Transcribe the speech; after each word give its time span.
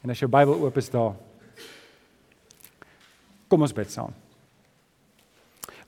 En 0.00 0.12
as 0.12 0.20
jou 0.22 0.30
Bybel 0.32 0.56
oop 0.56 0.76
is 0.80 0.88
daar. 0.92 1.14
Kom 3.50 3.66
ons 3.66 3.74
bid 3.74 3.90
saam. 3.92 4.14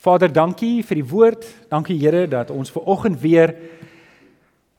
Vader, 0.02 0.32
dankie 0.34 0.82
vir 0.82 0.98
die 0.98 1.06
woord. 1.06 1.46
Dankie 1.70 1.96
Here 2.00 2.26
dat 2.26 2.50
ons 2.50 2.72
ver 2.74 2.88
oggend 2.90 3.20
weer 3.22 3.54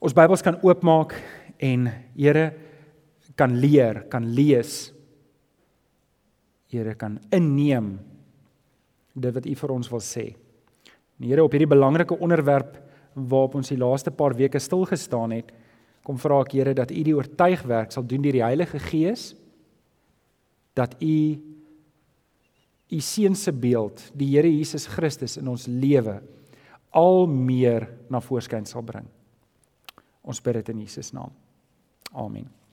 ons 0.04 0.12
Bybels 0.12 0.44
kan 0.44 0.58
oopmaak 0.60 1.16
en 1.64 1.88
Here 2.12 2.52
kan 3.34 3.56
leer, 3.58 4.04
kan 4.12 4.26
lees. 4.36 4.92
Here 6.70 6.94
kan 6.94 7.18
inneem 7.32 7.96
dit 9.14 9.34
wat 9.34 9.46
U 9.46 9.54
vir 9.54 9.72
ons 9.74 9.90
wil 9.90 10.02
sê. 10.04 10.26
En 11.18 11.26
Here 11.26 11.42
op 11.42 11.56
hierdie 11.56 11.70
belangrike 11.70 12.18
onderwerp 12.20 12.76
waarop 13.14 13.56
ons 13.58 13.70
die 13.70 13.80
laaste 13.80 14.12
paar 14.14 14.34
weke 14.36 14.60
stil 14.60 14.84
gestaan 14.90 15.32
het, 15.34 15.52
kom 16.04 16.20
vra 16.20 16.42
ek 16.44 16.52
Here 16.54 16.74
dat 16.76 16.92
U 16.92 17.02
die 17.06 17.16
oortuigwerk 17.16 17.94
sal 17.94 18.06
doen 18.06 18.22
deur 18.24 18.36
die 18.36 18.44
Heilige 18.44 18.80
Gees 18.90 19.32
dat 20.76 20.96
U 21.02 21.16
U 22.94 23.00
seun 23.00 23.34
se 23.34 23.50
beeld, 23.50 24.02
die 24.14 24.28
Here 24.36 24.50
Jesus 24.50 24.86
Christus 24.86 25.38
in 25.40 25.48
ons 25.50 25.66
lewe 25.66 26.20
al 26.94 27.24
meer 27.26 27.88
na 28.12 28.20
voorskyn 28.22 28.68
sal 28.68 28.84
bring. 28.86 29.08
Ons 30.22 30.40
bid 30.44 30.60
dit 30.60 30.70
in 30.74 30.84
Jesus 30.84 31.10
naam. 31.16 31.32
Amen. 32.14 32.63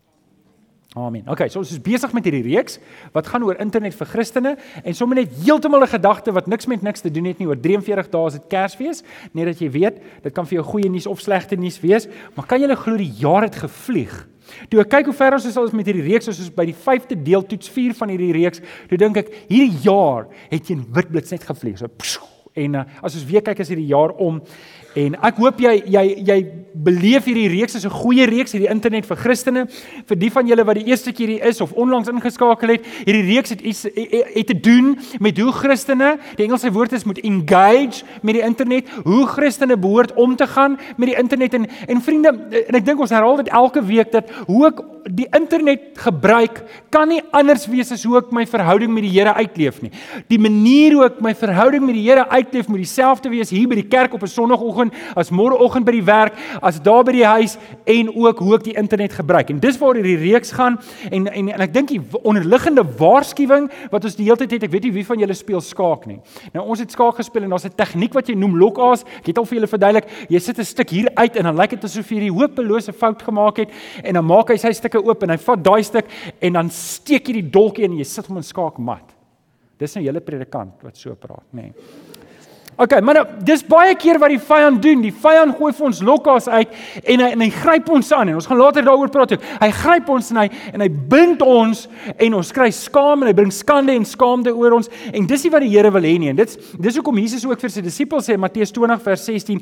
Amen. 0.91 1.23
Okay, 1.23 1.47
so 1.47 1.61
ons 1.61 1.69
is 1.71 1.79
besig 1.79 2.11
met 2.11 2.25
hierdie 2.27 2.43
reeks 2.43 2.73
wat 3.13 3.29
gaan 3.31 3.45
oor 3.47 3.55
internet 3.63 3.95
vir 3.95 4.09
Christene 4.11 4.57
en 4.83 4.95
sommer 4.97 5.21
net 5.21 5.31
heeltemal 5.39 5.85
'n 5.85 5.87
gedagte 5.87 6.33
wat 6.35 6.49
niks 6.51 6.67
met 6.67 6.81
niks 6.83 6.99
te 6.99 7.09
doen 7.09 7.29
het 7.31 7.39
nie 7.39 7.47
oor 7.47 7.55
43 7.55 8.09
dae 8.11 8.27
is 8.27 8.33
dit 8.33 8.49
Kersfees, 8.49 9.03
net 9.31 9.45
dat 9.45 9.61
jy 9.61 9.69
weet, 9.71 10.01
dit 10.23 10.33
kan 10.33 10.45
vir 10.45 10.59
jou 10.59 10.63
goeie 10.63 10.89
nuus 10.89 11.07
of 11.07 11.21
slegte 11.21 11.55
nuus 11.55 11.79
wees, 11.79 12.09
maar 12.35 12.45
kan 12.45 12.59
jy 12.59 12.75
glo 12.75 12.97
die 12.97 13.13
jaar 13.15 13.43
het 13.43 13.55
gevlieg? 13.55 14.27
Toe 14.69 14.81
ek 14.81 14.89
kyk 14.89 15.05
hoe 15.05 15.13
ver 15.13 15.33
ons 15.33 15.45
is 15.45 15.57
al 15.57 15.69
met 15.71 15.85
hierdie 15.85 16.11
reeks, 16.11 16.27
ons 16.27 16.39
is 16.39 16.49
by 16.49 16.65
die 16.65 16.75
5de 16.75 17.15
deel 17.23 17.41
toets 17.47 17.69
4 17.69 17.93
van 17.93 18.09
hierdie 18.09 18.33
reeks. 18.33 18.59
Toe 18.89 18.97
dink 18.97 19.17
ek, 19.17 19.31
hierdie 19.48 19.79
jaar 19.83 20.27
het 20.49 20.65
teen 20.65 20.83
witblits 20.91 21.31
net 21.31 21.43
gevlieg. 21.43 21.77
So 21.77 21.87
en 22.53 22.76
uh, 22.76 22.83
as 23.01 23.15
ons 23.15 23.26
weer 23.29 23.43
kyk 23.45 23.61
as 23.63 23.71
hierdie 23.71 23.87
jaar 23.91 24.11
om 24.20 24.41
En 24.99 25.15
ek 25.23 25.37
hoop 25.39 25.61
jy 25.63 25.71
jy 25.87 26.03
jy 26.27 26.37
beleef 26.84 27.27
hierdie 27.27 27.47
reeks 27.51 27.75
as 27.75 27.85
'n 27.85 27.89
goeie 27.89 28.25
reeks 28.27 28.51
hierdie 28.51 28.70
internet 28.70 29.05
vir 29.05 29.17
Christene. 29.17 29.67
Vir 30.05 30.17
die 30.17 30.29
van 30.29 30.48
julle 30.48 30.65
wat 30.65 30.75
die 30.75 30.87
eerste 30.87 31.11
keer 31.11 31.27
hier 31.27 31.45
is 31.48 31.61
of 31.61 31.71
onlangs 31.71 32.09
ingeskakel 32.09 32.70
het, 32.70 32.85
hierdie 33.05 33.27
reeks 33.27 33.49
het 33.49 33.61
iets 33.61 33.83
het 33.83 34.48
te 34.48 34.59
doen 34.59 34.98
met 35.20 35.37
hoe 35.37 35.51
Christene, 35.51 36.20
die 36.35 36.45
Engelse 36.45 36.71
woord 36.71 36.93
is 36.93 37.05
moet 37.05 37.20
engage 37.20 38.03
met 38.21 38.35
die 38.35 38.43
internet, 38.43 38.89
hoe 39.03 39.25
Christene 39.27 39.77
behoort 39.77 40.13
om 40.13 40.35
te 40.35 40.48
gaan 40.48 40.77
met 40.98 41.07
die 41.07 41.17
internet 41.17 41.53
en 41.53 41.67
en 41.87 42.01
vriende, 42.01 42.29
en 42.67 42.76
ek 42.76 42.85
dink 42.85 42.99
ons 42.99 43.09
herhaal 43.09 43.37
dit 43.37 43.48
elke 43.48 43.83
week 43.83 44.11
dat 44.11 44.29
hoe 44.48 44.67
ek 44.67 44.81
die 45.09 45.27
internet 45.33 45.81
gebruik 45.98 46.61
kan 46.89 47.07
nie 47.07 47.21
anders 47.31 47.65
wees 47.67 47.91
as 47.91 48.03
hoe 48.03 48.17
ek 48.17 48.31
my 48.31 48.45
verhouding 48.45 48.93
met 48.93 49.03
die 49.03 49.11
Here 49.11 49.33
uitleef 49.33 49.81
nie. 49.81 49.91
Die 50.29 50.39
manier 50.39 50.93
hoe 50.93 51.05
ek 51.05 51.21
my 51.21 51.33
verhouding 51.33 51.85
met 51.85 51.95
die 51.95 52.05
Here 52.05 52.27
uitleef 52.29 52.67
moet 52.67 52.77
dieselfde 52.77 53.29
wees 53.29 53.49
hier 53.49 53.67
by 53.67 53.76
die 53.76 53.89
kerk 53.89 54.13
op 54.13 54.23
'n 54.23 54.27
Sondagoggend 54.27 54.80
oggend, 54.82 55.18
as 55.18 55.32
môreoggend 55.32 55.85
by 55.85 55.93
die 55.96 56.05
werk, 56.05 56.37
as 56.62 56.79
daar 56.82 57.04
by 57.05 57.13
die 57.15 57.26
huis 57.26 57.57
en 57.90 58.10
ook 58.10 58.41
hoe 58.41 58.55
ek 58.57 58.65
die 58.65 58.76
internet 58.79 59.13
gebruik. 59.13 59.51
En 59.51 59.60
dis 59.62 59.77
waar 59.79 59.98
hierdie 59.99 60.18
reeks 60.21 60.54
gaan 60.55 60.79
en 61.12 61.27
en 61.32 61.49
en 61.51 61.62
ek 61.65 61.73
dink 61.73 61.91
die 61.91 62.01
onderliggende 62.23 62.84
waarskuwing 62.98 63.70
wat 63.91 64.06
ons 64.06 64.18
die 64.18 64.28
hele 64.28 64.40
tyd 64.41 64.57
het, 64.57 64.68
ek 64.68 64.73
weet 64.73 64.88
nie 64.88 64.94
wie 65.00 65.06
van 65.06 65.19
julle 65.22 65.38
speel 65.38 65.62
skaak 65.62 66.07
nie. 66.09 66.19
Nou 66.56 66.66
ons 66.66 66.81
het 66.81 66.91
skaak 66.91 67.19
gespeel 67.19 67.44
en 67.44 67.53
daar's 67.53 67.66
'n 67.66 67.75
tegniek 67.75 68.13
wat 68.13 68.28
jy 68.29 68.35
noem 68.35 68.57
lock-as. 68.57 69.03
Ek 69.22 69.28
het 69.28 69.38
al 69.38 69.46
vir 69.46 69.59
julle 69.59 69.68
verduidelik. 69.68 70.07
Jy 70.29 70.40
sit 70.40 70.59
'n 70.59 70.66
stuk 70.66 70.90
hier 70.90 71.09
uit 71.16 71.35
en 71.38 71.44
dan 71.44 71.56
lyk 71.56 71.69
dit 71.69 71.84
asof 71.84 72.09
jy 72.09 72.19
die 72.19 72.31
hopelose 72.31 72.94
fout 72.94 73.22
gemaak 73.22 73.57
het 73.57 73.69
en 74.03 74.13
dan 74.13 74.25
maak 74.25 74.50
hy 74.50 74.57
sy 74.57 74.72
stukke 74.72 75.03
oop 75.03 75.23
en 75.23 75.29
hy 75.29 75.38
vat 75.38 75.63
daai 75.63 75.84
stuk 75.84 76.06
en 76.41 76.53
dan 76.53 76.69
steek 76.69 77.28
jy 77.28 77.34
die 77.34 77.50
dolkie 77.50 77.84
in 77.84 77.91
en 77.91 77.97
jy 77.97 78.03
sit 78.03 78.28
hom 78.28 78.38
in 78.38 78.44
skaakmat. 78.44 79.03
Dis 79.78 79.95
'n 79.95 80.03
hele 80.03 80.22
predikant 80.22 80.84
wat 80.84 80.97
so 80.97 81.16
praat, 81.16 81.45
nê. 81.53 81.62
Nee. 81.62 81.73
OK, 82.81 82.96
maar 83.06 83.13
nou, 83.19 83.25
dis 83.45 83.61
baie 83.69 83.94
keer 84.00 84.17
wat 84.17 84.31
die 84.33 84.41
vyand 84.41 84.79
doen. 84.81 85.03
Die 85.03 85.13
vyand 85.13 85.53
gooi 85.59 85.69
vir 85.78 85.85
ons 85.85 86.00
lokkas 86.01 86.47
uit 86.50 86.72
en 87.13 87.22
hy 87.22 87.28
en 87.35 87.44
hy 87.44 87.50
gryp 87.53 87.91
ons 87.94 88.07
aan 88.17 88.31
en 88.31 88.39
ons 88.39 88.47
gaan 88.50 88.57
later 88.57 88.85
daaroor 88.88 89.11
praat 89.13 89.35
ook. 89.35 89.44
Hy 89.61 89.67
gryp 89.78 90.07
ons 90.09 90.31
en 90.33 90.39
hy 90.41 90.47
en 90.72 90.81
hy 90.81 90.88
bind 91.11 91.44
ons 91.45 91.83
en 92.25 92.38
ons 92.39 92.50
kry 92.55 92.72
skaam 92.73 93.22
en 93.22 93.29
hy 93.29 93.35
bring 93.38 93.51
skande 93.53 93.94
en 93.94 94.07
skaamde 94.07 94.53
oor 94.57 94.79
ons 94.79 94.89
en 95.11 95.28
dis 95.29 95.45
nie 95.45 95.51
wat 95.53 95.66
die 95.66 95.69
Here 95.72 95.91
wil 95.94 96.07
hê 96.09 96.16
nie. 96.17 96.31
En 96.33 96.39
dit 96.39 96.55
dis 96.81 96.97
hoekom 96.97 97.19
Jesus 97.22 97.45
ook 97.45 97.61
vir 97.61 97.73
sy 97.75 97.83
disippels 97.85 98.31
sê 98.31 98.39
Matteus 98.41 98.73
20 98.73 99.05
vers 99.05 99.28
16: 99.29 99.61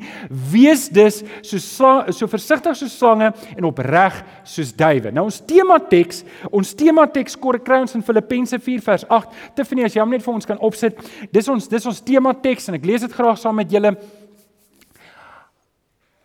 "Wees 0.52 0.88
dus 0.88 1.20
so 1.42 1.60
so 2.08 2.26
versigtig 2.26 2.76
soos 2.76 2.96
slange 2.96 3.32
en 3.56 3.68
opreg 3.68 4.16
soos 4.44 4.72
duwe." 4.72 5.12
Nou 5.12 5.26
ons 5.28 5.42
tema 5.44 5.76
teks, 5.78 6.24
ons 6.50 6.72
tema 6.74 7.04
teks 7.06 7.36
kry 7.36 7.82
ons 7.82 7.94
in 7.94 8.02
Filippense 8.02 8.58
4 8.58 8.80
vers 8.80 9.04
8. 9.08 9.28
Tiffany, 9.54 9.84
as 9.84 9.94
jy 9.94 10.00
hom 10.00 10.10
net 10.10 10.24
vir 10.24 10.34
ons 10.34 10.46
kan 10.46 10.58
opsit. 10.58 10.96
Dis 11.32 11.48
ons 11.48 11.68
dis 11.68 11.86
ons 11.86 12.00
tema 12.00 12.32
teks 12.32 12.68
en 12.68 12.80
ek 12.80 12.88
lees 12.88 13.04
dit 13.04 13.09
graag 13.14 13.38
saam 13.38 13.58
met 13.60 13.70
julle. 13.70 13.94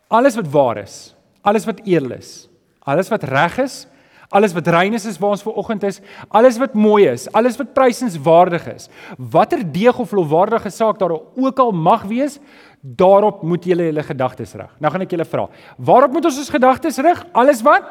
Alles 0.07 0.35
wat 0.35 0.47
waar 0.53 0.77
is, 0.83 1.15
alles 1.41 1.65
wat 1.65 1.81
edel 1.85 2.17
is, 2.17 2.47
alles 2.85 3.09
wat 3.09 3.23
reg 3.23 3.57
is, 3.63 3.85
alles 4.29 4.53
wat 4.53 4.67
rein 4.67 4.93
is 4.93 5.05
is 5.05 5.17
waar 5.21 5.35
ons 5.35 5.43
ver 5.45 5.57
oggend 5.57 5.83
is, 5.83 5.99
alles 6.29 6.57
wat 6.61 6.73
mooi 6.73 7.05
is, 7.07 7.27
alles 7.33 7.57
wat 7.57 7.73
prysenswaardig 7.73 8.67
is. 8.73 8.89
Watter 9.17 9.61
deeg 9.71 9.99
of 9.99 10.11
lofwaardige 10.11 10.69
saak 10.69 10.99
daar 10.99 11.13
ook 11.13 11.59
al 11.59 11.71
mag 11.71 12.05
wees, 12.09 12.39
daarop 12.81 13.43
moet 13.43 13.65
julle 13.65 13.89
julle 13.89 14.03
gedagtes 14.03 14.53
rig. 14.53 14.71
Nou 14.79 14.91
gaan 14.93 15.05
ek 15.05 15.15
julle 15.15 15.27
vra, 15.29 15.47
waarop 15.77 16.13
moet 16.13 16.25
ons 16.29 16.41
ons 16.41 16.53
gedagtes 16.53 16.99
rig? 17.01 17.23
Alles 17.33 17.63
wat? 17.65 17.87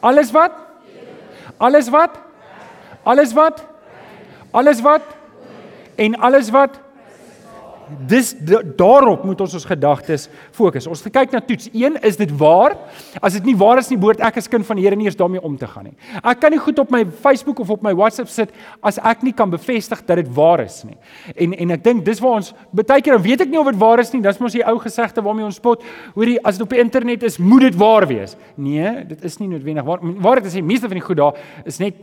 Alles 0.00 0.32
wat? 0.34 0.64
Alles 1.58 1.88
wat? 1.90 2.18
Alles 3.04 3.32
wat? 3.34 3.62
Alles 4.50 4.82
wat? 4.84 5.02
En 5.98 6.14
alles 6.14 6.50
wat? 6.54 6.78
Dis 8.08 8.34
daarop 8.78 9.24
moet 9.24 9.40
ons 9.40 9.54
ons 9.54 9.66
gedagtes 9.68 10.28
fokus. 10.56 10.86
Ons 10.90 11.02
kyk 11.02 11.32
na 11.34 11.40
toets 11.44 11.70
1, 11.72 11.98
is 12.06 12.18
dit 12.20 12.32
waar? 12.40 12.76
As 13.22 13.36
dit 13.38 13.48
nie 13.50 13.56
waar 13.58 13.80
is 13.82 13.90
nie, 13.92 13.98
behoort 14.00 14.22
ek 14.24 14.40
as 14.40 14.50
kind 14.50 14.66
van 14.66 14.78
die 14.78 14.86
Here 14.86 14.96
nie 14.98 15.08
eens 15.08 15.18
daarmee 15.18 15.42
om 15.44 15.56
te 15.58 15.68
gaan 15.68 15.90
nie. 15.90 15.96
Ek 16.22 16.40
kan 16.42 16.54
nie 16.54 16.60
goed 16.62 16.78
op 16.78 16.92
my 16.94 17.04
Facebook 17.22 17.60
of 17.64 17.70
op 17.74 17.84
my 17.84 17.94
WhatsApp 17.96 18.30
sit 18.32 18.52
as 18.82 19.00
ek 19.02 19.24
nie 19.26 19.34
kan 19.36 19.50
bevestig 19.52 20.04
dat 20.06 20.22
dit 20.22 20.30
waar 20.36 20.64
is 20.64 20.82
nie. 20.88 20.98
En 21.36 21.56
en 21.58 21.76
ek 21.76 21.84
dink 21.84 22.04
dis 22.06 22.22
waar 22.24 22.38
ons 22.40 22.52
baie 22.72 23.00
keer 23.02 23.16
dan 23.18 23.24
weet 23.24 23.46
ek 23.46 23.52
nie 23.52 23.60
of 23.60 23.70
dit 23.70 23.80
waar 23.80 24.02
is 24.02 24.12
nie. 24.14 24.22
Dis 24.24 24.40
mos 24.42 24.56
die 24.56 24.64
ou 24.66 24.76
gesegde 24.82 25.24
waarmee 25.24 25.48
ons 25.48 25.58
spot. 25.60 25.84
Hoorie, 26.14 26.38
as 26.46 26.58
dit 26.58 26.66
op 26.66 26.76
die 26.76 26.82
internet 26.82 27.26
is, 27.26 27.38
moet 27.38 27.68
dit 27.68 27.78
waar 27.78 28.06
wees. 28.08 28.36
Nee, 28.56 29.04
dit 29.08 29.24
is 29.24 29.38
nie 29.42 29.48
noodwendig 29.50 29.86
waar. 29.86 30.04
Waar 30.22 30.42
dit 30.42 30.52
die 30.58 30.64
meeste 30.64 30.88
van 30.88 31.00
die 31.00 31.04
goed 31.04 31.20
daar 31.20 31.42
is 31.68 31.80
net 31.82 31.98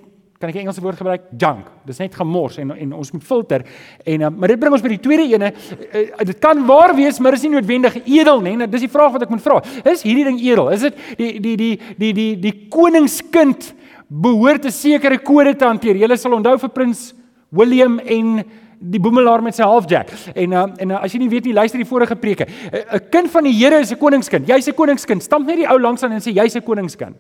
kan 0.46 0.54
ek 0.54 0.56
'n 0.56 0.66
Engelse 0.66 0.82
woord 0.82 0.98
gebruik? 0.98 1.22
Junk. 1.38 1.66
Dis 1.86 1.98
net 1.98 2.16
gemors 2.16 2.58
en 2.58 2.72
en 2.72 2.94
ons 2.94 3.12
moet 3.12 3.24
filter. 3.24 3.66
En 4.06 4.22
uh, 4.22 4.30
maar 4.30 4.48
dit 4.48 4.60
bring 4.60 4.74
ons 4.74 4.82
by 4.82 4.90
die 4.90 5.00
tweede 5.00 5.24
ene. 5.34 5.54
Uh, 5.94 6.02
uh, 6.02 6.26
dit 6.26 6.40
kan 6.40 6.66
waar 6.66 6.96
wees, 6.96 7.20
maar 7.20 7.34
is 7.34 7.42
nie 7.42 7.52
noodwendig 7.52 7.98
edel 8.06 8.42
nie. 8.42 8.56
Nou, 8.56 8.70
dis 8.70 8.82
die 8.82 8.92
vraag 8.92 9.12
wat 9.12 9.22
ek 9.24 9.30
moet 9.30 9.42
vra. 9.42 9.62
Is 9.84 10.04
hierdie 10.04 10.24
ding 10.24 10.40
edel? 10.40 10.70
Is 10.70 10.82
dit 10.82 10.96
die 11.18 11.40
die 11.40 11.56
die 11.56 11.80
die 11.98 12.14
die 12.14 12.40
die 12.40 12.68
koningskind 12.70 13.74
behoort 14.08 14.66
'n 14.66 14.72
sekere 14.72 15.18
kode 15.18 15.56
te 15.56 15.66
hanteer? 15.66 15.96
Julle 15.96 16.18
sal 16.18 16.34
onthou 16.34 16.58
vir 16.60 16.70
prins 16.70 17.14
William 17.50 18.00
en 18.00 18.44
die 18.80 19.00
boemelaar 19.00 19.42
met 19.42 19.56
sy 19.56 19.64
halfjack. 19.64 20.12
En 20.36 20.52
uh, 20.52 20.66
en 20.78 20.92
uh, 20.92 21.04
as 21.04 21.14
jy 21.14 21.20
nie 21.20 21.30
weet 21.30 21.46
nie, 21.46 21.54
luister 21.54 21.80
die 21.80 21.88
vorige 21.88 22.16
preke. 22.16 22.46
'n 22.46 22.76
uh, 22.76 23.00
Kind 23.10 23.32
van 23.32 23.44
die 23.44 23.54
Here 23.54 23.80
is 23.80 23.92
'n 23.92 23.98
koningskind. 23.98 24.48
Jy's 24.48 24.68
'n 24.68 24.74
koningskind. 24.74 25.24
Stamp 25.24 25.48
net 25.48 25.58
die 25.58 25.70
ou 25.70 25.80
langs 25.80 26.04
aan 26.04 26.12
en 26.12 26.22
sê 26.22 26.34
jy's 26.34 26.56
'n 26.56 26.62
koningskind. 26.62 27.16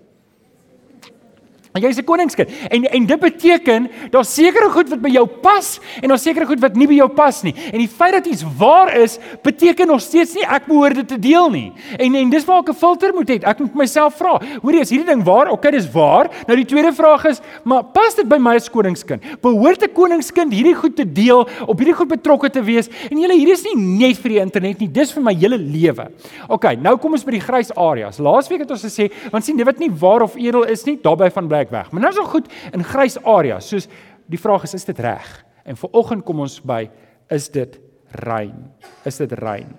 En 1.75 1.81
jy's 1.83 1.97
'n 1.99 2.03
koningskind. 2.03 2.49
En 2.69 2.83
en 2.83 3.05
dit 3.05 3.19
beteken 3.19 3.89
daar's 4.09 4.33
sekere 4.33 4.69
goed 4.69 4.89
wat 4.89 5.01
by 5.01 5.09
jou 5.09 5.25
pas 5.27 5.79
en 6.01 6.07
daar's 6.07 6.21
sekere 6.21 6.45
goed 6.45 6.59
wat 6.59 6.75
nie 6.75 6.87
by 6.87 6.93
jou 6.93 7.09
pas 7.09 7.41
nie. 7.43 7.53
En 7.71 7.79
die 7.79 7.87
feit 7.87 8.13
dat 8.13 8.25
iets 8.25 8.43
waar 8.57 8.95
is, 8.97 9.17
beteken 9.41 9.87
nog 9.87 9.99
steeds 9.99 10.33
nie 10.33 10.45
ek 10.47 10.65
behoort 10.65 10.95
dit 10.95 11.07
te 11.07 11.19
deel 11.19 11.49
nie. 11.49 11.73
En 11.97 12.15
en 12.15 12.29
dis 12.29 12.45
waar 12.45 12.59
ek 12.59 12.69
'n 12.69 12.73
filter 12.73 13.13
moet 13.13 13.29
hê. 13.29 13.43
Ek 13.43 13.59
moet 13.59 13.75
myself 13.75 14.15
vra, 14.15 14.41
hoorie, 14.61 14.79
is 14.79 14.89
hierdie 14.89 15.05
ding 15.05 15.23
waar? 15.23 15.51
Okay, 15.51 15.71
dis 15.71 15.91
waar. 15.91 16.29
Nou 16.47 16.55
die 16.55 16.65
tweede 16.65 16.93
vraag 16.93 17.25
is, 17.25 17.41
maar 17.63 17.83
pas 17.83 18.15
dit 18.15 18.27
by 18.27 18.37
my 18.37 18.55
as 18.55 18.69
koningskind? 18.69 19.21
Behoort 19.41 19.83
'n 19.83 19.93
koningskind 19.93 20.53
hierdie 20.53 20.75
goed 20.75 20.95
te 20.95 21.11
deel, 21.11 21.47
op 21.67 21.77
hierdie 21.77 21.95
goed 21.95 22.07
betrokke 22.07 22.49
te 22.49 22.63
wees? 22.63 22.87
En 23.11 23.17
julle, 23.17 23.33
hierdie 23.33 23.53
is 23.53 23.63
nie 23.63 23.75
net 23.75 24.17
vir 24.17 24.29
die 24.29 24.39
internet 24.39 24.79
nie, 24.79 24.87
dis 24.87 25.11
vir 25.11 25.23
my 25.23 25.33
hele 25.33 25.57
lewe. 25.57 26.07
Okay, 26.47 26.75
nou 26.75 26.97
kom 26.97 27.11
ons 27.11 27.25
by 27.25 27.31
die 27.31 27.41
grys 27.41 27.75
areas. 27.75 28.17
Laasweek 28.17 28.59
het 28.59 28.71
ons 28.71 28.83
gesê, 28.83 29.11
want 29.31 29.43
sien, 29.43 29.57
dit 29.57 29.65
wat 29.65 29.79
nie 29.79 29.91
waar 29.91 30.21
of 30.21 30.35
edel 30.37 30.63
is 30.63 30.85
nie, 30.85 30.97
daarbey 31.01 31.29
van 31.29 31.47
bly 31.47 31.64
plek 31.65 31.71
weg. 31.71 31.91
Maar 31.91 32.01
nou 32.01 32.11
is 32.13 32.19
al 32.19 32.29
goed 32.29 32.51
in 32.73 32.83
grys 32.83 33.17
areas. 33.23 33.67
Soos 33.69 33.87
die 34.29 34.39
vraag 34.39 34.63
is, 34.63 34.73
is 34.73 34.85
dit 34.85 34.99
reg? 34.99 35.45
En 35.65 35.75
vir 35.75 35.89
oggend 35.93 36.25
kom 36.25 36.39
ons 36.39 36.59
by 36.61 36.89
is 37.29 37.49
dit 37.49 37.79
rein? 38.25 38.71
Is 39.05 39.17
dit 39.17 39.31
rein? 39.39 39.75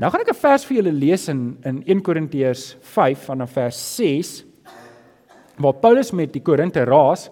Nou 0.00 0.10
gaan 0.10 0.20
ek 0.20 0.30
'n 0.32 0.40
vers 0.40 0.64
vir 0.64 0.76
julle 0.76 0.92
lees 0.92 1.28
in 1.28 1.58
in 1.64 1.82
1 1.86 2.02
Korintiërs 2.02 2.76
5 2.80 3.18
vanaf 3.26 3.52
vers 3.52 3.96
6 3.96 4.44
waar 5.58 5.74
Paulus 5.74 6.10
met 6.12 6.32
die 6.32 6.42
Korinte 6.42 6.84
raas. 6.84 7.30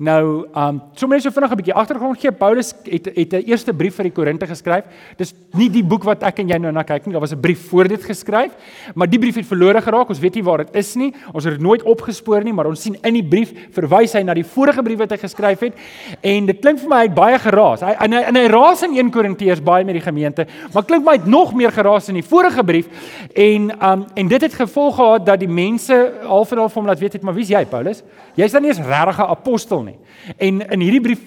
Nou, 0.00 0.46
um 0.56 0.78
sommer 0.96 1.18
net 1.18 1.26
so 1.26 1.30
vinnig 1.30 1.50
'n 1.52 1.56
bietjie 1.60 1.74
agtergrond 1.76 2.16
gee. 2.18 2.32
Paulus 2.32 2.72
het 2.84 3.04
het 3.14 3.32
'n 3.34 3.44
eerste 3.44 3.72
brief 3.74 3.96
vir 3.96 4.04
die 4.04 4.12
Korinte 4.12 4.46
geskryf. 4.46 4.84
Dis 5.18 5.34
nie 5.52 5.68
die 5.68 5.84
boek 5.84 6.04
wat 6.04 6.22
ek 6.22 6.38
en 6.38 6.48
jy 6.48 6.56
nou 6.58 6.72
na 6.72 6.82
kyk 6.82 7.04
nie. 7.04 7.12
Daar 7.12 7.20
was 7.20 7.32
'n 7.32 7.40
brief 7.40 7.68
voor 7.68 7.86
dit 7.86 8.02
geskryf, 8.02 8.50
maar 8.94 9.06
die 9.10 9.18
brief 9.18 9.34
het 9.34 9.46
verlore 9.46 9.82
geraak. 9.82 10.08
Ons 10.08 10.18
weet 10.18 10.34
nie 10.34 10.42
waar 10.42 10.58
dit 10.58 10.74
is 10.74 10.94
nie. 10.94 11.12
Ons 11.34 11.44
het 11.44 11.52
dit 11.52 11.62
nooit 11.62 11.82
opgespoor 11.82 12.42
nie, 12.42 12.52
maar 12.52 12.66
ons 12.66 12.80
sien 12.80 12.96
in 13.02 13.12
die 13.12 13.22
brief 13.22 13.52
verwys 13.72 14.12
hy 14.12 14.22
na 14.22 14.32
die 14.34 14.44
vorige 14.44 14.82
brief 14.82 14.98
wat 14.98 15.10
hy 15.10 15.18
geskryf 15.18 15.60
het. 15.60 15.74
En 16.22 16.46
dit 16.46 16.58
klink 16.60 16.78
vir 16.78 16.88
my 16.88 16.96
hy 16.96 17.02
het 17.02 17.14
baie 17.14 17.38
geraas. 17.38 17.80
Hy 17.80 17.94
en 18.00 18.12
hy, 18.12 18.22
en 18.22 18.36
hy 18.36 18.46
raas 18.46 18.82
in 18.82 18.96
1 18.96 19.10
Korintiërs 19.10 19.62
baie 19.62 19.84
met 19.84 19.94
die 19.94 20.12
gemeente, 20.12 20.46
maar 20.72 20.84
klink 20.84 21.04
my 21.04 21.12
hy 21.12 21.18
het 21.18 21.26
nog 21.26 21.54
meer 21.54 21.72
geraas 21.72 22.08
in 22.08 22.14
die 22.14 22.24
vorige 22.24 22.64
brief. 22.64 22.88
En 23.34 23.70
um 23.84 24.06
en 24.14 24.28
dit 24.28 24.40
het 24.40 24.54
gevolg 24.54 24.94
gehad 24.96 25.26
dat 25.26 25.38
die 25.38 25.48
mense 25.48 26.12
half 26.22 26.52
en 26.52 26.58
half 26.58 26.74
hom 26.74 26.86
laat 26.86 26.98
weet 26.98 27.12
het, 27.12 27.22
maar 27.22 27.34
wie's 27.34 27.48
jy, 27.48 27.66
Paulus? 27.66 28.02
Jy's 28.34 28.52
dan 28.52 28.62
nie 28.62 28.70
eens 28.70 28.86
regtig 28.86 29.18
'n 29.18 29.30
apostel 29.30 29.82
nie. 29.82 29.89
En 30.36 30.60
in 30.60 30.80
hierdie 30.84 31.00
brief 31.00 31.22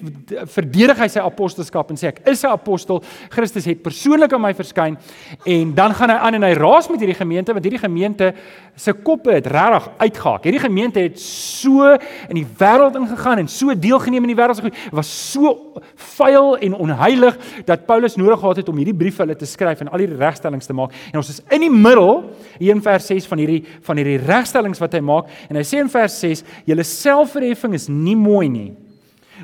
verdedig 0.54 0.98
hy 0.98 1.08
sy 1.12 1.24
apostelskap 1.24 1.90
en 1.90 2.00
sê 2.00 2.10
ek 2.12 2.22
is 2.30 2.44
'n 2.44 2.54
apostel. 2.54 3.04
Christus 3.30 3.66
het 3.66 3.82
persoonlik 3.84 4.34
aan 4.34 4.42
my 4.42 4.54
verskyn 4.54 4.98
en 5.46 5.74
dan 5.74 5.94
gaan 5.94 6.10
hy 6.10 6.16
aan 6.16 6.34
en 6.36 6.44
hy 6.44 6.54
raas 6.54 6.90
met 6.90 7.00
hierdie 7.00 7.18
gemeente 7.18 7.54
want 7.54 7.64
hierdie 7.64 7.80
gemeente 7.80 8.34
se 8.76 8.94
koppe 8.94 9.32
het 9.32 9.48
regtig 9.48 9.90
uitgehaak. 9.98 10.44
Hierdie 10.44 10.60
gemeente 10.60 11.00
het 11.00 11.20
so 11.20 11.98
in 12.30 12.36
die 12.36 12.46
wêreld 12.58 12.96
ingegaan 12.96 13.38
en 13.38 13.48
so 13.48 13.74
deelgeneem 13.76 14.24
in 14.24 14.36
die 14.36 14.40
wêreld 14.42 14.56
se 14.56 14.62
goed. 14.62 14.78
Was 14.92 15.32
so 15.32 15.74
vuil 15.96 16.58
en 16.58 16.76
onheilig 16.76 17.38
dat 17.66 17.86
Paulus 17.86 18.16
nodig 18.16 18.40
gehad 18.40 18.62
het 18.62 18.70
om 18.70 18.78
hierdie 18.78 18.96
brief 18.96 19.16
vir 19.18 19.26
hulle 19.26 19.38
te 19.38 19.50
skryf 19.50 19.82
en 19.82 19.90
al 19.90 20.04
hierdie 20.04 20.18
regstellings 20.18 20.70
te 20.70 20.74
maak. 20.78 20.94
En 21.12 21.22
ons 21.22 21.30
is 21.30 21.42
in 21.50 21.66
die 21.66 21.72
middel 21.74 22.24
hier 22.60 22.76
in 22.76 22.82
vers 22.82 23.08
6 23.12 23.28
van 23.30 23.42
hierdie 23.44 23.64
van 23.82 24.00
hierdie 24.00 24.20
regstellings 24.22 24.82
wat 24.82 24.94
hy 24.94 25.02
maak 25.06 25.32
en 25.50 25.60
hy 25.60 25.66
sê 25.68 25.82
in 25.82 25.90
vers 25.92 26.20
6: 26.20 26.44
"Julle 26.70 26.86
selfverheffing 26.88 27.74
is 27.74 27.90
nie 27.90 28.16
mooi 28.16 28.50
nie." 28.50 28.53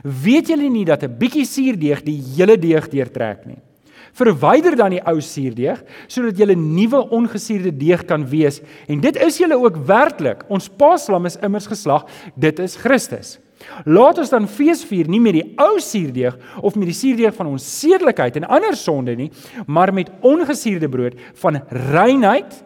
Weet 0.03 0.47
julle 0.47 0.69
nie 0.69 0.85
dat 0.85 1.03
'n 1.03 1.17
bietjie 1.17 1.45
suurdeeg 1.45 2.03
die 2.03 2.21
hele 2.35 2.57
deeg 2.57 2.87
deurtrek 2.89 3.45
nie? 3.45 3.59
Verwyder 4.13 4.75
dan 4.75 4.91
die 4.91 5.03
ou 5.05 5.19
suurdeeg 5.21 5.83
sodat 6.07 6.37
julle 6.37 6.55
nuwe 6.55 7.09
ongesuurde 7.09 7.71
deeg 7.77 8.05
kan 8.05 8.25
wees 8.27 8.61
en 8.87 8.99
dit 8.99 9.15
is 9.15 9.37
julle 9.37 9.57
ook 9.57 9.77
werklik. 9.85 10.43
Ons 10.49 10.69
paaslam 10.69 11.25
is 11.25 11.37
immers 11.37 11.67
geslag, 11.67 12.05
dit 12.35 12.59
is 12.59 12.75
Christus. 12.75 13.39
Laat 13.85 14.17
ons 14.17 14.31
dan 14.31 14.47
fees 14.47 14.83
vier 14.87 15.07
nie 15.07 15.19
met 15.19 15.35
die 15.35 15.53
ou 15.59 15.79
suurdeeg 15.83 16.37
of 16.61 16.75
met 16.75 16.87
die 16.91 16.95
suurdeeg 16.95 17.35
van 17.35 17.51
ons 17.51 17.65
sedelikheid 17.79 18.39
en 18.39 18.47
ander 18.47 18.75
sonde 18.75 19.15
nie, 19.15 19.31
maar 19.67 19.93
met 19.93 20.11
ongesuurde 20.21 20.89
brood 20.89 21.19
van 21.41 21.61
reinheid 21.91 22.63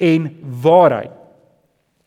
en 0.00 0.30
waarheid. 0.62 1.21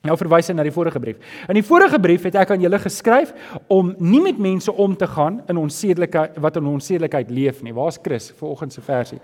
Nou 0.06 0.18
verwys 0.18 0.48
hy 0.48 0.54
na 0.54 0.64
die 0.64 0.74
vorige 0.76 1.00
brief. 1.00 1.18
In 1.50 1.60
die 1.60 1.66
vorige 1.66 2.00
brief 2.00 2.24
het 2.24 2.36
ek 2.36 2.52
aan 2.56 2.62
julle 2.62 2.80
geskryf 2.80 3.34
om 3.68 3.94
nie 4.00 4.22
met 4.22 4.38
mense 4.38 4.72
om 4.72 4.96
te 4.96 5.08
gaan 5.08 5.42
in 5.50 5.58
onsedelike 5.58 6.30
wat 6.42 6.56
in 6.58 6.66
onsedelikheid 6.66 7.30
leef 7.30 7.62
nie. 7.66 7.74
Waar's 7.74 8.00
Chris 8.02 8.32
vanoggend 8.38 8.74
se 8.74 8.82
versie? 8.82 9.20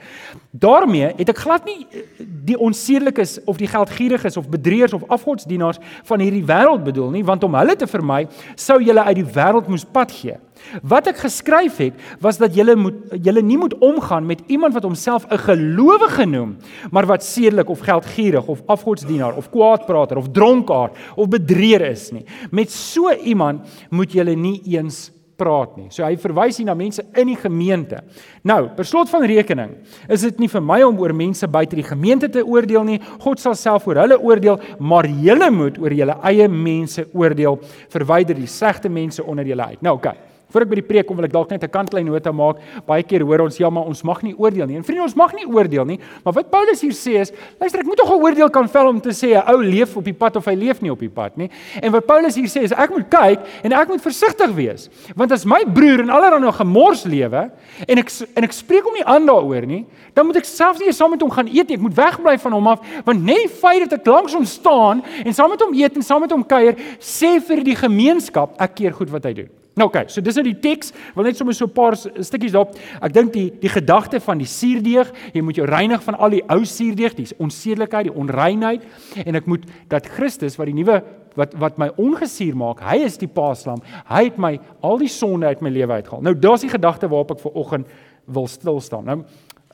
daarmee 0.52 1.14
het 1.16 1.30
ek 1.32 1.42
glad 1.46 1.66
nie 1.66 1.86
eh, 1.90 2.04
die 2.46 2.58
onsedelikes 2.60 3.40
of 3.50 3.60
die 3.62 3.70
geldgieriges 3.72 4.38
of 4.38 4.50
bedrieërs 4.52 4.94
of 4.94 5.08
afgodsdienaars 5.08 5.80
van 6.08 6.24
hierdie 6.24 6.46
wêreld 6.46 6.84
bedoel 6.84 7.12
nie, 7.18 7.26
want 7.26 7.44
om 7.44 7.56
hulle 7.56 7.76
te 7.76 7.88
vermy 7.90 8.26
sou 8.60 8.82
julle 8.84 9.04
uit 9.08 9.22
die 9.22 9.28
wêreld 9.36 9.70
moes 9.72 9.86
pad 9.86 10.12
gee. 10.14 10.38
Wat 10.86 11.08
ek 11.10 11.24
geskryf 11.24 11.80
het 11.82 11.96
was 12.22 12.38
dat 12.38 12.54
julle 12.56 12.76
moet 12.78 13.16
julle 13.26 13.42
nie 13.42 13.58
moet 13.58 13.74
omgaan 13.82 14.28
met 14.30 14.44
iemand 14.48 14.76
wat 14.78 14.86
homself 14.86 15.26
'n 15.30 15.38
gelowige 15.48 16.26
noem, 16.26 16.58
maar 16.92 17.06
wat 17.06 17.24
sedelik 17.24 17.70
of 17.70 17.80
geldgierig 17.80 18.48
of 18.48 18.62
afgodsdienaar 18.66 19.36
of 19.36 19.50
kwaadprater 19.50 20.18
of 20.18 20.32
dronkaard 20.72 21.18
of 21.18 21.32
bedrieër 21.32 21.90
is 21.92 22.12
nie. 22.12 22.26
Met 22.52 22.72
so 22.72 23.12
iemand 23.12 23.68
moet 23.92 24.14
julle 24.14 24.36
nie 24.36 24.62
eens 24.76 25.10
praat 25.42 25.78
nie. 25.78 25.90
So 25.90 26.06
hy 26.06 26.16
verwys 26.22 26.60
hier 26.60 26.68
na 26.68 26.76
mense 26.78 27.02
in 27.18 27.32
die 27.32 27.38
gemeente. 27.40 28.04
Nou, 28.46 28.70
per 28.78 28.86
slot 28.86 29.10
van 29.10 29.26
rekening, 29.26 29.74
is 30.08 30.22
dit 30.28 30.40
nie 30.40 30.50
vir 30.52 30.62
my 30.62 30.82
om 30.86 31.00
oor 31.02 31.16
mense 31.18 31.48
buite 31.50 31.80
die 31.80 31.88
gemeente 31.88 32.30
te 32.30 32.44
oordeel 32.46 32.86
nie. 32.86 33.00
God 33.24 33.42
sal 33.42 33.58
self 33.58 33.88
oor 33.90 34.04
hulle 34.04 34.20
oordeel, 34.22 34.60
maar 34.80 35.10
julle 35.10 35.50
moet 35.52 35.80
oor 35.82 35.96
julle 35.98 36.20
eie 36.30 36.48
mense 36.48 37.08
oordeel. 37.14 37.58
Verwyder 37.90 38.38
die 38.38 38.50
slegte 38.50 38.92
mense 38.92 39.26
onder 39.26 39.50
julle 39.50 39.74
uit. 39.74 39.82
Nou, 39.82 39.98
oké. 39.98 40.14
Okay. 40.14 40.31
Voor 40.52 40.66
ek 40.66 40.70
by 40.72 40.80
die 40.82 40.86
preek 40.86 41.08
kom 41.08 41.20
wil 41.20 41.26
ek 41.26 41.34
dalk 41.34 41.50
net 41.50 41.64
'n 41.64 41.72
kantlyn 41.72 42.06
nota 42.06 42.32
maak. 42.32 42.58
Baie 42.86 43.04
keer 43.04 43.24
hoor 43.24 43.42
ons 43.42 43.58
ja, 43.58 43.70
maar 43.70 43.86
ons 43.86 44.04
mag 44.04 44.22
nie 44.24 44.36
oordeel 44.38 44.68
nie. 44.68 44.78
En 44.78 44.84
vriende, 44.84 45.04
ons 45.04 45.16
mag 45.16 45.34
nie 45.34 45.46
oordeel 45.46 45.86
nie. 45.86 46.00
Maar 46.24 46.34
wat 46.34 46.52
Paulus 46.52 46.82
hier 46.82 46.92
sê 46.92 47.20
is, 47.22 47.32
luister, 47.60 47.80
ek 47.80 47.86
moet 47.86 47.98
tog 47.98 48.10
'n 48.10 48.22
oordeel 48.22 48.50
kan 48.50 48.68
vel 48.68 48.88
om 48.88 49.00
te 49.02 49.10
sê 49.10 49.36
'n 49.36 49.44
ou 49.48 49.62
leef 49.62 49.96
op 49.98 50.04
die 50.04 50.14
pad 50.14 50.36
of 50.36 50.46
hy 50.46 50.56
leef 50.56 50.82
nie 50.82 50.92
op 50.92 51.00
die 51.00 51.10
pad 51.10 51.38
nie. 51.38 51.50
En 51.82 51.92
wat 51.92 52.06
Paulus 52.06 52.36
hier 52.36 52.48
sê 52.48 52.64
is 52.64 52.72
ek 52.72 52.90
moet 52.90 53.10
kyk 53.10 53.40
en 53.64 53.72
ek 53.72 53.88
moet 53.88 54.02
versigtig 54.02 54.52
wees. 54.56 54.90
Want 55.16 55.32
as 55.32 55.46
my 55.46 55.64
broer 55.66 56.00
en 56.02 56.10
allerlei 56.10 56.40
nog 56.40 56.58
gemors 56.58 57.06
lewe 57.06 57.52
en 57.88 57.98
ek 57.98 58.10
en 58.36 58.44
ek 58.44 58.52
spreek 58.52 58.84
hom 58.84 58.94
nie 58.94 59.06
aan 59.06 59.26
daaroor 59.26 59.66
nie, 59.66 59.86
dan 60.14 60.26
moet 60.26 60.38
ek 60.38 60.46
selfs 60.46 60.80
nie 60.80 60.92
saam 60.92 61.12
met 61.12 61.22
hom 61.22 61.32
gaan 61.32 61.48
eet 61.48 61.68
nie. 61.68 61.78
Ek 61.78 61.82
moet 61.82 61.96
wegbly 61.96 62.38
van 62.38 62.52
hom 62.52 62.68
af 62.68 62.80
want 63.06 63.24
net 63.24 63.38
die 63.38 63.50
feit 63.50 63.90
dat 63.90 64.00
ek 64.00 64.06
langs 64.08 64.34
hom 64.34 64.46
staan 64.46 65.04
en 65.26 65.34
saam 65.34 65.50
met 65.50 65.62
hom 65.62 65.74
eet 65.74 65.96
en 65.96 66.02
saam 66.02 66.22
met 66.22 66.32
hom 66.32 66.44
kuier, 66.44 66.76
sê 67.00 67.40
vir 67.40 67.64
die 67.64 67.76
gemeenskap 67.76 68.60
ek 68.62 68.76
keer 68.76 68.94
goed 68.94 69.10
wat 69.10 69.24
hy 69.24 69.34
doen. 69.34 69.61
Nou 69.74 69.88
oké, 69.88 70.02
okay, 70.02 70.12
so 70.12 70.20
dis 70.20 70.36
nou 70.36 70.44
die 70.44 70.58
teks. 70.60 70.92
Wil 71.16 71.30
net 71.30 71.38
sommer 71.40 71.56
so 71.56 71.66
'n 71.66 71.72
paar 71.72 71.96
stukkies 71.96 72.52
daarop. 72.52 72.76
Ek 73.02 73.14
dink 73.14 73.32
die 73.34 73.52
die 73.60 73.70
gedagte 73.70 74.20
van 74.20 74.38
die 74.38 74.48
suurdeeg, 74.48 75.12
jy 75.34 75.42
moet 75.42 75.56
jou 75.56 75.66
reinig 75.66 76.04
van 76.04 76.16
al 76.16 76.30
die 76.30 76.44
ou 76.50 76.66
suurdeeg, 76.66 77.16
die 77.16 77.28
onsedelikheid, 77.38 78.04
die 78.04 78.16
onreinheid 78.16 78.84
en 79.26 79.36
ek 79.36 79.46
moet 79.46 79.66
dat 79.88 80.08
Christus 80.08 80.58
wat 80.58 80.66
die 80.68 80.76
nuwe 80.76 81.02
wat 81.36 81.54
wat 81.54 81.78
my 81.78 81.90
ongesuur 81.96 82.56
maak, 82.56 82.82
hy 82.82 82.98
is 83.06 83.18
die 83.18 83.28
paaslam. 83.28 83.80
Hy 84.10 84.24
het 84.24 84.38
my 84.38 84.60
al 84.82 84.98
die 84.98 85.08
sonde 85.08 85.48
uit 85.48 85.62
my 85.62 85.70
lewe 85.70 85.94
uitgehaal. 85.94 86.22
Nou 86.22 86.36
daar's 86.36 86.62
die 86.62 86.70
gedagte 86.70 87.08
waarop 87.08 87.32
ek 87.32 87.40
ver 87.40 87.56
oggend 87.56 87.88
wil 88.26 88.48
stil 88.48 88.82
staan. 88.82 89.06
Nou 89.06 89.24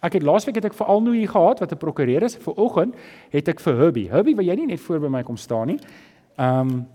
ek 0.03 0.13
het 0.13 0.23
laasweek 0.23 0.55
het 0.55 0.65
ek 0.65 0.77
vir 0.77 0.87
Alnoe 0.87 1.15
hier 1.15 1.29
gehad 1.29 1.59
wat 1.59 1.71
'n 1.71 1.77
prokureur 1.77 2.23
is. 2.23 2.35
Vir 2.35 2.53
oggend 2.53 2.95
het 3.31 3.47
ek 3.47 3.59
vir 3.59 3.75
Herbie. 3.75 4.09
Herbie, 4.09 4.35
wil 4.35 4.45
jy 4.45 4.55
nie 4.55 4.67
net 4.67 4.79
voor 4.79 4.99
by 4.99 5.07
my 5.07 5.23
kom 5.23 5.37
staan 5.37 5.67
nie? 5.67 5.79
Ehm 6.37 6.59
um, 6.69 6.87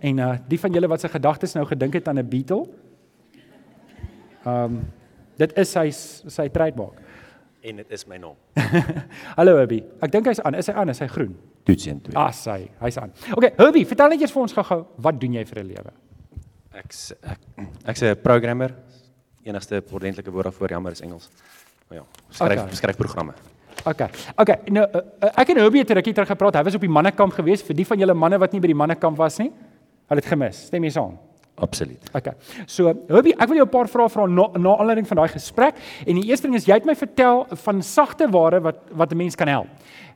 En 0.00 0.18
uh 0.18 0.34
die 0.48 0.60
van 0.60 0.72
julle 0.72 0.88
wat 0.90 1.02
sy 1.02 1.10
gedagtes 1.10 1.54
nou 1.58 1.66
gedink 1.66 1.98
het 1.98 2.08
aan 2.08 2.18
'n 2.18 2.28
Beetle. 2.28 2.66
Ehm 4.44 4.64
um, 4.64 4.80
dit 5.36 5.58
is 5.58 5.70
sy 5.70 5.90
sy 5.90 6.48
trademark. 6.48 7.00
En 7.60 7.76
dit 7.76 7.90
is 7.90 8.06
my 8.06 8.16
naam. 8.16 8.36
Hallo 9.38 9.56
Herbie. 9.56 9.84
Ek 10.00 10.12
dink 10.12 10.26
hy's 10.30 10.40
aan. 10.40 10.54
Is 10.54 10.66
hy 10.70 10.74
aan? 10.78 10.88
Is 10.88 11.00
hy 11.02 11.08
groen? 11.10 11.34
Toets 11.66 11.86
1 11.86 12.00
2. 12.00 12.16
Ah, 12.16 12.30
sy. 12.32 12.70
Hy's 12.80 12.96
aan. 12.96 13.12
Okay, 13.34 13.50
Herbie, 13.58 13.84
vertel 13.86 14.08
net 14.08 14.22
eers 14.22 14.32
vir 14.32 14.42
ons 14.42 14.54
gou-gou, 14.56 14.78
wat 14.96 15.18
doen 15.20 15.32
jy 15.32 15.44
vir 15.44 15.58
'n 15.62 15.66
lewe? 15.66 15.92
Ek 16.72 16.94
ek 17.22 17.40
ek's 17.84 18.02
'n 18.02 18.16
programmer. 18.22 18.74
Enigste 19.42 19.82
ordentlike 19.90 20.30
woord 20.30 20.44
daarvoor 20.44 20.70
jammer 20.70 20.92
is 20.92 21.00
Engels. 21.00 21.30
Maar 21.88 21.98
ja, 21.98 22.04
skryf 22.30 22.62
okay. 22.62 22.74
skryf 22.74 22.96
programme. 22.96 23.34
Okay. 23.84 24.08
Okay, 24.36 24.58
nou 24.70 24.84
uh, 24.86 25.02
ek 25.34 25.48
en 25.48 25.56
Herbie 25.56 25.80
het 25.80 25.90
'n 25.90 25.94
rukkie 25.94 26.14
terug 26.14 26.28
gepraat. 26.28 26.54
Hy 26.54 26.62
was 26.62 26.74
op 26.74 26.80
die 26.80 26.88
mannekamp 26.88 27.32
gewees 27.32 27.62
vir 27.62 27.74
die 27.74 27.86
van 27.86 27.98
julle 27.98 28.14
manne 28.14 28.38
wat 28.38 28.52
nie 28.52 28.60
by 28.60 28.66
die 28.66 28.74
mannekamp 28.74 29.16
was 29.16 29.38
nie. 29.38 29.52
Hulle 30.08 30.20
het 30.22 30.30
gemis. 30.30 30.66
Stem 30.66 30.84
jy 30.84 30.90
saam? 30.90 31.18
Absoluut. 31.58 32.10
Okay. 32.14 32.34
So, 32.70 32.92
Hobie, 33.10 33.34
ek 33.34 33.48
wil 33.50 33.58
jou 33.58 33.66
'n 33.66 33.70
paar 33.70 33.88
vrae 33.88 34.08
vra 34.08 34.26
na, 34.26 34.46
na 34.58 34.76
aanleiding 34.78 35.06
van 35.06 35.16
daai 35.16 35.28
gesprek. 35.28 35.74
En 36.06 36.14
die 36.14 36.28
eerste 36.30 36.46
ding 36.46 36.54
is 36.54 36.66
jy 36.66 36.74
het 36.74 36.86
my 36.86 36.94
vertel 36.94 37.46
van 37.50 37.82
sagte 37.82 38.28
ware 38.30 38.60
wat 38.60 38.78
wat 38.92 39.12
'n 39.12 39.16
mens 39.16 39.34
kan 39.34 39.48
help. 39.48 39.68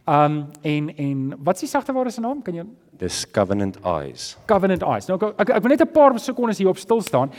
Um 0.07 0.51
en 0.63 0.97
en 0.97 1.35
wat 1.39 1.55
is 1.55 1.61
die 1.61 1.69
sagte 1.69 1.93
ware 1.93 2.11
se 2.11 2.21
naam? 2.21 2.43
Kan 2.43 2.55
jy 2.55 2.65
Dis 2.99 3.31
Covenant 3.31 3.77
Eyes. 3.85 4.37
Covenant 4.47 4.83
Eyes. 4.83 5.07
Nou 5.07 5.19
ek 5.19 5.41
ek, 5.41 5.51
ek 5.51 5.63
wil 5.63 5.71
net 5.71 5.81
'n 5.81 5.93
paar 5.93 6.19
sekondes 6.19 6.59
hier 6.59 6.69
op 6.69 6.79
stil 6.79 7.01
staan. 7.01 7.31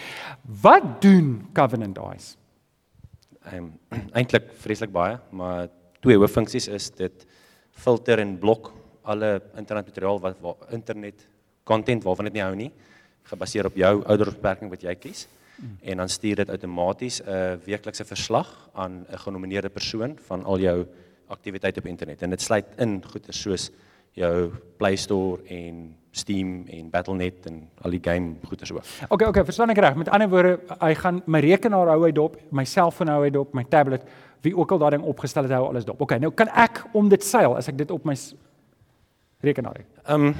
Wat 0.61 1.01
doen 1.01 1.47
Covenant 1.53 1.97
Eyes? 1.97 2.37
Ehm 3.51 3.55
um, 3.57 3.79
eintlik 4.17 4.51
vreeslik 4.53 4.91
baie, 4.91 5.19
maar 5.31 5.69
twee 6.01 6.17
hooffunksies 6.17 6.67
is 6.67 6.89
dit 6.91 7.25
filter 7.71 8.19
en 8.19 8.37
blok 8.37 8.73
alle 9.03 9.41
internetmateriaal 9.55 10.19
wat 10.19 10.39
waar 10.39 10.55
internet 10.71 11.27
content 11.63 12.03
waarvan 12.03 12.25
dit 12.25 12.33
nie 12.33 12.43
hou 12.43 12.55
nie, 12.55 12.71
gebaseer 13.23 13.65
op 13.65 13.75
jou 13.75 13.93
ouderdomsbeperking 14.03 14.69
wat 14.69 14.83
jy 14.83 14.95
kies. 14.95 15.27
En 15.81 15.97
dan 15.97 16.09
stuur 16.09 16.35
dit 16.35 16.49
outomaties 16.49 17.21
'n 17.21 17.29
uh, 17.29 17.53
weeklikse 17.65 18.05
verslag 18.05 18.69
aan 18.73 19.05
'n 19.09 19.17
genomineerde 19.17 19.69
persoon 19.69 20.17
van 20.27 20.43
al 20.43 20.59
jou 20.59 20.85
aktiwiteite 21.27 21.79
op 21.79 21.85
internet. 21.85 22.21
En 22.21 22.29
dit 22.29 22.41
sluit 22.41 22.65
in 22.77 23.03
goeie 23.05 23.31
soos 23.31 23.71
jou 24.11 24.51
Play 24.77 24.95
Store 24.95 25.41
en 25.47 25.95
Steam 26.11 26.65
en 26.67 26.89
Battle.net 26.89 27.45
en 27.45 27.69
al 27.81 27.95
die 27.95 28.01
game 28.01 28.35
goeders 28.43 28.71
ook. 28.71 28.83
Okay, 29.09 29.27
okay, 29.27 29.43
verstaan 29.43 29.69
ek 29.69 29.77
reg? 29.77 29.95
Met 29.95 30.09
ander 30.09 30.29
woorde, 30.29 30.59
hy 30.79 30.93
gaan 30.93 31.21
my 31.25 31.39
rekenaar 31.39 31.87
hou 31.87 32.03
hy 32.05 32.11
dop, 32.11 32.37
my 32.51 32.65
selfoon 32.65 33.07
hou 33.07 33.23
hy 33.23 33.31
dop, 33.33 33.53
my 33.53 33.63
tablet, 33.63 34.05
wie 34.41 34.53
ook 34.57 34.71
al 34.71 34.77
daai 34.77 34.91
ding 34.97 35.03
opgestel 35.03 35.47
het, 35.47 35.51
hou 35.51 35.65
alles 35.71 35.85
dop. 35.85 36.01
Okay, 36.01 36.19
nou 36.21 36.31
kan 36.31 36.51
ek 36.53 36.83
om 36.93 37.09
dit 37.09 37.23
seil 37.23 37.57
as 37.57 37.67
ek 37.71 37.77
dit 37.77 37.91
op 37.91 38.05
my 38.05 38.15
rekenaar 39.41 39.81
het. 39.81 39.89
Ehm 40.05 40.33
um, 40.33 40.35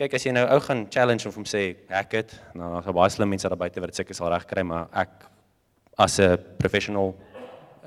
kyk 0.00 0.16
as 0.16 0.24
jy 0.24 0.32
nou 0.32 0.46
ou 0.48 0.60
gaan 0.64 0.86
challenge 0.88 1.28
of 1.28 1.36
hom 1.36 1.44
sê 1.48 1.74
hack 1.90 2.08
dit, 2.14 2.32
nou 2.56 2.70
daar's 2.72 2.96
baie 2.96 3.12
slim 3.12 3.28
mense 3.34 3.48
daar 3.48 3.60
buite 3.60 3.82
wat 3.82 3.92
dit 3.92 4.00
seker 4.00 4.16
sal 4.16 4.30
regkry, 4.32 4.64
maar 4.64 4.88
ek 4.96 5.26
as 6.00 6.18
'n 6.20 6.38
professional 6.56 7.12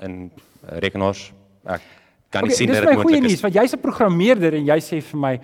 in 0.02 0.30
uh, 0.30 0.78
rekenaars 0.78 1.32
ek 1.66 1.82
kan 2.30 2.44
nie 2.44 2.50
okay, 2.50 2.58
sien 2.58 2.70
dat 2.70 2.82
dit 2.82 2.94
moontlik 2.94 2.94
is. 2.94 3.02
Dis 3.02 3.02
my 3.02 3.10
goeie 3.10 3.22
nuus 3.26 3.42
want 3.42 3.54
jy's 3.54 3.74
'n 3.74 3.82
programmeerder 3.82 4.54
en 4.54 4.66
jy 4.66 4.78
sê 4.78 5.00
vir 5.02 5.18
my 5.18 5.34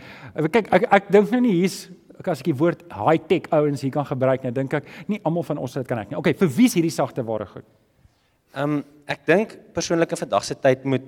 kyk 0.47 0.71
ek 0.71 0.87
ek 0.93 1.11
dink 1.11 1.31
nou 1.31 1.41
nie 1.41 1.57
hier's 1.59 1.89
as 2.27 2.41
ek 2.41 2.53
die 2.53 2.59
woord 2.62 2.85
high-tech 2.93 3.49
ouens 3.50 3.81
hier 3.81 3.91
kan 3.91 4.05
gebruik, 4.05 4.45
nou 4.45 4.53
dink 4.53 4.75
ek 4.75 4.85
nie 5.09 5.21
almal 5.25 5.43
van 5.43 5.59
ons 5.59 5.73
dit 5.73 5.89
kan 5.89 5.99
ek 5.99 6.11
nie. 6.11 6.19
Okay, 6.19 6.35
vir 6.35 6.49
wie 6.49 6.67
is 6.67 6.75
hierdie 6.75 6.93
sagte 6.93 7.25
ware 7.25 7.47
goed? 7.47 7.65
Ehm 8.55 8.62
um, 8.62 8.85
ek 9.09 9.27
dink 9.27 9.57
persoonlik 9.75 10.12
in 10.12 10.23
vandag 10.23 10.45
se 10.45 10.55
tyd 10.55 10.85
moet 10.85 11.03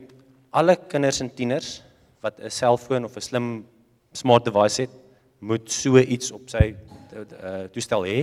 alle 0.51 0.75
kinders 0.77 1.21
en 1.21 1.31
tieners 1.31 1.83
wat 2.21 2.41
'n 2.41 2.51
selfoon 2.51 3.05
of 3.05 3.17
'n 3.17 3.21
slim 3.21 3.65
smart 4.13 4.45
device 4.45 4.83
het, 4.83 4.91
moet 5.43 5.71
so 5.71 5.99
iets 5.99 6.31
op 6.33 6.49
sy 6.51 6.71
uh, 6.73 7.67
toestel 7.75 8.07
hê 8.07 8.19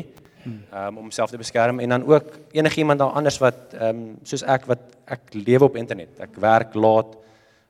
um, 0.45 0.97
om 0.97 1.03
homself 1.03 1.31
te 1.31 1.37
beskerm 1.37 1.79
en 1.79 1.89
dan 1.89 2.05
ook 2.07 2.23
enigiemand 2.51 2.99
daar 2.99 3.15
anders 3.19 3.37
wat 3.37 3.73
ehm 3.73 3.97
um, 3.97 4.17
soos 4.23 4.43
ek 4.43 4.65
wat 4.65 4.79
ek 5.05 5.33
lewe 5.33 5.63
op 5.63 5.75
internet. 5.75 6.19
Ek 6.19 6.35
werk 6.39 6.73
laat 6.73 7.15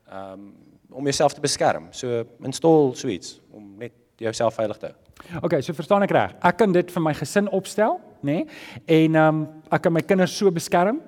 ehm 0.10 0.34
um, 0.34 0.50
om 0.89 1.03
jouself 1.03 1.34
te 1.34 1.41
beskerm. 1.41 1.88
So 1.91 2.24
install 2.44 2.96
so 2.96 3.08
iets 3.08 3.39
om 3.51 3.75
net 3.77 3.94
jouself 4.18 4.53
veilig 4.53 4.77
te 4.77 4.89
hou. 4.89 5.41
Okay, 5.44 5.62
so 5.62 5.74
verstaan 5.74 6.03
ek 6.03 6.12
reg. 6.12 6.34
Ek 6.41 6.58
kan 6.58 6.72
dit 6.72 6.91
vir 6.91 7.03
my 7.03 7.13
gesin 7.13 7.50
opstel, 7.50 8.00
nê? 8.22 8.34
Nee? 8.34 8.46
En 8.86 9.15
ehm 9.15 9.41
um, 9.41 9.48
ek 9.72 9.82
kan 9.82 9.94
my 9.94 10.01
kinders 10.01 10.38
so 10.38 10.51
beskerm 10.51 11.01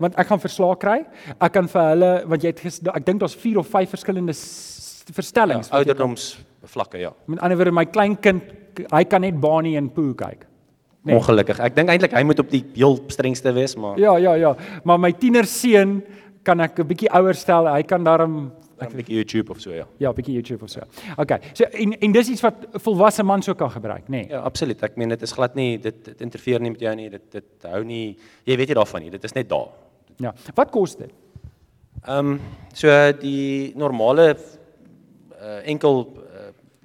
want 0.00 0.14
ek 0.16 0.26
gaan 0.26 0.40
verslae 0.40 0.76
kry. 0.80 1.00
Ek 1.38 1.52
kan 1.52 1.68
vir 1.68 1.88
hulle 1.94 2.12
want 2.26 2.42
jy 2.42 2.54
het 2.54 2.94
ek 2.94 3.06
dink 3.06 3.20
daar's 3.20 3.36
4 3.36 3.58
of 3.58 3.66
5 3.68 3.90
verskillende 3.98 4.34
verstellings. 5.12 5.68
Ja, 5.68 5.76
ouderdoms 5.76 6.38
vlakke, 6.70 7.00
ja. 7.02 7.12
Met 7.26 7.42
ander 7.44 7.58
woorde 7.60 7.74
my 7.74 7.84
klein 7.90 8.16
kind, 8.20 8.42
hy 8.90 9.02
kan 9.10 9.24
net 9.26 9.40
Bani 9.40 9.76
en 9.76 9.90
Pooh 9.92 10.14
kyk. 10.16 10.46
Nee. 11.02 11.16
Ongelukkig. 11.16 11.60
Ek 11.64 11.76
dink 11.76 11.88
eintlik 11.88 12.12
hy 12.12 12.22
moet 12.28 12.40
op 12.42 12.50
die 12.52 12.60
heel 12.76 12.98
strengste 13.08 13.54
wees, 13.56 13.76
maar 13.80 13.98
Ja, 14.00 14.16
ja, 14.20 14.34
ja. 14.36 14.54
Maar 14.84 15.00
my 15.00 15.12
tienerseun 15.16 16.02
kan 16.44 16.60
ek 16.60 16.78
'n 16.78 16.86
bietjie 16.86 17.10
ouer 17.10 17.34
stel. 17.34 17.66
Hy 17.66 17.82
kan 17.82 18.04
daarom 18.04 18.52
ek 18.80 18.92
'n 18.92 18.96
bietjie 18.96 19.16
YouTube 19.16 19.50
of 19.50 19.60
so, 19.60 19.72
ja. 19.72 19.86
Ja, 19.98 20.10
'n 20.10 20.14
bietjie 20.14 20.34
YouTube 20.34 20.64
of 20.64 20.70
so. 20.70 20.80
Okay. 21.16 21.40
So 21.54 21.64
en 21.64 21.92
en 21.92 22.12
dis 22.12 22.28
iets 22.28 22.42
wat 22.42 22.54
volwasse 22.72 23.22
man 23.22 23.42
sou 23.42 23.54
kan 23.54 23.70
gebruik, 23.70 24.08
nê? 24.08 24.10
Nee. 24.10 24.26
Ja, 24.28 24.40
absoluut. 24.40 24.82
Ek 24.82 24.96
meen 24.96 25.08
dit 25.08 25.22
is 25.22 25.32
glad 25.32 25.54
nie 25.54 25.78
dit 25.78 26.04
dit 26.04 26.20
interfereer 26.20 26.60
nie 26.60 26.70
met 26.70 26.80
jou 26.80 26.94
nie. 26.94 27.10
Dit 27.10 27.32
dit 27.32 27.62
hou 27.62 27.84
nie 27.84 28.16
jy 28.44 28.56
weet 28.56 28.68
nie 28.68 28.74
daarvan 28.74 29.00
nie. 29.02 29.10
Dit 29.10 29.24
is 29.24 29.32
net 29.32 29.48
daar. 29.48 29.68
Ja. 30.18 30.34
Wat 30.54 30.70
kos 30.70 30.96
dit? 30.96 31.10
Ehm 32.06 32.18
um, 32.18 32.40
so 32.72 32.88
die 33.12 33.72
normale 33.76 34.36
uh, 35.40 35.60
enkel 35.64 36.06
uh, 36.16 36.19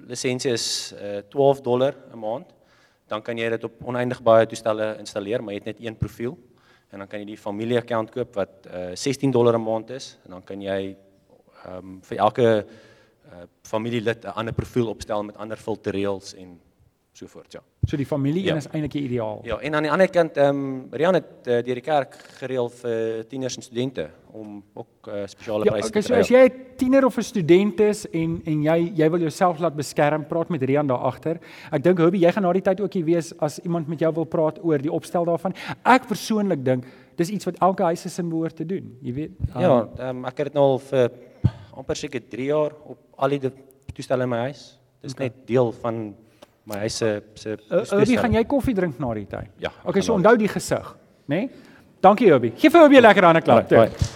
lisensie 0.08 0.52
is 0.52 0.94
uh, 1.02 1.22
12 1.30 1.62
dollar 1.62 1.94
'n 2.14 2.20
maand 2.20 2.56
dan 3.08 3.22
kan 3.22 3.38
jy 3.38 3.50
dit 3.54 3.66
op 3.68 3.82
oneindig 3.86 4.22
baie 4.26 4.48
toestelle 4.50 4.96
installeer, 5.02 5.44
maar 5.44 5.54
jy 5.54 5.62
het 5.62 5.72
net 5.74 5.82
een 5.84 5.98
profiel. 5.98 6.38
En 6.94 7.04
dan 7.04 7.10
kan 7.10 7.22
jy 7.22 7.34
die 7.34 7.40
familie 7.40 7.78
account 7.78 8.12
koop 8.14 8.38
wat 8.38 8.68
uh, 8.70 8.94
16 8.96 9.32
dollar 9.32 9.58
'n 9.58 9.64
maand 9.64 9.90
is 9.90 10.18
en 10.26 10.38
dan 10.38 10.44
kan 10.44 10.62
jy 10.62 10.96
ehm 11.66 11.78
um, 11.78 12.00
vir 12.02 12.18
elke 12.18 12.66
uh, 13.26 13.46
familielid 13.64 14.26
'n 14.26 14.38
ander 14.38 14.54
profiel 14.54 14.88
opstel 14.88 15.24
met 15.24 15.38
ander 15.38 15.58
filterreëls 15.58 16.34
en 16.36 16.60
so 17.15 17.27
voort, 17.31 17.53
ja. 17.53 17.62
So 17.88 17.98
die 17.98 18.05
familie 18.05 18.43
ja. 18.50 18.55
is 18.60 18.67
eintlik 18.67 18.98
ideaal. 19.00 19.39
Ja, 19.48 19.57
en 19.63 19.77
aan 19.77 19.88
die 19.88 19.91
ander 19.91 20.10
kant 20.12 20.38
ehm 20.38 20.62
um, 20.62 20.88
Rian 20.91 21.15
het 21.15 21.48
uh, 21.48 21.60
deur 21.63 21.79
die 21.79 21.84
kerk 21.86 22.17
gereël 22.39 22.67
vir 22.81 23.24
tieners 23.31 23.55
en 23.55 23.63
studente 23.63 24.10
om 24.36 24.57
ook 24.74 25.07
uh, 25.07 25.22
spesiale 25.31 25.67
ja, 25.67 25.72
pryse 25.72 25.91
okay, 25.91 26.01
te 26.01 26.10
kry. 26.12 26.17
So 26.17 26.19
as 26.19 26.31
jy 26.34 26.43
'n 26.50 26.77
tiener 26.81 27.05
of 27.05 27.17
'n 27.17 27.24
student 27.24 27.79
is 27.79 28.05
en 28.12 28.41
en 28.45 28.63
jy 28.63 28.77
jy 29.00 29.10
wil 29.10 29.19
jouself 29.19 29.60
laat 29.60 29.75
beskerm, 29.75 30.25
praat 30.27 30.50
met 30.50 30.63
Rian 30.63 30.88
daar 30.88 31.07
agter. 31.07 31.39
Ek 31.72 31.84
dink 31.84 32.00
Hobie, 32.00 32.25
jy 32.25 32.31
gaan 32.31 32.43
na 32.43 32.53
die 32.53 32.62
tyd 32.62 32.81
ook 32.81 32.93
hier 32.93 33.05
wees 33.05 33.34
as 33.39 33.60
iemand 33.60 33.88
met 33.88 34.00
jou 34.00 34.12
wil 34.13 34.25
praat 34.25 34.60
oor 34.63 34.77
die 34.77 34.91
opstel 34.91 35.25
daarvan. 35.25 35.53
Ek 35.84 36.07
persoonlik 36.07 36.65
dink 36.65 36.86
dis 37.15 37.29
iets 37.29 37.45
wat 37.45 37.55
elke 37.62 37.84
huis 37.84 38.01
se 38.01 38.10
sin 38.10 38.29
behoort 38.29 38.55
te 38.55 38.65
doen, 38.65 38.98
jy 39.01 39.13
weet. 39.13 39.31
Um, 39.55 39.62
ja, 39.62 39.88
um, 40.10 40.25
ek 40.25 40.38
het 40.38 40.51
dit 40.51 40.53
nou 40.53 40.63
al 40.74 40.79
vir 40.79 41.12
amper 41.75 41.95
seker 41.95 42.22
3 42.22 42.45
jaar 42.45 42.75
op 42.84 43.00
al 43.17 43.29
die 43.29 43.51
toestelle 43.93 44.24
in 44.24 44.29
my 44.29 44.38
huis. 44.50 44.79
Dis 45.01 45.13
okay. 45.13 45.27
net 45.27 45.48
deel 45.48 45.72
van 45.72 46.15
my 46.65 46.81
huis 46.81 46.98
se 46.98 47.22
se 47.36 47.57
Hobie, 47.69 48.17
gaan 48.17 48.34
jy 48.34 48.43
koffie 48.50 48.75
drink 48.77 49.00
na 49.00 49.13
die 49.13 49.25
tyd? 49.29 49.51
Ja. 49.62 49.72
Okay, 49.84 50.01
so 50.01 50.17
onthou 50.17 50.36
die 50.38 50.50
gesig, 50.50 50.91
né? 51.27 51.45
Nee? 51.45 51.50
Dankie 52.01 52.31
Hobie. 52.34 52.53
Geef 52.57 52.74
vir 52.74 52.81
Hobie 52.81 52.98
'n 53.01 53.03
lekker 53.03 53.24
hande 53.24 53.41
klap. 53.41 53.69
Bye, 53.69 53.89
bye. 53.89 54.13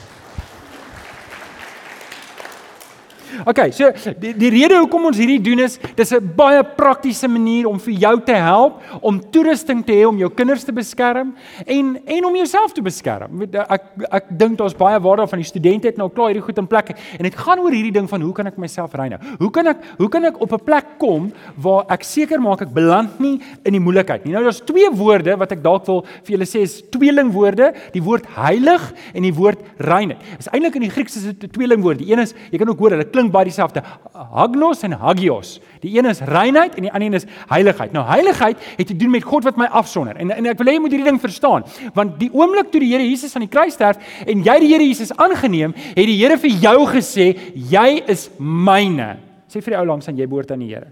Okay, 3.49 3.71
so 3.73 3.89
die 4.21 4.35
die 4.37 4.49
rede 4.53 4.77
hoekom 4.77 5.07
ons 5.09 5.17
hierdie 5.17 5.39
doen 5.41 5.63
is 5.63 5.79
dis 5.97 6.11
'n 6.13 6.21
baie 6.37 6.61
praktiese 6.63 7.27
manier 7.27 7.65
om 7.65 7.79
vir 7.79 7.93
jou 7.93 8.15
te 8.21 8.35
help 8.35 8.81
om 9.01 9.17
toerusting 9.19 9.81
te 9.85 9.93
hê 9.93 10.05
om 10.05 10.17
jou 10.17 10.29
kinders 10.29 10.63
te 10.63 10.71
beskerm 10.71 11.33
en 11.65 11.97
en 12.05 12.25
om 12.25 12.35
jouself 12.35 12.73
te 12.73 12.81
beskerm. 12.81 13.41
Ek 13.49 13.83
ek 14.11 14.25
dink 14.29 14.57
daar's 14.57 14.77
baie 14.77 14.99
waarde 14.99 15.27
van 15.27 15.39
die 15.39 15.49
studente 15.49 15.87
het 15.87 15.97
nou 15.97 16.09
klaar 16.09 16.29
hierdie 16.29 16.45
goed 16.45 16.57
in 16.59 16.67
plek 16.67 16.89
en 17.17 17.23
dit 17.23 17.35
gaan 17.35 17.59
oor 17.59 17.71
hierdie 17.71 17.91
ding 17.91 18.07
van 18.07 18.21
hoe 18.21 18.33
kan 18.33 18.47
ek 18.47 18.57
myself 18.57 18.93
reine? 18.93 19.17
Hoe 19.39 19.49
kan 19.49 19.67
ek 19.67 19.77
hoe 19.97 20.09
kan 20.09 20.25
ek 20.25 20.41
op 20.41 20.53
'n 20.53 20.63
plek 20.63 20.85
kom 20.99 21.31
waar 21.57 21.85
ek 21.89 22.03
seker 22.03 22.39
maak 22.39 22.61
ek 22.61 22.73
beland 22.73 23.19
nie 23.19 23.41
in 23.65 23.73
die 23.73 23.79
moeilikheid 23.79 24.25
nie. 24.25 24.33
Nou 24.33 24.43
daar's 24.43 24.61
twee 24.61 24.89
woorde 24.91 25.35
wat 25.37 25.51
ek 25.51 25.63
dalk 25.63 25.87
wil 25.87 26.05
vir 26.23 26.37
julle 26.37 26.45
sê 26.45 26.61
is 26.61 26.83
tweelingwoorde, 26.91 27.73
die 27.93 28.03
woord 28.03 28.25
heilig 28.35 28.93
en 29.15 29.23
die 29.23 29.33
woord 29.33 29.59
rein. 29.79 30.09
Dit 30.09 30.39
is 30.39 30.47
eintlik 30.53 30.75
in 30.75 30.81
die 30.81 30.93
Grieks 30.93 31.15
is 31.17 31.23
dit 31.23 31.43
'n 31.43 31.49
tweelingwoord. 31.49 31.97
Die 31.97 32.11
een 32.11 32.19
is 32.19 32.35
jy 32.51 32.57
kan 32.59 32.69
ook 32.69 32.79
hoor 32.79 32.91
hulle 32.91 33.09
klink 33.09 33.31
baie 33.39 33.49
dieselfde. 33.49 33.83
Hagnos 34.13 34.83
en 34.87 34.97
hagios. 34.99 35.57
Die 35.83 35.95
een 35.95 36.09
is 36.11 36.21
reinheid 36.27 36.75
en 36.75 36.87
die 36.87 36.91
ander 36.91 37.07
een 37.07 37.19
is 37.21 37.27
heiligheid. 37.49 37.95
Nou 37.95 38.05
heiligheid 38.09 38.67
het 38.77 38.87
te 38.91 38.97
doen 38.99 39.13
met 39.15 39.25
God 39.27 39.47
wat 39.47 39.59
my 39.59 39.69
afsonder. 39.81 40.19
En 40.19 40.33
en 40.35 40.51
ek 40.51 40.59
wil 40.59 40.71
hê 40.71 40.77
jy 40.77 40.83
moet 40.83 40.95
hierdie 40.95 41.09
ding 41.09 41.21
verstaan, 41.21 41.65
want 41.95 42.19
die 42.19 42.31
oomblik 42.35 42.71
toe 42.73 42.83
die 42.83 42.91
Here 42.93 43.05
Jesus 43.05 43.35
aan 43.37 43.45
die 43.45 43.51
kruis 43.51 43.75
sterf 43.77 43.99
en 44.25 44.43
jy 44.45 44.59
die 44.63 44.71
Here 44.73 44.85
Jesus 44.85 45.13
aangeneem, 45.15 45.75
het 45.75 46.05
die 46.05 46.17
Here 46.19 46.39
vir 46.41 46.55
jou 46.67 46.77
gesê, 46.91 47.31
jy 47.53 47.89
is 48.11 48.29
myne. 48.39 49.15
Sê 49.49 49.63
vir 49.63 49.75
die 49.75 49.81
ou 49.81 49.87
langs 49.93 50.09
aan 50.09 50.19
jy 50.19 50.27
behoort 50.29 50.51
aan 50.55 50.65
die 50.65 50.73
Here. 50.73 50.91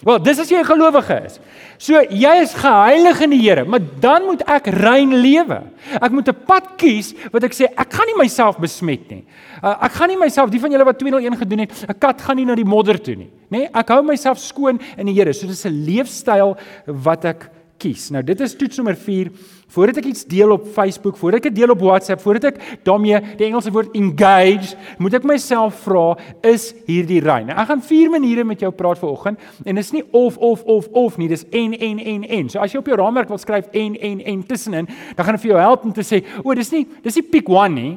Wel, 0.00 0.18
dis 0.24 0.38
as 0.40 0.48
jy 0.48 0.60
'n 0.60 0.64
gelowige 0.64 1.24
is. 1.26 1.38
So 1.78 2.00
jy 2.00 2.40
is 2.40 2.54
geheilig 2.54 3.20
in 3.20 3.30
die 3.30 3.40
Here, 3.40 3.64
maar 3.64 3.80
dan 4.00 4.24
moet 4.24 4.42
ek 4.48 4.66
rein 4.66 5.12
lewe. 5.20 5.62
Ek 6.00 6.10
moet 6.10 6.28
'n 6.28 6.36
pad 6.46 6.76
kies 6.76 7.14
wat 7.32 7.44
ek 7.44 7.52
sê 7.52 7.64
ek 7.64 7.92
gaan 7.92 8.06
nie 8.06 8.16
myself 8.16 8.58
besmet 8.58 9.10
nie. 9.10 9.24
Uh, 9.62 9.76
ek 9.84 9.92
gaan 9.92 10.08
nie 10.08 10.16
myself, 10.16 10.50
die 10.50 10.60
van 10.60 10.70
julle 10.70 10.84
wat 10.84 10.98
201 10.98 11.36
gedoen 11.36 11.58
het, 11.58 11.72
'n 11.88 11.98
kat 11.98 12.20
gaan 12.20 12.36
nie 12.36 12.46
na 12.46 12.54
die 12.54 12.64
modder 12.64 12.98
toe 12.98 13.14
nie, 13.14 13.30
nê? 13.50 13.58
Nee, 13.58 13.68
ek 13.74 13.88
hou 13.88 14.02
myself 14.02 14.38
skoon 14.38 14.80
in 14.96 15.06
die 15.06 15.14
Here. 15.14 15.32
So 15.32 15.46
dis 15.46 15.66
'n 15.66 15.84
leefstyl 15.84 16.56
wat 16.86 17.24
ek 17.24 17.50
kies. 17.78 18.10
Nou 18.10 18.22
dit 18.22 18.40
is 18.40 18.54
toets 18.54 18.76
nommer 18.76 18.96
4. 18.96 19.30
Voordat 19.70 20.00
ek 20.00 20.08
iets 20.10 20.24
deel 20.26 20.50
op 20.50 20.64
Facebook, 20.74 21.16
voordat 21.20 21.40
ek 21.40 21.50
dit 21.50 21.60
deel 21.60 21.70
op 21.70 21.82
WhatsApp, 21.84 22.22
voordat 22.24 22.48
ek 22.50 22.60
daarmee 22.86 23.20
die 23.38 23.46
Engelse 23.46 23.70
woord 23.70 23.94
engage, 23.94 24.74
moet 24.98 25.14
ek 25.20 25.28
myself 25.28 25.84
vra, 25.84 26.16
is 26.46 26.70
hierdie 26.88 27.20
rein? 27.22 27.46
Nou, 27.50 27.58
ek 27.62 27.70
gaan 27.70 27.84
vier 27.86 28.10
maniere 28.10 28.44
met 28.46 28.64
jou 28.64 28.72
praat 28.74 28.98
vanoggend 28.98 29.38
en 29.62 29.78
dit 29.78 29.84
is 29.84 29.92
nie 29.94 30.04
of 30.10 30.38
of 30.42 30.64
of 30.66 30.90
of 30.98 31.18
nie, 31.22 31.30
dis 31.30 31.46
en 31.54 31.76
en 31.78 32.02
en 32.02 32.26
en. 32.26 32.50
So 32.50 32.62
as 32.62 32.74
jy 32.74 32.82
op 32.82 32.90
jou 32.90 32.98
raamwerk 32.98 33.30
wil 33.30 33.38
skryf 33.38 33.70
en 33.70 33.94
en 33.94 34.22
en 34.34 34.44
tussenin, 34.48 34.90
dan 35.14 35.26
gaan 35.26 35.38
dit 35.38 35.46
vir 35.46 35.54
jou 35.54 35.62
help 35.62 35.86
om 35.86 35.94
te 35.94 36.06
sê, 36.06 36.22
o, 36.42 36.54
dis 36.58 36.74
nie 36.74 36.84
dis 37.06 37.20
nie 37.20 37.26
pick 37.30 37.50
one 37.50 37.74
nie. 37.76 37.96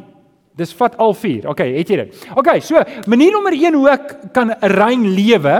Dis 0.53 0.73
vat 0.77 0.93
al 1.01 1.15
vier. 1.17 1.47
Okay, 1.49 1.71
het 1.79 1.89
jy 1.89 2.03
dit? 2.03 2.25
Okay, 2.37 2.59
so 2.61 2.77
manier 3.09 3.33
nommer 3.33 3.55
1 3.57 3.73
hoe 3.73 3.87
ek 3.95 4.11
kan 4.35 4.53
rein 4.75 5.07
lewe 5.17 5.55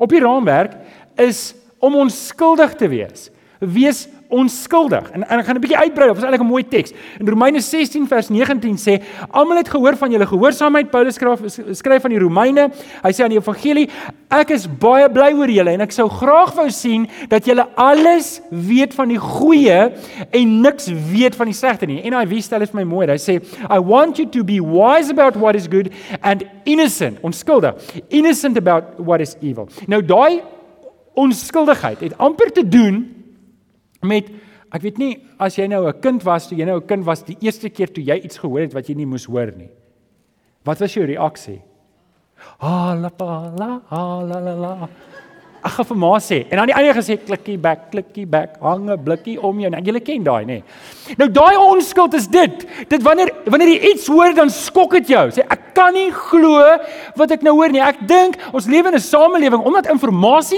op 0.00 0.12
die 0.12 0.22
raamwerk 0.24 0.78
is 1.20 1.50
om 1.84 1.98
onskuldig 2.00 2.72
te 2.80 2.88
wees. 2.88 3.28
Wees 3.60 4.06
onskuldig. 4.28 5.10
En, 5.10 5.28
en 5.28 5.38
ek 5.38 5.46
gaan 5.46 5.56
'n 5.56 5.60
bietjie 5.60 5.78
uitbrei, 5.78 6.08
dit 6.08 6.16
is 6.16 6.22
eintlik 6.22 6.42
'n 6.42 6.46
mooi 6.46 6.64
teks. 6.68 6.92
In 7.20 7.28
Romeine 7.28 7.60
16 7.60 8.06
vers 8.06 8.28
19 8.28 8.76
sê: 8.76 9.02
"Almal 9.30 9.56
het 9.56 9.68
gehoor 9.68 9.96
van 9.96 10.10
julle 10.10 10.26
gehoorsaamheid." 10.26 10.90
Paulus 10.90 11.14
skryf 11.14 11.40
skryf 11.70 12.04
aan 12.04 12.10
die 12.10 12.18
Romeine. 12.18 12.70
Hy 13.02 13.12
sê 13.12 13.22
aan 13.22 13.30
die 13.30 13.38
evangelie: 13.38 13.88
"Ek 14.30 14.50
is 14.50 14.66
baie 14.66 15.10
bly 15.10 15.32
oor 15.32 15.50
julle 15.50 15.70
en 15.70 15.80
ek 15.80 15.92
sou 15.92 16.08
graag 16.08 16.54
wou 16.54 16.70
sien 16.70 17.08
dat 17.28 17.44
julle 17.44 17.66
alles 17.74 18.40
weet 18.50 18.94
van 18.94 19.08
die 19.08 19.18
goeie 19.18 19.92
en 20.30 20.60
niks 20.60 20.90
weet 21.12 21.34
van 21.34 21.46
die 21.46 21.54
slegte 21.54 21.86
nie." 21.86 22.02
Wie 22.26 22.42
stel 22.42 22.58
dit 22.58 22.70
vir 22.70 22.84
my 22.84 22.94
mooi. 22.94 23.06
Hy 23.06 23.18
sê: 23.18 23.42
"I 23.70 23.78
want 23.78 24.16
you 24.18 24.28
to 24.28 24.44
be 24.44 24.60
wise 24.60 25.10
about 25.10 25.36
what 25.36 25.54
is 25.54 25.66
good 25.68 25.88
and 26.22 26.44
innocent, 26.64 27.18
onskuldig, 27.22 27.74
innocent 28.08 28.56
about 28.56 28.84
what 28.96 29.20
is 29.20 29.36
evil." 29.40 29.68
Nou 29.86 30.02
daai 30.02 30.42
onskuldigheid 31.14 32.00
het 32.00 32.18
amper 32.18 32.52
te 32.52 32.68
doen 32.68 33.15
met 34.02 34.30
ek 34.72 34.82
weet 34.82 34.98
nie 34.98 35.12
as 35.38 35.56
jy 35.56 35.66
nou 35.68 35.86
'n 35.88 36.00
kind 36.00 36.22
was, 36.24 36.48
toe 36.48 36.58
jy 36.58 36.64
nou 36.64 36.80
'n 36.80 36.86
kind 36.86 37.04
was 37.04 37.22
die 37.22 37.36
eerste 37.40 37.70
keer 37.70 37.92
toe 37.92 38.04
jy 38.04 38.16
iets 38.24 38.38
gehoor 38.38 38.60
het 38.60 38.74
wat 38.74 38.88
jy 38.88 38.94
nie 38.94 39.06
moes 39.06 39.24
hoor 39.24 39.52
nie. 39.56 39.70
Wat 40.64 40.78
was 40.80 40.94
jou 40.94 41.04
reaksie? 41.06 41.62
Ah 42.60 42.94
la 42.94 43.10
la 43.18 43.80
la 44.22 44.40
la 44.40 44.54
la. 44.54 44.88
Ag 45.66 45.74
gaan 45.78 45.88
vir 45.90 45.98
ma 45.98 46.12
sê. 46.22 46.42
En 46.50 46.60
dan 46.60 46.70
die 46.70 46.76
ander 46.78 46.94
gesê 46.94 47.18
klikkie 47.18 47.58
back, 47.58 47.90
klikkie 47.90 48.26
back, 48.26 48.56
hang 48.62 48.90
'n 48.90 49.04
blikkie 49.04 49.38
om 49.42 49.60
jou. 49.60 49.70
Nou 49.70 49.82
julle 49.82 50.00
ken 50.00 50.22
daai 50.22 50.44
nê. 50.44 50.46
Nee. 50.46 50.62
Nou 51.18 51.28
daai 51.28 51.56
onskuld 51.56 52.14
is 52.14 52.26
dit. 52.28 52.66
Dit 52.88 53.02
wanneer 53.02 53.30
wanneer 53.46 53.68
jy 53.68 53.92
iets 53.92 54.06
hoor 54.06 54.34
dan 54.34 54.50
skok 54.50 54.92
dit 54.92 55.08
jou. 55.08 55.30
Sê 55.30 55.42
ek 55.50 55.74
kan 55.74 55.92
nie 55.92 56.10
glo 56.10 56.78
wat 57.16 57.30
ek 57.30 57.42
nou 57.42 57.54
hoor 57.54 57.68
nie. 57.68 57.80
Ek 57.80 58.06
dink 58.06 58.36
ons 58.52 58.66
lewe 58.66 58.88
in 58.88 58.94
'n 58.94 59.00
samelewing 59.00 59.62
omdat 59.62 59.86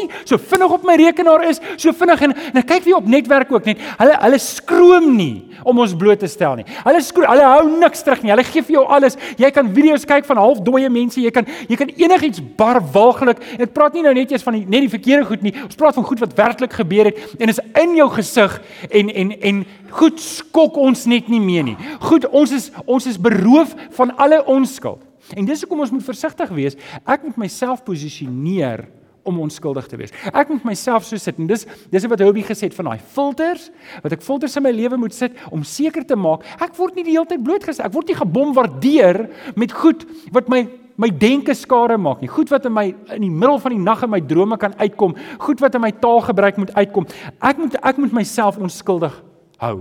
inligting 0.09 0.11
so 0.25 0.37
vinnig 0.37 0.71
op 0.73 0.85
my 0.85 0.97
rekenaar 0.97 1.45
is, 1.49 1.61
so 1.77 1.93
vinnig 1.93 2.23
en 2.23 2.35
nou 2.53 2.63
kyk 2.63 2.85
wie 2.85 2.97
op 2.97 3.07
netwerk 3.07 3.53
ook 3.53 3.65
net. 3.65 3.79
Hulle 3.99 4.17
hulle 4.21 4.39
skroom 4.39 5.17
nie 5.17 5.45
om 5.65 5.79
ons 5.79 5.95
bloot 5.95 6.19
te 6.21 6.29
stel 6.29 6.57
nie. 6.57 6.65
Hulle 6.85 7.01
skroom, 7.03 7.29
hulle 7.29 7.43
hou 7.43 7.79
niks 7.79 8.03
terug 8.03 8.23
nie. 8.23 8.31
Hulle 8.31 8.45
gee 8.45 8.63
vir 8.63 8.77
jou 8.79 8.85
alles. 8.87 9.17
Jy 9.39 9.51
kan 9.51 9.69
video's 9.75 10.05
kyk 10.05 10.27
van 10.29 10.37
half 10.37 10.63
dooie 10.65 10.89
mense. 10.91 11.21
Jy 11.21 11.31
kan 11.31 11.47
jy 11.69 11.77
kan 11.77 11.91
enigiets 11.97 12.41
bar 12.57 12.81
walglik. 12.95 13.39
Ek 13.59 13.75
praat 13.75 13.95
nie 13.95 14.03
nou 14.03 14.15
net 14.15 14.33
eers 14.33 14.45
van 14.47 14.59
die 14.59 14.65
net 14.67 14.87
die 14.87 14.93
verkeerde 14.99 15.29
goed 15.31 15.47
nie. 15.47 15.55
Ons 15.65 15.79
praat 15.79 15.97
van 15.97 16.07
goed 16.07 16.23
wat 16.23 16.37
werklik 16.39 16.77
gebeur 16.77 17.11
het 17.11 17.39
en 17.39 17.49
is 17.53 17.63
in 17.81 17.97
jou 17.99 18.09
gesig 18.19 18.59
en 18.91 19.11
en 19.15 19.33
en 19.41 19.65
goed 19.99 20.21
skok 20.21 20.77
ons 20.77 21.07
net 21.07 21.29
nie 21.29 21.41
meer 21.41 21.65
nie. 21.71 21.77
Goed, 22.05 22.29
ons 22.29 22.53
is 22.53 22.71
ons 22.87 23.07
is 23.07 23.19
beroof 23.19 23.75
van 23.97 24.15
alle 24.17 24.43
onskuld. 24.45 25.03
En 25.37 25.45
dis 25.45 25.61
hoekom 25.61 25.85
ons 25.85 25.93
moet 25.93 26.05
versigtig 26.05 26.53
wees. 26.57 26.79
Ek 27.05 27.27
moet 27.27 27.37
myself 27.37 27.85
posisioneer 27.85 28.87
om 29.29 29.41
onskuldig 29.45 29.87
te 29.91 29.99
wees. 30.01 30.15
Ek 30.33 30.49
moet 30.49 30.65
myself 30.65 31.05
so 31.05 31.21
sit 31.21 31.37
en 31.41 31.49
dis 31.51 31.67
dis 31.93 32.09
wat 32.09 32.23
Hobie 32.25 32.47
gesê 32.47 32.71
het 32.71 32.77
van 32.77 32.91
daai 32.93 33.03
filters 33.15 33.69
wat 34.05 34.15
ek 34.17 34.25
filters 34.25 34.57
in 34.57 34.65
my 34.65 34.73
lewe 34.73 34.97
moet 35.01 35.17
sit 35.17 35.37
om 35.53 35.67
seker 35.67 36.07
te 36.07 36.17
maak 36.17 36.47
ek 36.57 36.77
word 36.79 36.97
nie 36.97 37.05
die 37.05 37.17
hele 37.17 37.29
tyd 37.29 37.45
blootgestel 37.45 37.89
ek 37.89 37.97
word 37.97 38.09
nie 38.09 38.19
gebombardeer 38.19 39.27
met 39.59 39.75
goed 39.77 40.07
wat 40.33 40.49
my 40.53 40.65
my 40.99 41.09
denke 41.15 41.55
skade 41.55 41.97
maak 41.99 42.21
nie 42.21 42.31
goed 42.31 42.51
wat 42.51 42.67
in 42.67 42.75
my 42.75 42.87
in 43.15 43.23
die 43.23 43.31
middel 43.31 43.59
van 43.63 43.75
die 43.75 43.83
nag 43.83 44.03
in 44.03 44.11
my 44.11 44.21
drome 44.21 44.59
kan 44.59 44.75
uitkom 44.79 45.17
goed 45.39 45.63
wat 45.65 45.75
in 45.75 45.85
my 45.87 45.93
taalgebruik 46.05 46.59
moet 46.59 46.75
uitkom 46.75 47.07
ek 47.41 47.59
moet 47.63 47.81
ek 47.83 47.99
moet 48.03 48.13
myself 48.13 48.59
onskuldig 48.59 49.15
hou 49.63 49.77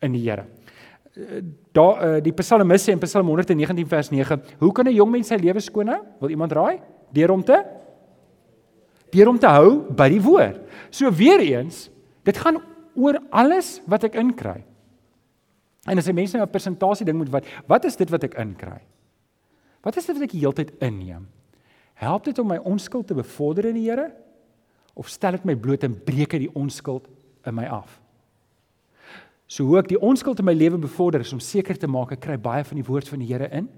in 0.00 0.12
die 0.12 0.24
Here 0.24 0.46
daar 1.74 2.00
uh, 2.02 2.18
die 2.22 2.34
psalmis 2.34 2.82
sê 2.82 2.92
in 2.92 2.98
Psalm 3.02 3.28
119 3.30 3.86
vers 3.86 4.10
9 4.10 4.42
hoe 4.58 4.72
kan 4.72 4.86
'n 4.86 4.94
jong 4.94 5.10
mens 5.10 5.28
sy 5.28 5.38
lewe 5.38 5.60
skoon 5.60 5.88
hou 5.88 6.02
wil 6.20 6.30
iemand 6.30 6.52
raai 6.52 6.80
deur 7.14 7.30
om 7.30 7.42
te 7.42 7.62
deur 9.14 9.30
om 9.30 9.38
te 9.38 9.50
hou 9.50 9.68
by 9.94 10.08
die 10.12 10.22
woord. 10.22 10.60
So 10.94 11.10
weer 11.14 11.42
eens, 11.44 11.88
dit 12.26 12.38
gaan 12.40 12.60
oor 12.94 13.18
alles 13.34 13.78
wat 13.90 14.06
ek 14.08 14.18
inkry. 14.20 14.62
En 15.86 15.98
as 15.98 16.08
'n 16.08 16.14
mens 16.14 16.32
nou 16.32 16.42
'n 16.42 16.50
persentasie 16.50 17.06
ding 17.06 17.18
moet 17.18 17.30
wat 17.30 17.44
wat 17.66 17.84
is 17.84 17.96
dit 17.96 18.10
wat 18.10 18.24
ek 18.24 18.34
inkry? 18.34 18.80
Wat 19.84 19.96
is 20.00 20.08
dit 20.08 20.16
wat 20.16 20.26
ek 20.26 20.36
heeltyd 20.38 20.72
inneem? 20.84 21.26
Help 22.00 22.24
dit 22.24 22.38
om 22.40 22.48
my 22.48 22.56
onskuld 22.66 23.06
te 23.06 23.16
bevorder 23.16 23.68
in 23.70 23.76
die 23.78 23.88
Here 23.90 24.10
of 24.94 25.10
stel 25.10 25.36
dit 25.36 25.44
my 25.44 25.56
bloot 25.58 25.84
en 25.84 25.94
breek 26.06 26.36
dit 26.36 26.46
die 26.46 26.54
onskuld 26.54 27.06
in 27.44 27.56
my 27.56 27.66
af? 27.68 28.00
So 29.46 29.66
hoe 29.68 29.78
ek 29.82 29.90
die 29.92 30.00
onskuld 30.00 30.40
in 30.40 30.48
my 30.48 30.54
lewe 30.56 30.80
bevorder 30.80 31.20
is 31.20 31.32
om 31.34 31.42
seker 31.42 31.76
te 31.78 31.90
maak 31.90 32.14
ek 32.16 32.24
kry 32.24 32.38
baie 32.40 32.64
van 32.64 32.80
die 32.80 32.86
woord 32.86 33.10
van 33.12 33.22
die 33.22 33.30
Here 33.30 33.50
in 33.52 33.68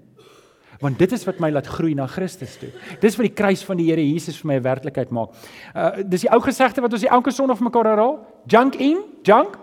want 0.77 0.99
dit 1.01 1.09
is 1.15 1.23
wat 1.25 1.39
my 1.41 1.47
laat 1.49 1.65
groei 1.65 1.95
na 1.97 2.05
Christus 2.05 2.51
toe. 2.61 2.67
Dis 3.01 3.15
wat 3.17 3.25
die 3.25 3.33
kruis 3.33 3.63
van 3.65 3.79
die 3.79 3.87
Here 3.89 4.03
Jesus 4.03 4.37
vir 4.37 4.51
my 4.51 4.57
'n 4.59 4.63
werklikheid 4.63 5.11
maak. 5.11 5.33
Uh 5.73 6.03
dis 6.03 6.21
die 6.21 6.29
ou 6.29 6.39
gesegde 6.39 6.81
wat 6.81 6.93
ons 6.93 7.03
elke 7.03 7.31
Sondag 7.31 7.57
vir 7.57 7.65
mekaar 7.65 7.85
herhaal. 7.85 8.19
Junk 8.45 8.75
in, 8.75 9.01
junk 9.23 9.57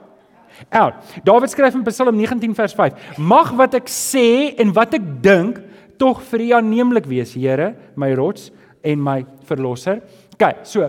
out. 0.71 0.95
Dawid 1.25 1.51
skryf 1.51 1.75
in 1.75 1.85
Psalm 1.85 2.17
19 2.17 2.55
vers 2.55 2.75
5: 2.75 3.19
Mag 3.19 3.53
wat 3.53 3.75
ek 3.75 3.87
sê 3.87 4.55
en 4.59 4.73
wat 4.73 4.95
ek 4.95 5.23
dink 5.23 5.63
tog 5.99 6.23
vir 6.31 6.47
U 6.47 6.51
aanneemlik 6.59 7.07
wees, 7.11 7.35
Here, 7.35 7.75
my 7.97 8.13
rots 8.15 8.51
en 8.85 9.03
my 9.03 9.25
verlosser. 9.49 10.03
OK, 10.35 10.47
so 10.67 10.89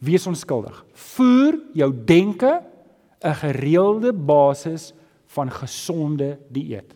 wees 0.00 0.26
onskuldig. 0.26 0.74
Voer 1.14 1.58
jou 1.76 1.90
denke 1.92 2.62
'n 3.20 3.34
gereelde 3.34 4.12
basis 4.12 4.92
van 5.26 5.50
gesonde 5.50 6.38
dieet. 6.48 6.94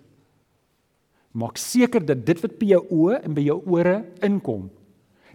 Maak 1.33 1.57
seker 1.57 2.05
dat 2.05 2.27
dit 2.27 2.41
wat 2.41 2.59
by 2.59 2.67
jou 2.67 2.87
oë 2.91 3.25
en 3.25 3.35
by 3.35 3.43
jou 3.43 3.63
ore 3.67 4.05
inkom, 4.23 4.71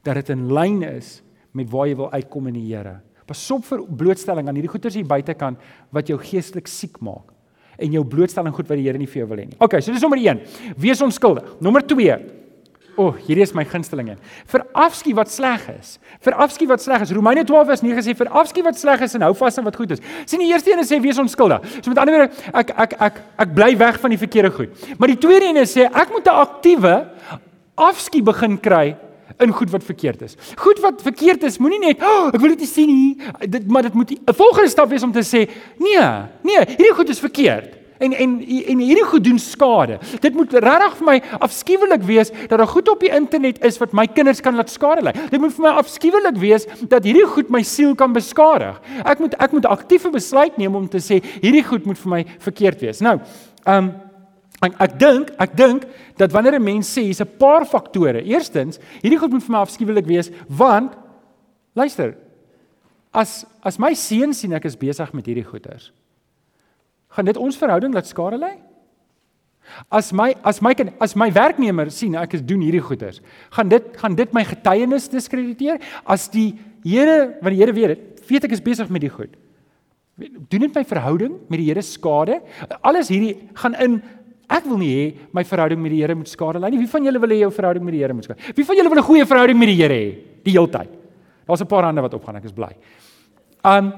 dat 0.03 0.15
dit 0.15 0.29
in 0.29 0.51
lyn 0.51 0.83
is 0.83 1.21
met 1.51 1.69
waar 1.69 1.88
jy 1.88 1.95
wil 1.95 2.11
uitkom 2.11 2.47
in 2.47 2.53
die 2.53 2.75
Here. 2.75 3.01
Pasop 3.25 3.65
vir 3.65 3.85
blootstelling 3.85 4.47
aan 4.47 4.55
hierdie 4.55 4.71
goeters 4.71 4.95
hier 4.95 5.05
buitekant 5.05 5.57
wat 5.91 6.07
jou 6.07 6.17
geestelik 6.17 6.67
siek 6.67 6.99
maak 6.99 7.33
en 7.79 7.91
jou 7.91 8.03
blootstelling 8.03 8.53
goed 8.55 8.67
wat 8.67 8.77
die 8.77 8.88
Here 8.88 8.98
nie 8.98 9.07
vir 9.07 9.24
jou 9.24 9.29
wil 9.29 9.38
hê 9.43 9.48
nie. 9.48 9.57
Okay, 9.59 9.81
so 9.81 9.91
dis 9.91 10.01
nommer 10.01 10.19
1. 10.19 10.41
Wees 10.77 11.01
onskuldig. 11.01 11.55
Nommer 11.62 11.83
O, 13.00 13.03
oh, 13.05 13.12
hierdie 13.24 13.45
is 13.45 13.53
my 13.55 13.63
gunstelinge. 13.63 14.17
Vir 14.51 14.63
afskie 14.75 15.13
wat 15.15 15.29
sleg 15.31 15.62
is. 15.71 15.93
Vir 16.25 16.36
afskie 16.43 16.65
wat 16.67 16.83
sleg 16.83 17.05
is. 17.05 17.13
Romeine 17.15 17.45
12 17.48 17.69
vers 17.69 17.83
9 17.86 18.03
sê 18.03 18.15
vir 18.19 18.27
afskie 18.41 18.63
wat 18.65 18.75
sleg 18.75 19.05
is 19.05 19.15
en 19.15 19.24
hou 19.24 19.31
vas 19.39 19.55
aan 19.55 19.67
wat 19.69 19.77
goed 19.79 19.93
is. 19.95 20.01
Sien 20.27 20.43
die 20.43 20.50
eerste 20.51 20.74
een 20.74 20.83
sê 20.83 21.00
wees 21.00 21.21
onskuldig. 21.21 21.63
So 21.77 21.93
met 21.93 22.01
ander 22.03 22.17
woorde, 22.17 22.48
ek 22.59 22.74
ek 22.75 22.98
ek 23.07 23.21
ek 23.45 23.53
bly 23.55 23.69
weg 23.79 24.01
van 24.03 24.12
die 24.12 24.19
verkeerde 24.19 24.51
goed. 24.51 24.83
Maar 25.00 25.13
die 25.13 25.21
tweede 25.24 25.48
een 25.48 25.63
sê 25.63 25.88
ek 25.88 26.12
moet 26.12 26.27
'n 26.27 26.41
aktiewe 26.43 26.93
afskie 27.79 28.21
begin 28.21 28.59
kry 28.59 28.98
in 29.39 29.51
goed 29.55 29.72
wat 29.72 29.84
verkeerd 29.84 30.22
is. 30.22 30.36
Goed 30.55 30.79
wat 30.84 31.01
verkeerd 31.01 31.43
is, 31.43 31.58
moenie 31.58 31.79
net, 31.79 32.03
oh, 32.03 32.27
ek 32.34 32.39
wil 32.39 32.55
dit 32.55 32.65
nie 32.65 32.69
sien 32.69 32.89
nie. 32.91 33.48
Dit 33.48 33.67
maar 33.72 33.88
dit 33.88 33.93
moet 33.93 34.12
'n 34.12 34.34
volgende 34.34 34.69
stap 34.69 34.89
wees 34.89 35.03
om 35.03 35.12
te 35.12 35.24
sê, 35.24 35.50
nee, 35.77 36.08
nee, 36.43 36.65
hierdie 36.75 36.95
goed 36.95 37.10
is 37.10 37.19
verkeerd 37.19 37.80
en 37.99 38.13
en 38.13 38.32
en 38.67 38.80
hierdie 38.80 39.04
goed 39.04 39.23
doen 39.23 39.39
skade. 39.39 39.99
Dit 40.19 40.34
moet 40.34 40.54
regtig 40.54 40.95
vir 40.99 41.06
my 41.06 41.17
afskuwelik 41.39 42.04
wees 42.08 42.32
dat 42.47 42.58
daar 42.58 42.67
goed 42.67 42.89
op 42.89 42.99
die 43.04 43.12
internet 43.15 43.60
is 43.65 43.80
wat 43.82 43.91
my 43.91 44.08
kinders 44.08 44.41
kan 44.41 44.56
laat 44.56 44.71
skade 44.71 45.04
ly. 45.04 45.13
Dit 45.32 45.39
moet 45.41 45.54
vir 45.56 45.67
my 45.67 45.73
afskuwelik 45.82 46.39
wees 46.39 46.67
dat 46.88 47.04
hierdie 47.04 47.28
goed 47.28 47.52
my 47.52 47.62
siel 47.67 47.95
kan 47.99 48.15
beskadig. 48.15 48.80
Ek 49.04 49.19
moet 49.19 49.36
ek 49.39 49.52
moet 49.52 49.65
'n 49.65 49.75
aktiewe 49.75 50.12
besluit 50.12 50.58
neem 50.58 50.75
om 50.75 50.88
te 50.88 50.99
sê 51.04 51.19
hierdie 51.41 51.63
goed 51.63 51.86
moet 51.86 51.97
vir 51.97 52.10
my 52.10 52.25
verkeerd 52.39 52.82
wees. 52.82 52.99
Nou, 52.99 53.19
ehm 53.65 53.78
um, 53.78 54.09
ek 54.62 54.76
ek 54.80 54.98
dink 55.00 55.32
ek 55.39 55.56
dink 55.56 55.86
dat 56.17 56.32
wanneer 56.32 56.60
'n 56.60 56.63
mens 56.63 56.88
sê 56.88 57.04
hier's 57.04 57.22
'n 57.22 57.38
paar 57.39 57.65
faktore. 57.65 58.24
Eerstens, 58.24 58.80
hierdie 59.02 59.19
goed 59.19 59.32
moet 59.32 59.43
vir 59.43 59.52
my 59.52 59.60
afskuwelik 59.60 60.06
wees 60.06 60.32
want 60.48 60.93
luister, 61.76 62.15
as 63.13 63.45
as 63.63 63.80
my 63.80 63.93
seun 63.93 64.34
sien 64.34 64.54
ek 64.54 64.65
is 64.65 64.76
besig 64.76 65.13
met 65.13 65.26
hierdie 65.26 65.45
goeters 65.45 65.91
gaan 67.15 67.30
dit 67.30 67.39
ons 67.41 67.58
verhouding 67.58 67.95
laat 67.95 68.10
skade 68.10 68.39
lê? 68.39 68.56
As 69.93 70.10
my 70.15 70.32
as 70.48 70.62
my 70.65 70.74
kind, 70.74 70.95
as 71.04 71.13
my 71.19 71.30
werknemer 71.34 71.91
sien 71.93 72.15
ek 72.17 72.38
is 72.39 72.45
doen 72.45 72.62
hierdie 72.65 72.82
goeders, 72.82 73.19
gaan 73.54 73.69
dit 73.69 73.86
gaan 74.02 74.15
dit 74.17 74.32
my 74.34 74.45
getuienis 74.48 75.10
diskrediteer? 75.12 75.82
As 76.06 76.30
die 76.32 76.52
Here, 76.80 77.36
want 77.43 77.52
die 77.52 77.60
Here 77.60 77.74
weet 77.76 77.91
dit, 77.91 78.22
weet 78.30 78.45
ek 78.48 78.54
is 78.56 78.63
besig 78.63 78.88
met 78.89 79.04
die 79.04 79.12
goed. 79.12 79.34
Doen 80.15 80.63
dit 80.63 80.76
my 80.76 80.86
verhouding 80.88 81.34
met 81.52 81.60
die 81.60 81.67
Here 81.67 81.84
skade? 81.84 82.39
Alles 82.80 83.12
hierdie 83.12 83.36
gaan 83.60 83.76
in 83.84 84.00
ek 84.49 84.65
wil 84.65 84.79
nie 84.81 84.89
hê 84.89 85.03
my 85.35 85.43
verhouding 85.45 85.81
met 85.81 85.93
die 85.93 86.01
Here 86.01 86.15
moet 86.15 86.29
skade 86.29 86.59
lê 86.59 86.71
nie. 86.71 86.79
Wie 86.81 86.89
van 86.89 87.05
julle 87.05 87.19
wil 87.21 87.29
hê 87.29 87.39
jou 87.43 87.51
verhouding 87.51 87.85
met 87.85 87.93
die 87.93 88.01
Here 88.01 88.13
moet 88.13 88.27
skade? 88.27 88.53
Wie 88.55 88.65
van 88.65 88.75
julle 88.75 88.89
wil 88.89 88.99
'n 88.99 89.07
goeie 89.09 89.25
verhouding 89.25 89.59
met 89.59 89.67
die 89.67 89.75
Here 89.75 89.93
hê 89.93 90.17
die 90.43 90.51
hele 90.51 90.67
tyd? 90.67 90.89
Daar's 91.47 91.62
'n 91.62 91.67
paar 91.67 91.83
hande 91.83 92.01
wat 92.01 92.13
opgaan, 92.13 92.35
ek 92.35 92.45
is 92.45 92.51
bly. 92.51 92.75
Um 93.63 93.93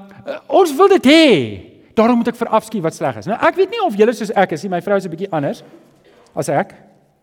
ons 0.48 0.76
wil 0.76 0.88
dit 0.88 1.06
hê. 1.06 1.60
Daarom 1.94 2.16
moet 2.18 2.28
ek 2.28 2.36
verafskiet 2.36 2.82
wat 2.82 2.94
sleg 2.94 3.16
is. 3.16 3.26
Nou 3.26 3.38
ek 3.40 3.54
weet 3.56 3.70
nie 3.70 3.82
of 3.84 3.94
julle 3.94 4.12
soos 4.12 4.30
ek 4.30 4.52
is 4.52 4.62
nie. 4.62 4.70
My 4.70 4.80
vrou 4.80 4.96
is 4.96 5.06
'n 5.06 5.10
bietjie 5.10 5.30
anders 5.30 5.62
as 6.34 6.48
ek. 6.48 6.74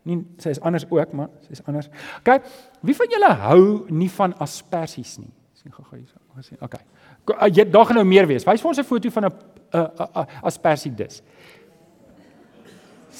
Nie 0.04 0.24
sy 0.38 0.50
is 0.50 0.60
anders 0.60 0.86
ook, 0.88 1.12
maar 1.12 1.28
sy 1.40 1.52
is 1.52 1.62
anders. 1.66 1.88
OK. 2.18 2.42
Wie 2.82 2.94
van 2.94 3.06
julle 3.10 3.34
hou 3.34 3.86
nie 3.90 4.08
van 4.08 4.34
asperges 4.38 5.18
nie? 5.18 5.30
Sien 5.54 5.72
gou-gou 5.72 5.98
hier. 5.98 6.08
Gesien. 6.36 6.58
OK. 6.62 6.74
Uh, 7.28 7.48
jy 7.52 7.66
daar 7.68 7.84
gaan 7.86 8.00
nou 8.00 8.06
meer 8.06 8.26
wees. 8.26 8.46
Wys 8.46 8.62
vir 8.62 8.70
ons 8.70 8.78
'n 8.78 8.84
foto 8.84 9.10
van 9.10 9.24
'n 9.24 9.32
'n 9.74 11.10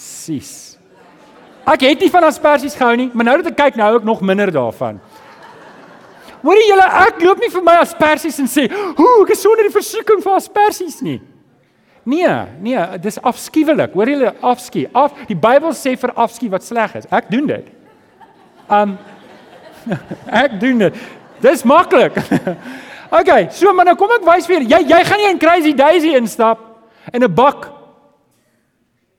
Sis. 0.00 0.78
Ek 1.68 1.84
het 1.84 2.00
nie 2.00 2.10
van 2.10 2.24
asperges 2.24 2.74
gehou 2.74 2.94
nie, 2.96 3.10
maar 3.12 3.28
nou 3.28 3.36
dat 3.42 3.50
ek 3.52 3.58
kyk 3.58 3.80
nou 3.80 3.90
ek 3.98 4.06
nog 4.08 4.22
minder 4.24 4.50
daarvan. 4.52 5.00
Hoorie 6.40 6.68
julle, 6.70 6.86
ek 7.02 7.20
loop 7.20 7.42
nie 7.42 7.50
vir 7.52 7.64
my 7.64 7.74
asperges 7.82 8.38
en 8.40 8.48
sê, 8.48 8.64
"Ooh, 8.70 9.22
ek 9.24 9.34
is 9.34 9.42
sonder 9.42 9.64
die 9.68 9.76
versoeking 9.76 10.22
vir 10.22 10.32
asperges 10.32 11.00
nie." 11.00 11.20
Nee, 12.02 12.28
nee, 12.60 12.98
dis 13.00 13.20
afskuwelik. 13.20 13.92
Hoor 13.92 14.08
julle 14.08 14.34
afskie. 14.40 14.88
Af 14.92 15.12
die 15.28 15.36
Bybel 15.36 15.72
sê 15.72 15.98
vir 15.98 16.12
afskie 16.14 16.50
wat 16.50 16.64
sleg 16.64 16.94
is. 16.94 17.06
Ek 17.10 17.30
doen 17.30 17.46
dit. 17.46 17.66
Um 18.68 18.98
ek 20.44 20.60
doen 20.60 20.78
dit. 20.78 20.94
Dis 21.40 21.62
maklik. 21.62 22.16
okay, 23.20 23.48
so 23.50 23.72
maar 23.72 23.84
nou 23.84 23.96
kom 23.96 24.10
ek 24.10 24.24
wys 24.24 24.46
vir 24.46 24.60
jy 24.62 24.80
jy 24.88 25.04
gaan 25.04 25.18
nie 25.18 25.30
in 25.30 25.38
Crazy 25.38 25.72
Daisy 25.72 26.14
instap 26.16 26.58
en 27.12 27.22
'n 27.22 27.34
bak 27.34 27.79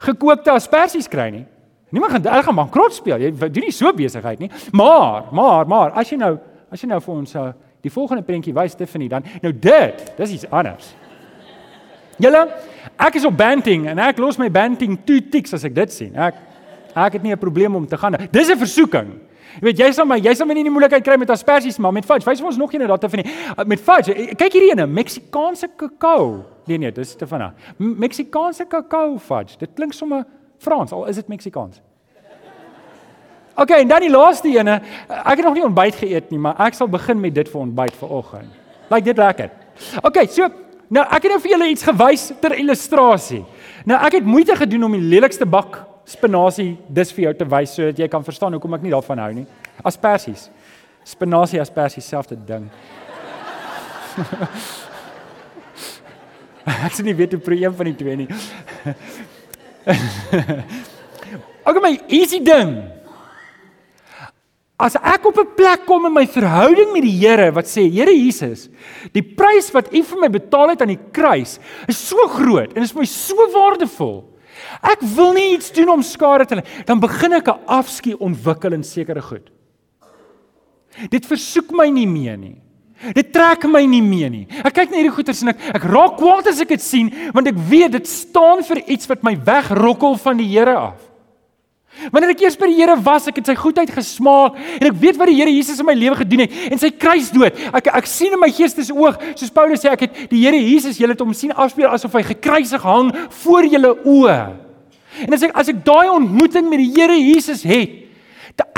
gekookte 0.02 0.54
asperges 0.54 1.10
kry 1.12 1.30
nie. 1.34 1.46
Niemand 1.92 2.12
gaan 2.16 2.28
hulle 2.32 2.44
gaan 2.44 2.56
bankrot 2.56 2.96
speel. 2.96 3.20
Jy 3.20 3.32
doen 3.42 3.68
nie 3.68 3.76
so 3.76 3.92
besigheid 3.94 4.40
nie. 4.40 4.50
Maar, 4.72 5.28
maar, 5.36 5.68
maar 5.68 5.92
as 6.00 6.12
jy 6.12 6.18
nou 6.22 6.38
as 6.72 6.80
jy 6.80 6.88
nou 6.88 7.02
vir 7.04 7.14
ons 7.14 7.34
uh, 7.36 7.50
die 7.84 7.92
volgende 7.92 8.24
prentjie 8.24 8.54
wys 8.56 8.78
Tiffany 8.80 9.10
dan 9.12 9.26
nou 9.44 9.52
dit, 9.52 10.06
dis 10.18 10.38
iets 10.38 10.48
anders. 10.48 10.94
Julle, 12.22 12.46
ek 13.02 13.18
is 13.20 13.26
op 13.28 13.36
Banting 13.36 13.90
en 13.92 14.00
ek 14.00 14.22
los 14.24 14.40
my 14.40 14.48
Banting 14.54 14.96
toe 15.06 15.20
tiks 15.34 15.58
as 15.58 15.66
ek 15.68 15.76
dit 15.76 15.92
sien. 15.92 16.16
Ek 16.16 16.40
ek 16.92 17.18
het 17.18 17.24
nie 17.24 17.32
'n 17.32 17.40
probleem 17.40 17.76
om 17.76 17.88
te 17.88 17.98
gaan. 17.98 18.16
Dis 18.32 18.50
'n 18.50 18.58
versoeking. 18.58 19.10
Jy 19.60 19.66
weet 19.68 19.82
jy 19.84 19.90
sal 19.96 20.08
my 20.10 20.18
jy 20.22 20.34
sal 20.38 20.48
my 20.50 20.56
nie 20.58 20.66
die 20.68 20.74
moeilikheid 20.74 21.04
kry 21.06 21.18
met 21.22 21.30
asperges 21.34 21.80
maar 21.82 21.94
met 21.96 22.08
fudge. 22.08 22.28
Wys 22.28 22.42
ons 22.42 22.58
nog 22.58 22.74
een 22.74 22.88
dat 22.88 23.02
te 23.02 23.10
van 23.10 23.24
nie. 23.24 23.34
Uh, 23.58 23.66
met 23.66 23.82
fudge. 23.82 24.14
Eh, 24.14 24.36
kyk 24.36 24.58
hierdie 24.58 24.72
ene, 24.72 24.88
Meksikaanse 24.88 25.72
kakao. 25.76 26.46
Nee 26.70 26.78
nee, 26.78 26.92
dis 26.96 27.16
te 27.16 27.28
van. 27.28 27.52
Meksikaanse 27.78 28.66
kakao 28.70 29.18
fudge. 29.18 29.58
Dit 29.60 29.76
klink 29.76 29.94
sommer 29.98 30.26
Frans 30.62 30.92
al 30.92 31.08
is 31.10 31.18
dit 31.18 31.28
Meksikaans. 31.28 31.82
OK, 33.58 33.70
en 33.76 33.88
dan 33.88 34.00
die 34.00 34.10
laaste 34.10 34.48
ene. 34.48 34.80
Ek 35.10 35.42
het 35.42 35.46
nog 35.46 35.58
nie 35.58 35.66
ontbyt 35.66 35.98
geëet 36.00 36.30
nie, 36.32 36.40
maar 36.40 36.60
ek 36.64 36.78
sal 36.78 36.88
begin 36.90 37.20
met 37.20 37.34
dit 37.36 37.50
vir 37.52 37.62
ontbyt 37.62 37.98
vanoggend. 38.00 38.60
Lyk 38.92 39.08
dit 39.10 39.18
lekker? 39.20 39.50
OK, 40.08 40.24
so 40.32 40.48
Nou 40.92 41.06
ek 41.08 41.24
het 41.24 41.32
nou 41.32 41.40
vir 41.40 41.54
julle 41.54 41.70
iets 41.72 41.86
gewys 41.88 42.24
ter 42.44 42.58
illustrasie. 42.60 43.46
Nou 43.88 43.96
ek 44.04 44.18
het 44.20 44.28
moeite 44.28 44.58
gedoen 44.60 44.90
om 44.90 44.98
die 44.98 45.06
lelikste 45.14 45.48
bak 45.48 45.78
spinasie 46.06 46.78
dis 46.90 47.14
vir 47.16 47.24
jou 47.24 47.34
te 47.40 47.46
wys 47.46 47.76
sodat 47.76 48.00
jy 48.00 48.08
kan 48.12 48.24
verstaan 48.24 48.54
hoekom 48.54 48.74
ek 48.78 48.84
nie 48.86 48.94
daarvan 48.94 49.20
hou 49.24 49.34
nie. 49.34 49.48
Asperges. 49.84 50.50
Spinasie 51.08 51.62
asperges 51.62 52.08
selfde 52.08 52.36
ding. 52.36 52.70
ek 56.86 56.94
sien 56.94 57.06
nie 57.08 57.18
weet 57.18 57.32
hoe 57.36 57.42
probeer 57.42 57.70
een 57.70 57.78
van 57.78 57.86
die 57.90 57.98
twee 57.98 58.16
nie. 58.24 58.30
Ook 61.68 61.82
my 61.82 62.00
easy 62.10 62.40
ding. 62.44 63.02
As 64.82 64.98
ek 64.98 65.28
op 65.30 65.38
'n 65.38 65.54
plek 65.56 65.86
kom 65.86 66.10
in 66.10 66.14
my 66.14 66.26
verhouding 66.26 66.90
met 66.94 67.06
die 67.06 67.18
Here 67.22 67.52
wat 67.54 67.70
sê 67.70 67.86
Here 67.86 68.10
Jesus, 68.10 68.70
die 69.14 69.22
prys 69.22 69.70
wat 69.74 69.94
U 69.94 70.02
vir 70.02 70.20
my 70.20 70.30
betaal 70.30 70.74
het 70.74 70.82
aan 70.82 70.98
die 70.98 71.06
kruis 71.14 71.60
is 71.88 72.02
so 72.02 72.18
groot 72.28 72.74
en 72.74 72.82
is 72.82 72.92
vir 72.92 73.06
my 73.06 73.08
so 73.10 73.36
waardevol. 73.54 74.31
Ek 74.82 75.04
wil 75.16 75.34
nie 75.34 75.54
iets 75.58 75.72
doen 75.76 75.90
om 75.90 76.04
skade 76.06 76.46
te 76.46 76.56
lê. 76.56 76.66
Dan 76.86 77.00
begin 77.00 77.34
ek 77.34 77.48
'n 77.48 77.60
afskeid 77.68 78.20
ontwikkel 78.20 78.74
in 78.74 78.84
sekere 78.84 79.22
goed. 79.22 79.50
Dit 81.10 81.26
versoek 81.26 81.72
my 81.72 81.90
nie 81.90 82.08
meer 82.08 82.38
nie. 82.38 82.62
Dit 83.16 83.32
trek 83.34 83.64
my 83.66 83.82
nie 83.86 84.02
meer 84.02 84.30
nie. 84.30 84.48
Ek 84.64 84.74
kyk 84.74 84.92
na 84.92 84.98
hierdie 84.98 85.16
goeters 85.16 85.42
en 85.42 85.50
ek 85.50 85.62
ek 85.74 85.84
raak 85.90 86.18
kwaad 86.20 86.48
as 86.48 86.62
ek 86.62 86.76
dit 86.76 86.82
sien 86.82 87.10
want 87.34 87.48
ek 87.48 87.58
weet 87.70 87.92
dit 87.92 88.08
staan 88.08 88.62
vir 88.64 88.84
iets 88.88 89.10
wat 89.10 89.24
my 89.24 89.36
wegrokkel 89.36 90.18
van 90.22 90.38
die 90.38 90.48
Here 90.52 90.76
af. 90.78 91.11
Wanneer 92.12 92.32
ek 92.34 92.41
eers 92.45 92.56
by 92.58 92.69
die 92.71 92.77
Here 92.80 92.95
was, 93.04 93.27
ek 93.27 93.41
het 93.41 93.49
sy 93.51 93.56
goedheid 93.60 93.91
gesmaak 93.93 94.56
en 94.80 94.88
ek 94.88 94.97
weet 95.01 95.17
wat 95.19 95.30
die 95.30 95.36
Here 95.38 95.51
Jesus 95.51 95.82
in 95.84 95.86
my 95.86 95.95
lewe 95.97 96.15
gedoen 96.21 96.45
het 96.45 96.54
en 96.71 96.80
sy 96.80 96.89
kruisdood. 96.95 97.58
Ek 97.77 97.89
ek 97.91 98.08
sien 98.10 98.34
in 98.34 98.39
my 98.41 98.47
geestesoog, 98.56 99.19
soos 99.36 99.51
Paulus 99.54 99.84
sê, 99.84 99.91
ek 99.91 100.06
het 100.08 100.21
die 100.32 100.39
Here 100.45 100.58
Jesus, 100.58 100.99
julle 101.01 101.17
het 101.17 101.23
hom 101.23 101.34
sien 101.38 101.51
afspeel 101.51 101.91
asof 101.91 102.15
hy 102.15 102.23
gekruisig 102.32 102.86
hang 102.88 103.12
voor 103.43 103.67
julle 103.67 103.91
oë. 104.08 104.38
En 105.27 105.36
as 105.36 105.43
ek 105.45 105.58
as 105.60 105.71
ek 105.73 105.82
daai 105.86 106.08
ontmoeting 106.13 106.71
met 106.71 106.82
die 106.82 106.93
Here 106.95 107.17
Jesus 107.19 107.65
het, 107.67 107.99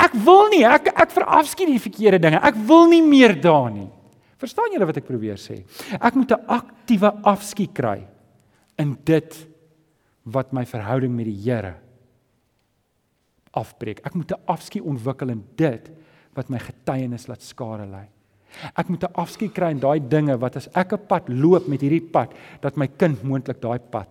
ek 0.04 0.16
wil 0.26 0.50
nie, 0.52 0.64
ek 0.66 0.90
ek 0.92 1.14
verafskiet 1.14 1.70
die 1.70 1.82
verkeerde 1.82 2.20
dinge. 2.26 2.42
Ek 2.42 2.58
wil 2.66 2.88
nie 2.90 3.02
meer 3.04 3.34
daar 3.38 3.70
nie. 3.72 3.88
Verstaan 4.42 4.74
julle 4.74 4.90
wat 4.90 4.98
ek 5.00 5.06
probeer 5.06 5.38
sê? 5.40 5.62
Ek 5.96 6.18
moet 6.18 6.34
'n 6.34 6.44
aktiewe 6.50 7.14
afskiet 7.22 7.72
kry 7.72 8.02
in 8.76 8.98
dit 9.04 9.32
wat 10.26 10.52
my 10.52 10.64
verhouding 10.66 11.14
met 11.14 11.26
die 11.26 11.40
Here 11.46 11.83
afbreek. 13.54 14.00
Ek 14.04 14.14
moet 14.14 14.32
'n 14.32 14.40
afskeid 14.46 14.84
ontwikkel 14.84 15.30
in 15.30 15.44
dit 15.56 15.90
wat 16.34 16.48
my 16.48 16.58
getuienis 16.58 17.26
laat 17.26 17.42
skare 17.42 17.86
lê. 17.86 18.04
Ek 18.76 18.88
moet 18.88 19.04
'n 19.04 19.14
afskeid 19.14 19.52
kry 19.52 19.70
in 19.70 19.80
daai 19.80 20.00
dinge 20.00 20.36
wat 20.38 20.56
as 20.56 20.68
ek 20.74 20.92
'n 20.92 21.06
pad 21.06 21.28
loop 21.28 21.68
met 21.68 21.80
hierdie 21.80 22.10
pad 22.12 22.32
dat 22.60 22.76
my 22.76 22.86
kind 22.86 23.22
moontlik 23.22 23.60
daai 23.60 23.78
pad 23.78 24.08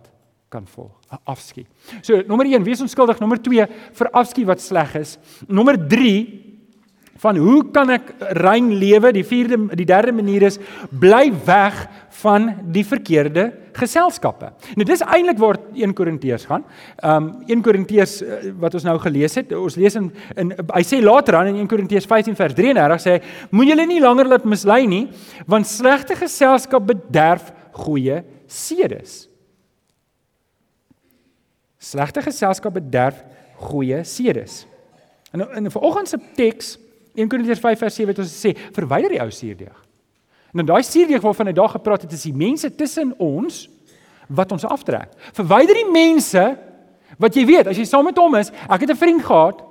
kan 0.48 0.66
volg. 0.66 0.92
'n 1.10 1.18
Afskeid. 1.24 1.66
So, 2.02 2.22
nommer 2.26 2.46
1, 2.46 2.64
wees 2.64 2.80
onskuldig. 2.80 3.20
Nommer 3.20 3.38
2, 3.38 3.66
vir 3.92 4.10
afskeid 4.10 4.46
wat 4.46 4.60
sleg 4.60 4.94
is. 4.94 5.18
Nommer 5.48 5.76
van 7.24 7.36
hoe 7.40 7.62
kan 7.72 7.90
ek 7.94 8.12
rein 8.42 8.72
lewe? 8.76 9.12
Die 9.14 9.24
vierde 9.24 9.58
die 9.78 9.88
derde 9.88 10.12
manier 10.12 10.42
is 10.50 10.58
bly 10.90 11.30
weg 11.46 11.86
van 12.20 12.46
die 12.72 12.84
verkeerde 12.86 13.48
geselskappe. 13.74 14.52
Nou 14.78 14.86
dis 14.86 15.02
eintlik 15.02 15.40
waar 15.42 15.58
1 15.74 15.94
Korintiërs 15.98 16.46
gaan. 16.46 16.64
Um 17.02 17.30
1 17.50 17.62
Korintiërs 17.64 18.14
uh, 18.22 18.38
wat 18.62 18.76
ons 18.78 18.86
nou 18.86 18.94
gelees 19.02 19.34
het, 19.40 19.52
ons 19.58 19.78
lees 19.80 19.98
in, 19.98 20.10
in 20.38 20.52
hy 20.54 20.84
sê 20.86 21.00
later 21.02 21.40
aan 21.40 21.50
in 21.50 21.62
1 21.64 21.70
Korintiërs 21.72 22.06
15 22.10 22.38
vers 22.38 22.54
33 22.54 23.02
sê 23.02 23.16
hy 23.16 23.56
moet 23.56 23.72
julle 23.72 23.86
nie 23.90 24.00
langer 24.02 24.30
laat 24.30 24.46
mislei 24.46 24.84
nie 24.90 25.04
want 25.50 25.68
slegte 25.68 26.16
geselskap 26.18 26.86
bederf 26.86 27.50
goeie 27.74 28.22
sedes. 28.46 29.24
Slegte 31.82 32.22
geselskap 32.24 32.76
bederf 32.78 33.24
goeie 33.66 34.04
sedes. 34.06 34.64
En 35.34 35.42
in 35.56 35.66
'n 35.66 35.70
vanoggend 35.70 36.08
se 36.08 36.18
teks 36.36 36.78
1 37.14 37.28
Korintiërs 37.28 37.60
5 37.60 37.78
vers 37.78 37.94
7 37.94 38.12
het 38.12 38.18
ons 38.18 38.30
gesê 38.30 38.54
verwyder 38.72 39.10
die 39.10 39.20
ou 39.22 39.30
suurdeeg. 39.30 39.83
En 40.54 40.62
dan 40.62 40.76
daai 40.76 40.84
suurdeeg 40.86 41.22
waarvan 41.22 41.46
hy 41.50 41.52
daar 41.52 41.72
gepraat 41.72 42.04
het 42.06 42.12
is 42.14 42.28
die 42.28 42.34
mense 42.34 42.68
tussen 42.74 43.10
ons 43.18 43.64
wat 44.30 44.52
ons 44.54 44.64
aftrek. 44.64 45.10
Verwyder 45.34 45.74
die 45.74 45.90
mense 45.90 46.44
wat 47.18 47.34
jy 47.34 47.42
weet 47.48 47.70
as 47.72 47.78
jy 47.78 47.86
saam 47.88 48.06
met 48.06 48.18
hom 48.22 48.36
is. 48.38 48.52
Ek 48.70 48.86
het 48.86 48.90
'n 48.94 49.00
vriend 49.00 49.24
gehad 49.26 49.64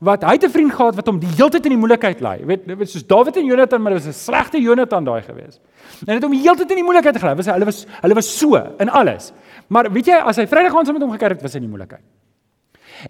wat 0.00 0.24
hy 0.24 0.32
het 0.40 0.44
'n 0.44 0.50
vriend 0.50 0.72
gehad 0.72 0.96
wat 0.96 1.06
hom 1.06 1.20
die 1.20 1.28
hele 1.28 1.50
tyd 1.50 1.66
in 1.66 1.76
die 1.76 1.82
moeilikheid 1.82 2.20
lei. 2.20 2.38
Jy 2.40 2.46
weet, 2.46 2.66
weet 2.66 2.90
soos 2.90 3.06
Dawid 3.06 3.36
en 3.36 3.44
Jonathan, 3.44 3.82
maar 3.82 3.92
dit 3.92 4.04
was 4.04 4.16
'n 4.16 4.18
slegte 4.24 4.60
Jonathan 4.60 5.04
daai 5.04 5.22
gewees. 5.22 5.60
En 6.06 6.14
het 6.14 6.22
hom 6.22 6.32
die 6.32 6.40
hele 6.40 6.56
tyd 6.56 6.70
in 6.70 6.76
die 6.76 6.84
moeilikheid 6.84 7.18
gelei. 7.18 7.36
Was 7.36 7.46
hulle 7.46 7.64
was 7.64 7.86
hulle 8.00 8.14
was 8.14 8.38
so 8.38 8.56
in 8.78 8.88
alles. 8.88 9.32
Maar 9.68 9.92
weet 9.92 10.06
jy 10.06 10.14
as 10.14 10.36
hy 10.36 10.46
Vrydag 10.46 10.74
aand 10.74 10.86
saam 10.86 10.94
met 10.94 11.02
hom 11.02 11.12
gekyk 11.12 11.28
het, 11.28 11.42
was 11.42 11.52
hy 11.52 11.56
in 11.56 11.68
die 11.68 11.76
moeilikheid. 11.76 12.04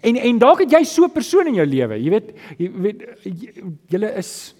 En 0.01 0.15
en 0.17 0.37
dalk 0.37 0.59
het 0.59 0.71
jy 0.71 0.83
so 0.83 1.05
'n 1.05 1.11
persoon 1.11 1.47
in 1.47 1.53
jou 1.53 1.65
lewe. 1.65 1.95
Jy 2.03 2.09
weet 2.09 2.33
jy 2.57 2.71
weet 2.71 3.03
julle 3.87 4.17
is 4.17 4.55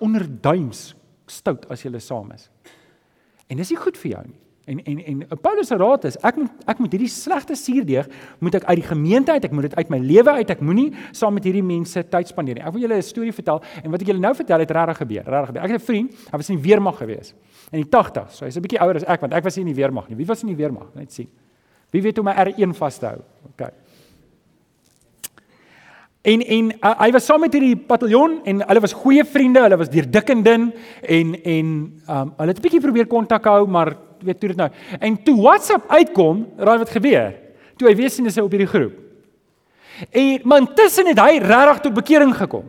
onderduims 0.00 0.94
stout 1.30 1.66
as 1.70 1.82
julle 1.82 2.00
saam 2.00 2.30
is. 2.34 2.50
En 3.50 3.56
dis 3.56 3.72
nie 3.72 3.80
goed 3.80 3.98
vir 3.98 4.10
jou 4.14 4.22
nie. 4.28 4.38
En 4.70 4.78
en 4.84 4.98
en 5.04 5.38
Paulus 5.40 5.66
se 5.66 5.76
raad 5.76 6.04
is 6.04 6.16
ek 6.20 6.36
moet 6.36 6.66
ek 6.68 6.78
moet 6.78 6.92
hierdie 6.94 7.10
slegte 7.10 7.56
suurdeeg 7.58 8.06
moet 8.38 8.58
ek 8.60 8.66
uit 8.68 8.78
die 8.82 8.86
gemeente 8.86 9.32
uit, 9.32 9.44
ek 9.48 9.54
moet 9.56 9.66
dit 9.70 9.74
uit 9.74 9.90
my 9.90 9.98
lewe 9.98 10.34
uit. 10.36 10.52
Ek 10.52 10.60
moenie 10.60 10.90
saam 11.16 11.34
met 11.34 11.48
hierdie 11.48 11.64
mense 11.64 12.04
tyd 12.12 12.30
spandeer 12.30 12.60
nie. 12.60 12.64
Ek 12.66 12.74
wil 12.74 12.84
julle 12.84 13.00
'n 13.00 13.02
storie 13.02 13.32
vertel 13.32 13.62
en 13.82 13.90
wat 13.90 14.02
ek 14.02 14.12
julle 14.12 14.20
nou 14.20 14.34
vertel 14.34 14.60
het 14.60 14.70
regtig 14.70 14.98
gebeur. 14.98 15.24
Regtig 15.24 15.46
gebeur. 15.46 15.62
Ek 15.64 15.70
het 15.70 15.80
'n 15.80 15.84
vriend, 15.84 16.10
hy 16.30 16.36
was 16.36 16.50
in 16.50 16.56
die 16.56 16.62
weermag 16.62 16.98
gewees. 16.98 17.34
In 17.72 17.82
die 17.82 17.90
80s. 17.90 18.36
So 18.36 18.44
hy's 18.44 18.56
'n 18.56 18.62
bietjie 18.62 18.80
ouer 18.80 18.96
as 18.96 19.04
ek 19.04 19.20
want 19.20 19.32
ek 19.34 19.44
was 19.44 19.56
nie 19.56 19.66
in 19.66 19.74
die 19.74 19.82
weermag 19.82 20.08
nie. 20.08 20.16
Wie 20.16 20.26
was 20.26 20.42
in 20.42 20.48
die 20.48 20.56
weermag? 20.56 20.94
Net 20.94 21.12
sien. 21.12 21.28
Wie 21.90 22.02
weet 22.02 22.16
hoe 22.16 22.24
my 22.24 22.32
R1 22.32 22.74
vas 22.74 22.98
te 22.98 23.06
hou? 23.06 23.18
OK. 23.50 23.72
En 26.22 26.42
en 26.44 26.72
uh, 26.76 26.92
hy 27.00 27.10
was 27.14 27.24
saam 27.24 27.40
met 27.40 27.54
hierdie 27.56 27.76
pataljon 27.88 28.40
en 28.44 28.60
hulle 28.68 28.80
was 28.84 28.92
goeie 28.92 29.24
vriende, 29.24 29.62
hulle 29.64 29.78
was 29.80 29.88
deur 29.88 30.04
dik 30.04 30.32
en 30.34 30.42
dun 30.44 30.66
en 31.00 31.30
en 31.40 31.70
um, 32.08 32.32
hulle 32.36 32.52
het 32.52 32.58
'n 32.58 32.64
bietjie 32.66 32.80
probeer 32.80 33.06
kontak 33.06 33.44
hou, 33.44 33.66
maar 33.66 33.96
weet 34.20 34.40
toe 34.40 34.48
dit 34.48 34.56
nou. 34.56 34.68
En 35.00 35.22
toe 35.24 35.36
WhatsApp 35.40 35.88
uitkom, 35.88 36.46
raai 36.56 36.78
wat 36.78 36.90
gebeur? 36.90 37.32
Toe 37.76 37.88
hy 37.88 37.94
weer 37.96 38.10
sien 38.10 38.24
dis 38.24 38.38
op 38.38 38.50
hierdie 38.52 38.68
groep. 38.68 38.92
En 40.10 40.40
man 40.44 40.74
tussen 40.74 41.06
het 41.06 41.18
hy 41.18 41.38
regtig 41.38 41.80
tot 41.80 41.94
bekering 41.94 42.34
gekom. 42.36 42.68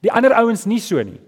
Die 0.00 0.12
ander 0.12 0.32
ouens 0.32 0.64
nie 0.64 0.80
so 0.80 1.02
nie. 1.02 1.20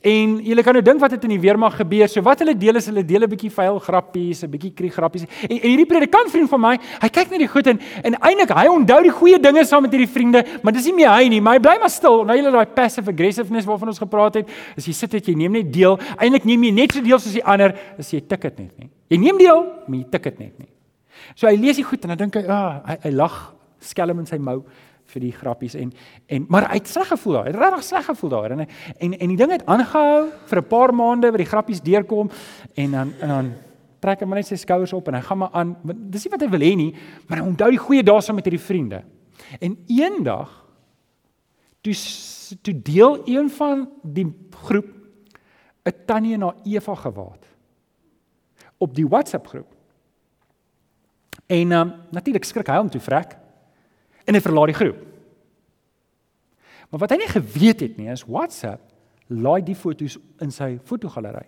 En 0.00 0.36
julle 0.44 0.62
kan 0.62 0.76
nou 0.76 0.82
dink 0.84 1.00
wat 1.00 1.14
het 1.14 1.24
in 1.24 1.32
die 1.34 1.40
weermag 1.40 1.76
gebeur. 1.80 2.08
So 2.08 2.22
wat 2.26 2.42
hulle 2.42 2.54
deel 2.58 2.78
is 2.80 2.86
hulle 2.90 3.04
deel 3.04 3.24
'n 3.24 3.30
bietjie 3.30 3.50
vuil 3.50 3.78
grappies, 3.78 4.42
'n 4.42 4.50
bietjie 4.50 4.72
krieg 4.74 4.92
grappies. 4.94 5.22
En, 5.22 5.56
en 5.60 5.68
hierdie 5.68 5.86
predikant 5.86 6.30
vriend 6.30 6.48
van 6.48 6.60
my, 6.60 6.78
hy 7.00 7.08
kyk 7.08 7.30
net 7.30 7.38
die 7.38 7.48
goed 7.48 7.66
en 7.66 7.80
en 8.02 8.14
eintlik 8.20 8.50
hy 8.50 8.66
onthou 8.68 9.02
die 9.02 9.10
goeie 9.10 9.38
dinge 9.38 9.64
saam 9.64 9.82
met 9.82 9.92
hierdie 9.92 10.12
vriende, 10.12 10.44
maar 10.62 10.72
dis 10.72 10.84
nie 10.84 10.94
meer 10.94 11.10
hy 11.10 11.28
nie, 11.28 11.40
maar 11.40 11.54
hy 11.54 11.60
bly 11.60 11.78
maar 11.80 11.90
stil. 11.90 12.24
Nou 12.24 12.36
julle 12.36 12.50
daai 12.50 12.66
passive 12.66 13.10
aggressiveness 13.10 13.66
waarvan 13.66 13.88
ons 13.88 13.98
gepraat 13.98 14.34
het, 14.34 14.48
as 14.76 14.86
jy 14.86 14.92
sit 14.92 15.12
het 15.12 15.26
jy 15.26 15.34
neem 15.34 15.52
net 15.52 15.72
deel. 15.72 15.98
Eintlik 16.18 16.44
neem 16.44 16.62
jy 16.64 16.72
net 16.72 16.92
so 16.92 17.00
deel 17.00 17.18
soos 17.18 17.32
die 17.32 17.44
ander, 17.44 17.76
as 17.98 18.10
jy 18.12 18.20
tik 18.20 18.42
dit 18.42 18.58
net 18.58 18.78
nie. 18.78 18.90
Jy 19.10 19.18
neem 19.18 19.38
deel, 19.38 19.62
maar 19.86 19.98
jy 19.98 20.04
tik 20.10 20.22
dit 20.22 20.38
net 20.38 20.58
nie. 20.58 20.68
So 21.34 21.46
hy 21.46 21.56
lees 21.56 21.76
die 21.76 21.84
goed 21.84 22.04
en 22.04 22.14
dan 22.14 22.18
dink 22.18 22.34
hy, 22.34 22.42
"Ag, 22.42 22.50
ah, 22.50 22.82
hy, 22.86 22.96
hy 23.04 23.10
lag 23.10 23.54
skelm 23.80 24.18
in 24.18 24.26
sy 24.26 24.38
mou." 24.38 24.64
Vir 25.06 25.20
die 25.20 25.32
grappies 25.32 25.74
en 25.74 25.92
en 26.26 26.46
maar 26.48 26.68
hy 26.70 26.80
het 26.80 26.88
sleg 26.88 27.08
gevoel 27.08 27.38
daar. 27.38 27.44
Hy 27.44 27.52
het 27.52 27.60
regtig 27.60 27.84
sleg 27.84 28.04
gevoel 28.04 28.30
daar 28.30 28.50
en 28.56 28.66
en 28.66 29.12
en 29.18 29.28
die 29.28 29.36
ding 29.36 29.52
het 29.54 29.66
aangehou 29.66 30.30
vir 30.46 30.58
'n 30.58 30.68
paar 30.68 30.94
maande 30.94 31.30
waar 31.30 31.44
die 31.44 31.52
grappies 31.52 31.80
deurkom 31.80 32.30
en 32.74 32.90
dan 32.90 33.12
en 33.20 33.28
dan 33.28 33.52
trek 34.00 34.20
hy 34.20 34.26
maar 34.26 34.38
net 34.38 34.46
sy 34.46 34.56
skouers 34.56 34.92
op 34.92 35.08
en 35.08 35.14
hy 35.14 35.20
gaan 35.20 35.38
maar 35.38 35.52
aan. 35.52 35.76
Dis 35.82 36.24
nie 36.24 36.30
wat 36.30 36.40
hy 36.40 36.48
wil 36.48 36.60
hê 36.60 36.74
nie, 36.76 36.94
maar 37.28 37.38
hy 37.38 37.46
onthou 37.46 37.70
die 37.70 37.82
goeie 37.82 38.02
dae 38.02 38.20
saam 38.20 38.36
met 38.36 38.44
hierdie 38.44 38.66
vriende. 38.66 39.02
En 39.60 39.76
eendag 39.86 40.64
toe 41.82 41.94
toe 42.62 42.74
deel 42.82 43.22
een 43.26 43.50
van 43.50 43.88
die 44.02 44.26
groep 44.50 44.86
'n 45.86 46.04
tannie 46.06 46.36
na 46.36 46.54
Eva 46.64 46.94
gewaad 46.94 47.46
op 48.78 48.94
die 48.94 49.06
WhatsApp 49.08 49.46
groep. 49.46 49.72
En 51.46 51.72
um, 51.72 51.92
natuurlik 52.10 52.44
skrik 52.44 52.66
hy 52.66 52.78
om 52.78 52.90
toe 52.90 53.00
vrek 53.00 53.36
en 54.26 54.34
hy 54.34 54.42
verlaat 54.42 54.72
die 54.72 54.78
groep. 54.80 54.98
Maar 56.90 57.02
wat 57.02 57.14
hy 57.14 57.18
nie 57.22 57.30
geweet 57.30 57.82
het 57.82 57.96
nie 57.98 58.10
is 58.12 58.24
WhatsApp 58.26 58.82
laai 59.26 59.62
die 59.66 59.74
foto's 59.74 60.18
in 60.42 60.52
sy 60.54 60.76
fotogalery. 60.86 61.46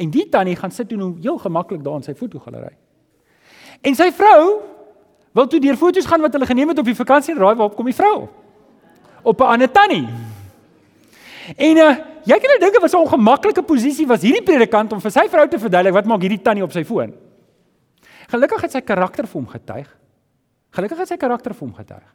En 0.00 0.12
die 0.12 0.28
tannie 0.32 0.56
gaan 0.56 0.72
sit 0.72 0.88
toe 0.88 0.98
nou 0.98 1.12
heel 1.20 1.38
gemaklik 1.42 1.82
daar 1.84 1.98
in 2.00 2.06
sy 2.06 2.14
fotogalery. 2.16 2.72
En 3.82 3.96
sy 3.98 4.08
vrou 4.14 4.62
wil 5.32 5.48
toe 5.48 5.60
deur 5.60 5.76
foto's 5.80 6.06
gaan 6.08 6.22
wat 6.24 6.32
hulle 6.36 6.48
geneem 6.48 6.72
het 6.72 6.80
op 6.80 6.88
die 6.88 6.96
vakansie 6.96 7.34
en 7.34 7.40
raai 7.40 7.54
waarop 7.54 7.76
kom 7.76 7.88
die 7.88 7.96
vrou? 7.96 8.28
Op 9.22 9.40
'n 9.40 9.52
ander 9.56 9.70
tannie. 9.70 10.08
En 11.56 11.76
uh, 11.76 11.96
jy 12.24 12.38
kan 12.38 12.50
nou 12.50 12.58
dink 12.58 12.80
was 12.80 12.92
'n 12.92 13.04
ongemaklike 13.04 13.62
posisie 13.62 14.06
was 14.06 14.22
hierdie 14.22 14.42
predikant 14.42 14.92
om 14.92 15.00
vir 15.00 15.10
sy 15.10 15.28
vrou 15.28 15.48
te 15.48 15.58
verduidelik 15.58 15.94
wat 15.94 16.06
maak 16.06 16.20
hierdie 16.20 16.42
tannie 16.42 16.64
op 16.64 16.72
sy 16.72 16.84
foon. 16.84 17.12
Gelukkig 18.28 18.60
het 18.60 18.72
sy 18.72 18.80
karakter 18.80 19.26
vir 19.26 19.40
hom 19.40 19.48
getuig. 19.48 19.88
Gelukkig 20.72 21.04
het 21.04 21.12
sy 21.12 21.20
karakter 21.20 21.54
vir 21.56 21.66
hom 21.66 21.76
getuig. 21.76 22.10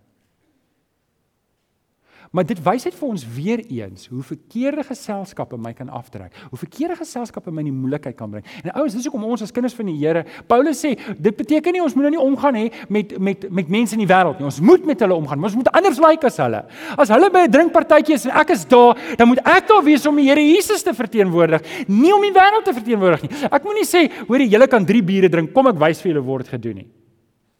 Maar 2.35 2.43
dit 2.47 2.59
wys 2.59 2.83
net 2.87 2.95
vir 2.97 3.07
ons 3.07 3.23
weer 3.37 3.61
eens 3.71 4.09
hoe 4.11 4.21
verkeerde 4.25 4.83
geselskappe 4.83 5.55
my 5.61 5.71
kan 5.75 5.87
aftrek. 5.95 6.33
Hoe 6.51 6.59
verkeerde 6.59 6.97
geselskappe 6.99 7.53
my 7.53 7.63
in 7.63 7.69
die 7.69 7.75
moeilikheid 7.75 8.17
kan 8.19 8.31
bring. 8.31 8.43
En 8.65 8.73
ouens, 8.81 8.97
dis 8.97 9.07
hoekom 9.07 9.23
ons 9.29 9.45
as 9.45 9.53
kinders 9.55 9.75
van 9.77 9.87
die 9.87 9.95
Here, 10.01 10.25
Paulus 10.49 10.81
sê, 10.83 10.93
dit 11.15 11.37
beteken 11.37 11.77
nie 11.77 11.83
ons 11.83 11.95
moet 11.95 12.07
nou 12.07 12.13
nie 12.17 12.21
omgaan 12.25 12.59
hê 12.59 12.65
met 12.93 13.15
met 13.17 13.47
met 13.49 13.71
mense 13.77 13.95
in 13.95 14.03
die 14.03 14.09
wêreld 14.09 14.41
nie. 14.41 14.49
Ons 14.49 14.59
moet 14.59 14.85
met 14.85 14.99
hulle 15.05 15.15
omgaan, 15.15 15.39
maar 15.39 15.53
ons 15.53 15.57
moet 15.61 15.71
anders 15.79 16.03
lyk 16.03 16.17
like 16.17 16.27
as 16.27 16.41
hulle. 16.43 16.61
As 16.97 17.15
hulle 17.15 17.31
by 17.31 17.47
'n 17.47 17.51
drinkpartytjie 17.51 18.15
is 18.15 18.25
en 18.25 18.35
ek 18.35 18.49
is 18.49 18.65
daar, 18.65 18.97
dan 19.17 19.27
moet 19.27 19.39
ek 19.39 19.67
daar 19.67 19.83
wees 19.83 20.05
om 20.05 20.15
die 20.15 20.27
Here 20.27 20.43
Jesus 20.43 20.83
te 20.83 20.93
verteenwoordig, 20.93 21.87
nie 21.87 22.13
om 22.13 22.21
die 22.21 22.33
wêreld 22.35 22.65
te 22.65 22.73
verteenwoordig 22.73 23.21
nie. 23.23 23.31
Ek 23.51 23.63
moenie 23.63 23.87
sê, 23.87 24.11
hoor 24.27 24.39
jy, 24.39 24.51
julle 24.51 24.67
kan 24.67 24.85
3 24.85 25.01
biere 25.01 25.29
drink, 25.29 25.53
kom 25.53 25.67
ek 25.67 25.79
wys 25.79 26.01
vir 26.01 26.11
julle 26.11 26.25
word 26.25 26.47
gedoen 26.47 26.75
nie. 26.75 26.87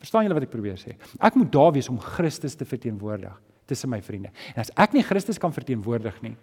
Verstaan 0.08 0.24
julle 0.24 0.38
wat 0.38 0.46
ek 0.48 0.54
probeer 0.54 0.78
sê? 0.80 0.93
Ek 1.20 1.36
moet 1.36 1.50
daar 1.52 1.74
wees 1.76 1.89
om 1.91 1.98
Christus 2.00 2.56
te 2.56 2.65
verteenwoordig 2.65 3.34
tussen 3.67 3.91
my 3.91 4.00
vriende. 4.00 4.30
En 4.56 4.63
as 4.63 4.72
ek 4.80 4.93
nie 4.96 5.04
Christus 5.04 5.39
kan 5.41 5.52
verteenwoordig 5.52 6.22
nie, 6.24 6.38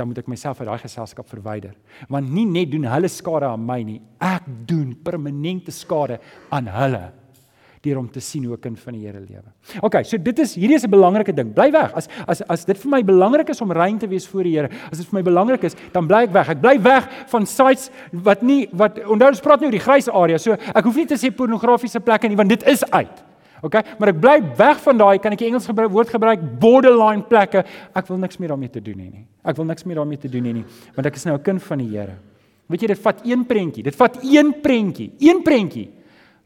dan 0.00 0.08
moet 0.08 0.22
ek 0.22 0.30
myself 0.32 0.62
uit 0.62 0.68
daai 0.70 0.80
geselskap 0.80 1.28
verwyder. 1.28 1.74
Want 2.08 2.32
nie 2.32 2.46
net 2.48 2.72
doen 2.72 2.86
hulle 2.88 3.10
skade 3.12 3.50
aan 3.50 3.66
my 3.68 3.76
nie, 3.84 3.98
ek 4.24 4.48
doen 4.64 4.94
permanente 5.04 5.74
skade 5.74 6.16
aan 6.48 6.70
hulle 6.72 7.02
deur 7.84 8.00
om 8.00 8.08
te 8.10 8.20
sien 8.20 8.44
hoe 8.44 8.56
'n 8.56 8.60
kind 8.60 8.80
van 8.80 8.92
die 8.92 9.06
Here 9.06 9.20
lewe. 9.20 9.50
OK, 9.80 10.04
so 10.04 10.16
dit 10.16 10.38
is 10.38 10.54
hierdie 10.54 10.76
is 10.76 10.84
'n 10.84 10.90
belangrike 10.90 11.32
ding. 11.32 11.52
Bly 11.54 11.70
weg. 11.70 11.92
As 11.94 12.08
as 12.26 12.42
as 12.48 12.64
dit 12.64 12.78
vir 12.78 12.90
my 12.90 13.02
belangrik 13.02 13.48
is 13.48 13.60
om 13.60 13.72
rein 13.72 13.98
te 13.98 14.08
wees 14.08 14.26
voor 14.26 14.42
die 14.42 14.56
Here, 14.56 14.68
as 14.90 14.98
dit 14.98 15.06
vir 15.06 15.18
my 15.18 15.22
belangrik 15.22 15.62
is, 15.64 15.74
dan 15.92 16.06
bly 16.06 16.22
ek 16.24 16.32
weg. 16.32 16.48
Ek 16.48 16.60
bly 16.60 16.82
weg 16.82 17.08
van 17.28 17.46
sites 17.46 17.90
wat 18.12 18.42
nie 18.42 18.68
wat 18.72 18.98
onthou 19.04 19.28
ons 19.28 19.40
praat 19.40 19.60
nie 19.60 19.66
oor 19.66 19.78
die 19.78 19.90
grys 19.90 20.08
area. 20.08 20.38
So 20.38 20.52
ek 20.52 20.84
hoef 20.84 20.96
nie 20.96 21.06
te 21.06 21.16
sê 21.16 21.30
pornografiese 21.30 22.00
plekke 22.00 22.28
nie 22.28 22.36
want 22.36 22.48
dit 22.48 22.62
is 22.66 22.84
uit. 22.90 23.22
OK, 23.62 23.74
maar 23.98 24.08
ek 24.08 24.20
bly 24.20 24.42
weg 24.56 24.80
van 24.80 24.98
daai 24.98 25.18
kan 25.18 25.32
ek 25.32 25.38
die 25.38 25.46
Engels 25.46 25.66
gebruik 25.66 25.90
woord 25.90 26.08
gebruik 26.08 26.40
borderline 26.60 27.22
plekke. 27.22 27.64
Ek 27.94 28.06
wil 28.08 28.18
niks 28.18 28.38
meer 28.38 28.48
daarmee 28.48 28.68
te 28.68 28.80
doen 28.80 28.98
hê 28.98 29.10
nie. 29.10 29.26
Ek 29.44 29.56
wil 29.56 29.64
niks 29.64 29.84
meer 29.84 29.96
daarmee 29.96 30.18
te 30.18 30.28
doen 30.28 30.44
hê 30.44 30.52
nie, 30.52 30.64
want 30.94 31.06
ek 31.06 31.16
is 31.16 31.24
nou 31.24 31.36
'n 31.36 31.42
kind 31.42 31.62
van 31.62 31.78
die 31.78 31.88
Here. 31.88 32.16
Weet 32.68 32.80
jy 32.82 32.86
dit 32.88 32.98
vat 32.98 33.20
een 33.24 33.44
prentjie. 33.44 33.82
Dit 33.82 33.96
vat 33.96 34.18
een 34.22 34.54
prentjie. 34.62 35.12
Een 35.20 35.42
prentjie 35.42 35.90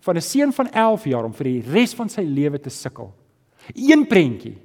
van 0.00 0.16
'n 0.16 0.20
seun 0.20 0.52
van 0.52 0.70
11 0.70 1.04
jaar 1.04 1.24
om 1.24 1.32
vir 1.32 1.44
die 1.44 1.62
res 1.72 1.94
van 1.94 2.08
sy 2.08 2.22
lewe 2.22 2.58
te 2.58 2.70
sukkel. 2.70 3.12
Een 3.74 4.06
prentjie. 4.06 4.56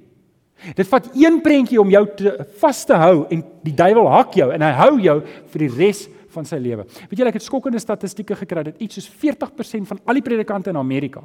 Dit 0.74 0.88
vat 0.88 1.10
een 1.14 1.40
prentjie 1.42 1.80
om 1.80 1.90
jou 1.90 2.06
te 2.16 2.46
vas 2.58 2.84
te 2.84 2.94
hou 2.94 3.26
en 3.30 3.44
die 3.62 3.74
duiwel 3.74 4.08
hak 4.08 4.34
jou 4.34 4.52
en 4.52 4.62
hy 4.62 4.72
hou 4.72 5.00
jou 5.00 5.22
vir 5.46 5.58
die 5.58 5.76
res 5.76 6.08
van 6.28 6.44
sy 6.44 6.56
lewe. 6.56 6.84
Weet 7.10 7.18
jy 7.18 7.26
ek 7.26 7.34
het 7.34 7.42
skokkende 7.42 7.78
statistieke 7.78 8.36
gekry 8.36 8.62
dat 8.62 8.80
iets 8.80 8.94
soos 8.94 9.10
40% 9.10 9.86
van 9.86 10.00
al 10.06 10.14
die 10.14 10.22
predikante 10.22 10.70
in 10.70 10.76
Amerika 10.76 11.22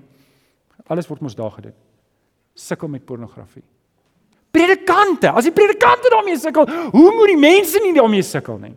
Alles 0.89 1.07
word 1.09 1.21
mos 1.21 1.35
daar 1.37 1.51
gedoen. 1.53 1.75
Sukkel 2.57 2.89
met 2.89 3.05
pornografie. 3.05 3.63
Predikante, 4.49 5.29
as 5.29 5.45
die 5.45 5.53
predikante 5.53 6.09
daarmee 6.09 6.39
sukkel, 6.41 6.65
hoe 6.89 7.11
moet 7.13 7.29
die 7.29 7.37
mense 7.37 7.81
nie 7.83 7.93
daarmee 7.93 8.25
sukkel 8.25 8.57
nie? 8.57 8.73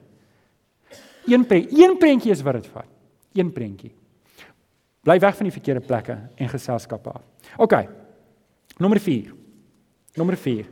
Een 1.31 1.47
pre, 1.49 1.63
een 1.71 1.97
prentjie 1.99 2.35
is 2.35 2.43
wat 2.45 2.59
dit 2.61 2.69
vat. 2.75 2.89
Een 3.39 3.53
prentjie. 3.55 3.93
Bly 5.03 5.19
weg 5.19 5.37
van 5.37 5.49
die 5.49 5.53
verkeerde 5.53 5.81
plekke 5.81 6.19
en 6.35 6.49
geselskappe 6.49 7.11
af. 7.11 7.23
OK. 7.57 7.75
Nommer 8.79 9.01
4. 9.01 9.33
Nommer 10.15 10.37
4 10.37 10.67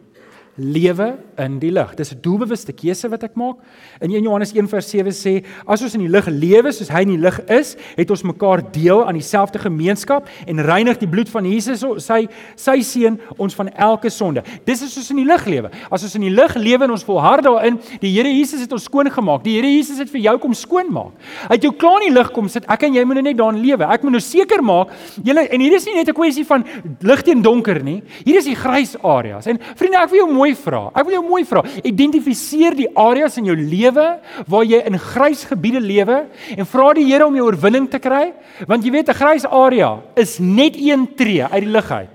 lewe 0.57 1.15
in 1.39 1.59
die 1.61 1.71
lig. 1.71 1.95
Dis 1.95 2.13
'n 2.13 2.21
doelbewuste 2.21 2.73
keuse 2.73 3.09
wat 3.09 3.23
ek 3.23 3.35
maak. 3.35 3.57
In 4.01 4.11
1 4.11 4.23
Johannes 4.23 4.53
1:7 4.53 5.13
sê, 5.13 5.45
as 5.67 5.83
ons 5.83 5.95
in 5.95 6.01
die 6.01 6.09
lig 6.09 6.27
lewe 6.27 6.73
soos 6.73 6.89
hy 6.89 7.01
in 7.01 7.09
die 7.09 7.19
lig 7.19 7.41
is, 7.49 7.77
het 7.97 8.11
ons 8.11 8.23
mekaar 8.23 8.63
deel 8.73 9.07
aan 9.07 9.15
dieselfde 9.15 9.59
gemeenskap 9.59 10.29
en 10.47 10.61
reinig 10.61 10.99
die 10.99 11.09
bloed 11.09 11.29
van 11.29 11.45
Jesus, 11.45 11.85
sy 12.05 12.29
sy 12.57 12.81
seun, 12.81 13.21
ons 13.39 13.55
van 13.55 13.69
elke 13.69 14.11
sonde. 14.11 14.43
Dis 14.65 14.83
is 14.83 14.93
soos 14.93 15.11
in 15.11 15.17
die 15.17 15.25
lig 15.25 15.47
lewe. 15.47 15.71
As 15.91 16.03
ons 16.03 16.15
in 16.15 16.23
die 16.23 16.35
lig 16.35 16.55
lewe 16.55 16.85
en 16.85 16.91
ons 16.91 17.05
volhard 17.05 17.45
daarin, 17.45 17.79
die 18.01 18.11
Here 18.11 18.29
Jesus 18.29 18.61
het 18.61 18.73
ons 18.73 18.85
skoon 18.85 19.11
gemaak. 19.11 19.43
Die 19.45 19.57
Here 19.57 19.67
Jesus 19.69 19.99
het 19.99 20.11
vir 20.11 20.21
jou 20.21 20.39
kom 20.39 20.55
skoon 20.55 20.93
maak. 20.93 21.13
Hy 21.49 21.55
het 21.55 21.63
jou 21.63 21.73
klaar 21.73 22.03
in 22.03 22.13
die 22.13 22.19
lig 22.19 22.31
kom 22.33 22.49
sit. 22.49 22.65
Ek 22.69 22.83
en 22.83 22.95
jy 22.95 23.05
moet 23.05 23.15
nou 23.15 23.23
net 23.23 23.39
daarin 23.39 23.63
lewe. 23.63 23.85
Ek 23.85 24.03
moet 24.03 24.13
nou 24.13 24.21
seker 24.21 24.63
maak, 24.63 24.89
julle 25.25 25.49
en 25.49 25.61
hier 25.61 25.75
is 25.75 25.87
nie 25.87 25.95
net 25.95 26.09
'n 26.09 26.15
kwessie 26.15 26.45
van 26.45 26.65
lig 27.01 27.23
teen 27.23 27.43
donker 27.43 27.83
nie. 27.83 28.03
Hier 28.25 28.37
is 28.37 28.45
die 28.45 28.55
grys 28.55 28.97
areas. 29.03 29.47
En 29.47 29.59
vriende, 29.77 29.97
ek 29.97 30.11
wil 30.11 30.27
jou 30.27 30.33
mooi 30.33 30.50
vra. 30.55 30.91
Ek 30.95 31.07
wil 31.07 31.17
jou 31.19 31.25
mooi 31.27 31.45
vra. 31.49 31.63
Identifiseer 31.85 32.77
die 32.77 32.89
areas 32.99 33.39
in 33.41 33.49
jou 33.51 33.57
lewe 33.57 34.07
waar 34.47 34.65
jy 34.65 34.83
in 34.87 34.99
grys 34.99 35.45
gebiede 35.49 35.81
lewe 35.81 36.27
en 36.57 36.67
vra 36.67 36.93
die 36.95 37.07
Here 37.11 37.27
om 37.27 37.37
jou 37.37 37.47
oorwinning 37.49 37.89
te 37.91 37.99
kry, 37.99 38.33
want 38.69 38.85
jy 38.85 38.91
weet 38.91 39.09
'n 39.09 39.15
grys 39.15 39.45
area 39.45 40.01
is 40.17 40.39
net 40.39 40.77
een 40.77 41.15
tree 41.17 41.43
uit 41.43 41.65
die 41.65 41.73
lig 41.73 41.91
uit. 41.91 42.11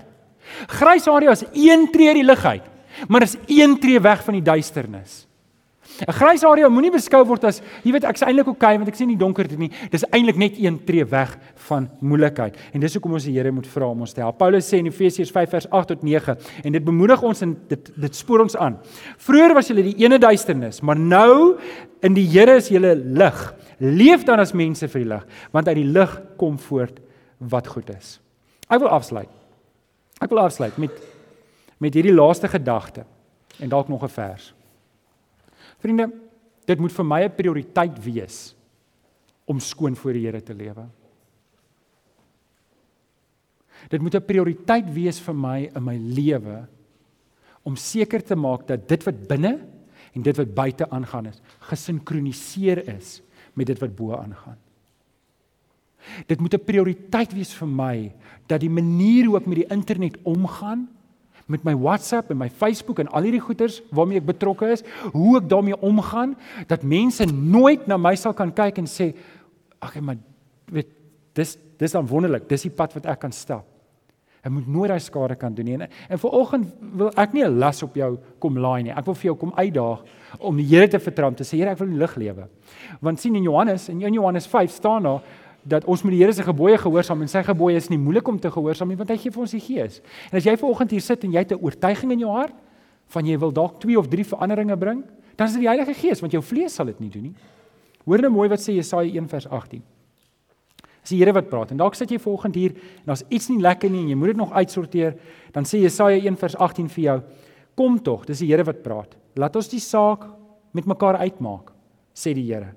Grys 0.68 1.08
area 1.08 1.30
is 1.30 1.44
een 1.52 1.90
tree 1.92 2.08
uit 2.08 2.16
die 2.16 2.24
lig 2.24 2.44
uit, 2.44 2.62
maar 3.08 3.22
is 3.22 3.36
een 3.46 3.78
tree 3.78 4.00
weg 4.00 4.24
van 4.24 4.34
die 4.34 4.42
duisternis. 4.42 5.25
'n 6.04 6.12
Grys 6.12 6.44
area 6.44 6.68
moenie 6.68 6.90
beskou 6.92 7.22
word 7.24 7.44
as, 7.44 7.62
jy 7.84 7.92
weet, 7.92 8.04
ek's 8.04 8.22
eintlik 8.22 8.46
oukei 8.46 8.74
okay, 8.74 8.76
want 8.76 8.88
ek 8.88 8.98
sien 8.98 9.08
nie 9.08 9.16
donker 9.16 9.48
dit 9.48 9.58
nie. 9.58 9.70
Dis 9.90 10.04
eintlik 10.12 10.36
net 10.36 10.58
een 10.58 10.78
tree 10.84 11.04
weg 11.04 11.38
van 11.68 11.88
moeilikheid. 12.00 12.56
En 12.74 12.80
dis 12.80 12.94
hoekom 12.94 13.12
ons 13.16 13.24
die 13.24 13.32
Here 13.36 13.52
moet 13.52 13.66
vra 13.66 13.88
om 13.88 14.00
ons 14.00 14.12
te 14.12 14.20
help. 14.20 14.38
Paulus 14.38 14.68
sê 14.68 14.78
in 14.78 14.86
Efesiërs 14.86 15.32
5 15.32 15.50
vers 15.50 15.70
8 15.70 15.88
tot 15.88 16.02
9 16.02 16.36
en 16.64 16.72
dit 16.72 16.84
bemoedig 16.84 17.22
ons 17.22 17.42
en 17.42 17.56
dit 17.68 17.92
dit 17.96 18.14
spoor 18.14 18.44
ons 18.44 18.56
aan. 18.56 18.76
Vroeger 19.16 19.54
was 19.54 19.68
julle 19.68 19.82
die 19.82 19.96
ene 20.04 20.18
duisternis, 20.18 20.82
maar 20.82 20.98
nou 20.98 21.58
in 22.02 22.14
die 22.14 22.26
Here 22.26 22.56
is 22.56 22.68
julle 22.68 22.94
lig. 22.94 23.54
Leef 23.78 24.24
dan 24.24 24.40
as 24.40 24.52
mense 24.52 24.88
vir 24.88 25.00
die 25.04 25.08
lig, 25.08 25.26
want 25.52 25.68
uit 25.68 25.76
die 25.76 25.90
lig 25.96 26.20
kom 26.36 26.58
voort 26.58 27.00
wat 27.38 27.66
goed 27.66 27.90
is. 27.90 28.18
Ek 28.68 28.80
wil 28.80 28.88
afsluit. 28.88 29.30
Ek 30.20 30.30
wil 30.32 30.44
afsluit 30.44 30.76
met 30.78 31.04
met 31.78 31.92
hierdie 31.92 32.14
laaste 32.14 32.48
gedagte 32.48 33.02
en 33.60 33.68
dalk 33.68 33.88
nog 33.88 34.02
'n 34.02 34.08
vers. 34.08 34.55
Vriende, 35.86 36.10
dit 36.66 36.82
moet 36.82 36.90
vir 36.90 37.06
my 37.06 37.20
'n 37.22 37.36
prioriteit 37.38 37.96
wees 38.02 38.56
om 39.46 39.60
skoon 39.60 39.94
voor 39.94 40.12
die 40.12 40.26
Here 40.26 40.42
te 40.42 40.54
lewe. 40.54 40.86
Dit 43.88 44.02
moet 44.02 44.14
'n 44.14 44.26
prioriteit 44.26 44.92
wees 44.92 45.20
vir 45.20 45.34
my 45.34 45.70
in 45.74 45.84
my 45.84 45.96
lewe 45.96 46.66
om 47.62 47.76
seker 47.76 48.22
te 48.22 48.34
maak 48.34 48.66
dat 48.66 48.88
dit 48.88 49.04
wat 49.04 49.28
binne 49.28 49.60
en 50.14 50.22
dit 50.22 50.36
wat 50.36 50.54
buite 50.54 50.90
aangaan 50.90 51.26
is, 51.26 51.40
gesinkroniseer 51.60 52.88
is 52.88 53.22
met 53.54 53.66
dit 53.66 53.78
wat 53.78 53.94
bo 53.96 54.16
aangaan. 54.16 54.58
Dit 56.26 56.40
moet 56.40 56.54
'n 56.54 56.64
prioriteit 56.64 57.32
wees 57.32 57.54
vir 57.54 57.68
my 57.68 58.12
dat 58.46 58.60
die 58.60 58.70
manier 58.70 59.26
hoe 59.26 59.36
ek 59.36 59.46
met 59.46 59.56
die 59.56 59.70
internet 59.70 60.16
omgaan 60.24 60.88
met 61.46 61.64
my 61.64 61.74
WhatsApp 61.78 62.30
en 62.30 62.40
my 62.40 62.48
Facebook 62.50 62.98
en 62.98 63.10
al 63.14 63.28
hierdie 63.28 63.42
goeders 63.42 63.78
waarmee 63.94 64.18
ek 64.18 64.26
betrokke 64.26 64.72
is, 64.74 64.82
hoe 65.14 65.36
ek 65.38 65.48
daarmee 65.50 65.78
omgaan 65.78 66.34
dat 66.66 66.82
mense 66.82 67.24
nooit 67.30 67.86
na 67.86 67.98
my 68.00 68.16
sal 68.18 68.34
kan 68.34 68.50
kyk 68.54 68.82
en 68.82 68.90
sê 68.90 69.12
ag 69.78 69.94
maar 70.00 70.18
weet 70.72 70.90
dis 71.36 71.56
dis 71.76 71.92
dan 71.92 72.06
wonderlik, 72.08 72.48
dis 72.48 72.64
die 72.64 72.72
pad 72.72 72.94
wat 72.96 73.06
ek 73.12 73.20
kan 73.20 73.34
stap. 73.36 73.66
Ek 74.46 74.52
moet 74.54 74.68
nooit 74.70 74.92
daai 74.92 75.02
skade 75.02 75.34
kan 75.36 75.54
doen 75.54 75.66
nie. 75.66 75.74
En, 75.74 75.90
en 76.14 76.20
vanoggend 76.22 76.68
wil 76.96 77.10
ek 77.18 77.32
nie 77.34 77.44
'n 77.44 77.58
las 77.58 77.82
op 77.82 77.94
jou 77.98 78.16
kom 78.38 78.58
laai 78.58 78.82
nie. 78.82 78.92
Ek 78.94 79.04
wil 79.04 79.14
vir 79.14 79.28
jou 79.30 79.36
kom 79.36 79.52
uitdaag 79.52 80.04
om 80.38 80.56
die 80.56 80.64
Here 80.64 80.88
te 80.88 80.98
vertrou 80.98 81.28
om 81.28 81.34
te 81.34 81.44
sê 81.44 81.58
Here, 81.58 81.70
ek 81.70 81.78
wil 81.78 81.88
in 81.88 81.98
lig 81.98 82.16
lewe. 82.16 82.48
Want 83.00 83.20
sien 83.20 83.34
in 83.34 83.42
Johannes 83.42 83.88
en 83.88 84.00
in 84.00 84.14
Johannes 84.14 84.46
5 84.46 84.70
staan 84.70 85.02
daar 85.02 85.22
dat 85.66 85.84
ons 85.90 86.02
moet 86.06 86.14
die 86.14 86.20
Here 86.22 86.32
se 86.32 86.44
gebooie 86.46 86.78
gehoorsaam 86.78 87.24
en 87.24 87.30
sy 87.30 87.42
gebooie 87.46 87.76
is 87.80 87.88
nie 87.90 87.98
moeilik 87.98 88.28
om 88.30 88.38
te 88.38 88.50
gehoorsaam 88.52 88.92
nie 88.92 88.98
want 88.98 89.10
hy 89.10 89.16
gee 89.18 89.34
vir 89.34 89.42
ons 89.42 89.54
die 89.56 89.62
gees. 89.62 89.98
En 90.30 90.38
as 90.38 90.46
jy 90.46 90.54
vanoggend 90.60 90.94
hier 90.94 91.02
sit 91.02 91.26
en 91.26 91.34
jy 91.34 91.42
het 91.42 91.52
'n 91.52 91.62
oortuiging 91.62 92.12
in 92.12 92.20
jou 92.20 92.30
hart 92.30 92.54
van 93.08 93.26
jy 93.26 93.38
wil 93.38 93.52
dalk 93.52 93.80
2 93.80 93.98
of 93.98 94.08
3 94.08 94.24
veranderinge 94.24 94.76
bring, 94.76 95.04
dan 95.36 95.46
is 95.46 95.52
dit 95.52 95.62
die 95.62 95.68
Heilige 95.68 95.94
Gees 95.94 96.20
want 96.20 96.32
jou 96.32 96.42
vlees 96.42 96.74
sal 96.74 96.86
dit 96.86 97.00
nie 97.00 97.10
doen 97.10 97.22
nie. 97.22 97.34
Hoor 98.06 98.22
nou 98.22 98.30
mooi 98.30 98.48
wat 98.48 98.60
sê 98.60 98.74
Jesaja 98.74 99.10
1 99.10 99.28
vers 99.28 99.46
18. 99.46 99.82
Dis 101.02 101.10
die 101.10 101.18
Here 101.18 101.32
wat 101.32 101.50
praat 101.50 101.70
en 101.70 101.76
dalk 101.76 101.94
sit 101.94 102.10
jy 102.10 102.18
vanoggend 102.18 102.54
hier 102.54 102.70
en 102.70 103.06
daar's 103.06 103.24
iets 103.28 103.48
nie 103.48 103.60
lekker 103.60 103.90
nie 103.90 104.02
en 104.02 104.08
jy 104.08 104.14
moet 104.14 104.28
dit 104.28 104.36
nog 104.36 104.52
uitsorteer, 104.52 105.16
dan 105.52 105.64
sê 105.64 105.82
Jesaja 105.82 106.16
1 106.16 106.36
vers 106.36 106.56
18 106.56 106.88
vir 106.88 107.04
jou: 107.04 107.22
Kom 107.76 107.98
tog, 107.98 108.24
dis 108.26 108.38
die 108.38 108.48
Here 108.48 108.64
wat 108.64 108.82
praat. 108.82 109.16
Laat 109.36 109.56
ons 109.56 109.68
die 109.68 109.80
saak 109.80 110.26
met 110.72 110.86
mekaar 110.86 111.16
uitmaak, 111.16 111.72
sê 112.14 112.34
die 112.34 112.46
Here. 112.46 112.74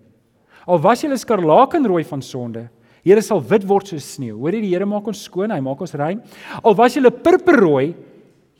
Al 0.67 0.82
was 0.84 1.02
jy 1.04 1.15
skarlakenrooi 1.15 2.04
van 2.04 2.21
sonde, 2.21 2.69
Here 3.10 3.22
sal 3.26 3.41
wit 3.41 3.65
word 3.65 3.89
soos 3.89 4.06
sneeu. 4.15 4.38
Hoor 4.38 4.54
jy 4.54 4.62
die 4.67 4.74
Here 4.76 4.86
maak 4.86 5.08
ons 5.10 5.24
skoon, 5.26 5.50
hy 5.50 5.60
maak 5.65 5.82
ons 5.82 5.95
rein. 5.98 6.22
Al 6.62 6.76
was 6.78 6.93
jy 6.93 7.10
purperrooi, 7.10 7.95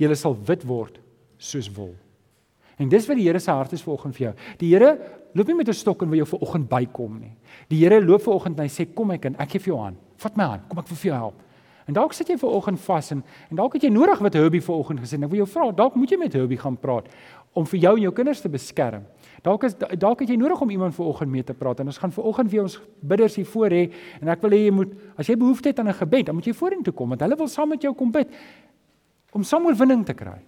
jy 0.02 0.16
sal 0.18 0.34
wit 0.34 0.66
word 0.66 0.98
soos 1.38 1.70
wol. 1.76 1.94
En 2.80 2.90
dis 2.90 3.06
wat 3.06 3.20
die 3.20 3.28
Here 3.28 3.42
se 3.44 3.52
hart 3.52 3.76
is 3.76 3.84
vanoggend 3.86 4.16
vir 4.18 4.30
jou. 4.30 4.34
Die 4.62 4.72
Here 4.72 4.94
loop 5.36 5.48
nie 5.48 5.60
met 5.60 5.70
'n 5.70 5.74
stok 5.74 6.02
en 6.02 6.10
wil 6.10 6.26
jou 6.26 6.38
vanoggend 6.38 6.70
bykom 6.70 7.20
nie. 7.20 7.36
Die 7.70 7.78
Here 7.84 8.02
loop 8.02 8.22
vanoggend 8.22 8.58
en 8.58 8.66
hy 8.66 8.70
sê 8.70 8.88
kom 8.96 9.08
my 9.08 9.18
kind, 9.18 9.36
ek 9.40 9.52
gee 9.52 9.60
vir 9.60 9.74
jou 9.74 9.84
hand. 9.84 9.98
Vat 10.18 10.38
my 10.38 10.44
hand, 10.44 10.70
kom 10.70 10.80
ek 10.80 10.88
vir 10.88 11.12
jou 11.12 11.14
help. 11.14 11.36
En 11.88 11.94
dalk 11.94 12.14
sit 12.14 12.28
jy 12.30 12.38
vanoggend 12.38 12.80
vas 12.80 13.12
en 13.12 13.24
en 13.50 13.56
dalk 13.58 13.74
het 13.74 13.84
jy 13.84 13.90
nodig 13.90 14.20
wat 14.20 14.34
Herbie 14.34 14.62
vanoggend 14.62 15.00
gesê 15.00 15.18
het. 15.18 15.24
Ek 15.24 15.30
wil 15.30 15.46
jou 15.46 15.48
vra, 15.48 15.72
dalk 15.72 15.96
moet 15.96 16.10
jy 16.10 16.18
met 16.18 16.34
Herbie 16.34 16.58
gaan 16.58 16.78
praat 16.78 17.08
om 17.54 17.66
vir 17.66 17.80
jou 17.80 17.96
en 17.96 18.02
jou 18.02 18.14
kinders 18.14 18.42
te 18.42 18.50
beskerm. 18.50 19.04
Dalk 19.44 19.64
is 19.64 19.76
dalk 19.98 20.20
het 20.22 20.30
jy 20.30 20.36
nodig 20.36 20.62
om 20.62 20.70
iemand 20.70 20.96
vanoggend 20.96 21.32
mee 21.32 21.44
te 21.44 21.54
praat 21.54 21.80
en 21.80 21.88
ons 21.88 21.98
gaan 21.98 22.12
vanoggend 22.12 22.52
weer 22.52 22.62
ons 22.62 22.80
bidders 23.00 23.36
hier 23.40 23.48
voor 23.48 23.70
hê 23.70 23.84
en 24.20 24.28
ek 24.28 24.42
wil 24.42 24.52
hê 24.52 24.66
jy 24.66 24.74
moet 24.76 24.92
as 25.18 25.28
jy 25.28 25.38
behoefte 25.40 25.72
het 25.72 25.80
aan 25.80 25.88
'n 25.88 26.00
gebed, 26.02 26.26
dan 26.26 26.36
moet 26.36 26.46
jy 26.46 26.54
vorentoe 26.54 26.94
kom 26.94 27.10
want 27.10 27.22
hulle 27.22 27.36
wil 27.36 27.48
saam 27.48 27.70
met 27.70 27.82
jou 27.82 27.94
kom 27.94 28.12
bid 28.12 28.28
om 29.32 29.44
saam 29.44 29.66
oorwinning 29.66 30.06
te 30.06 30.14
kry. 30.14 30.40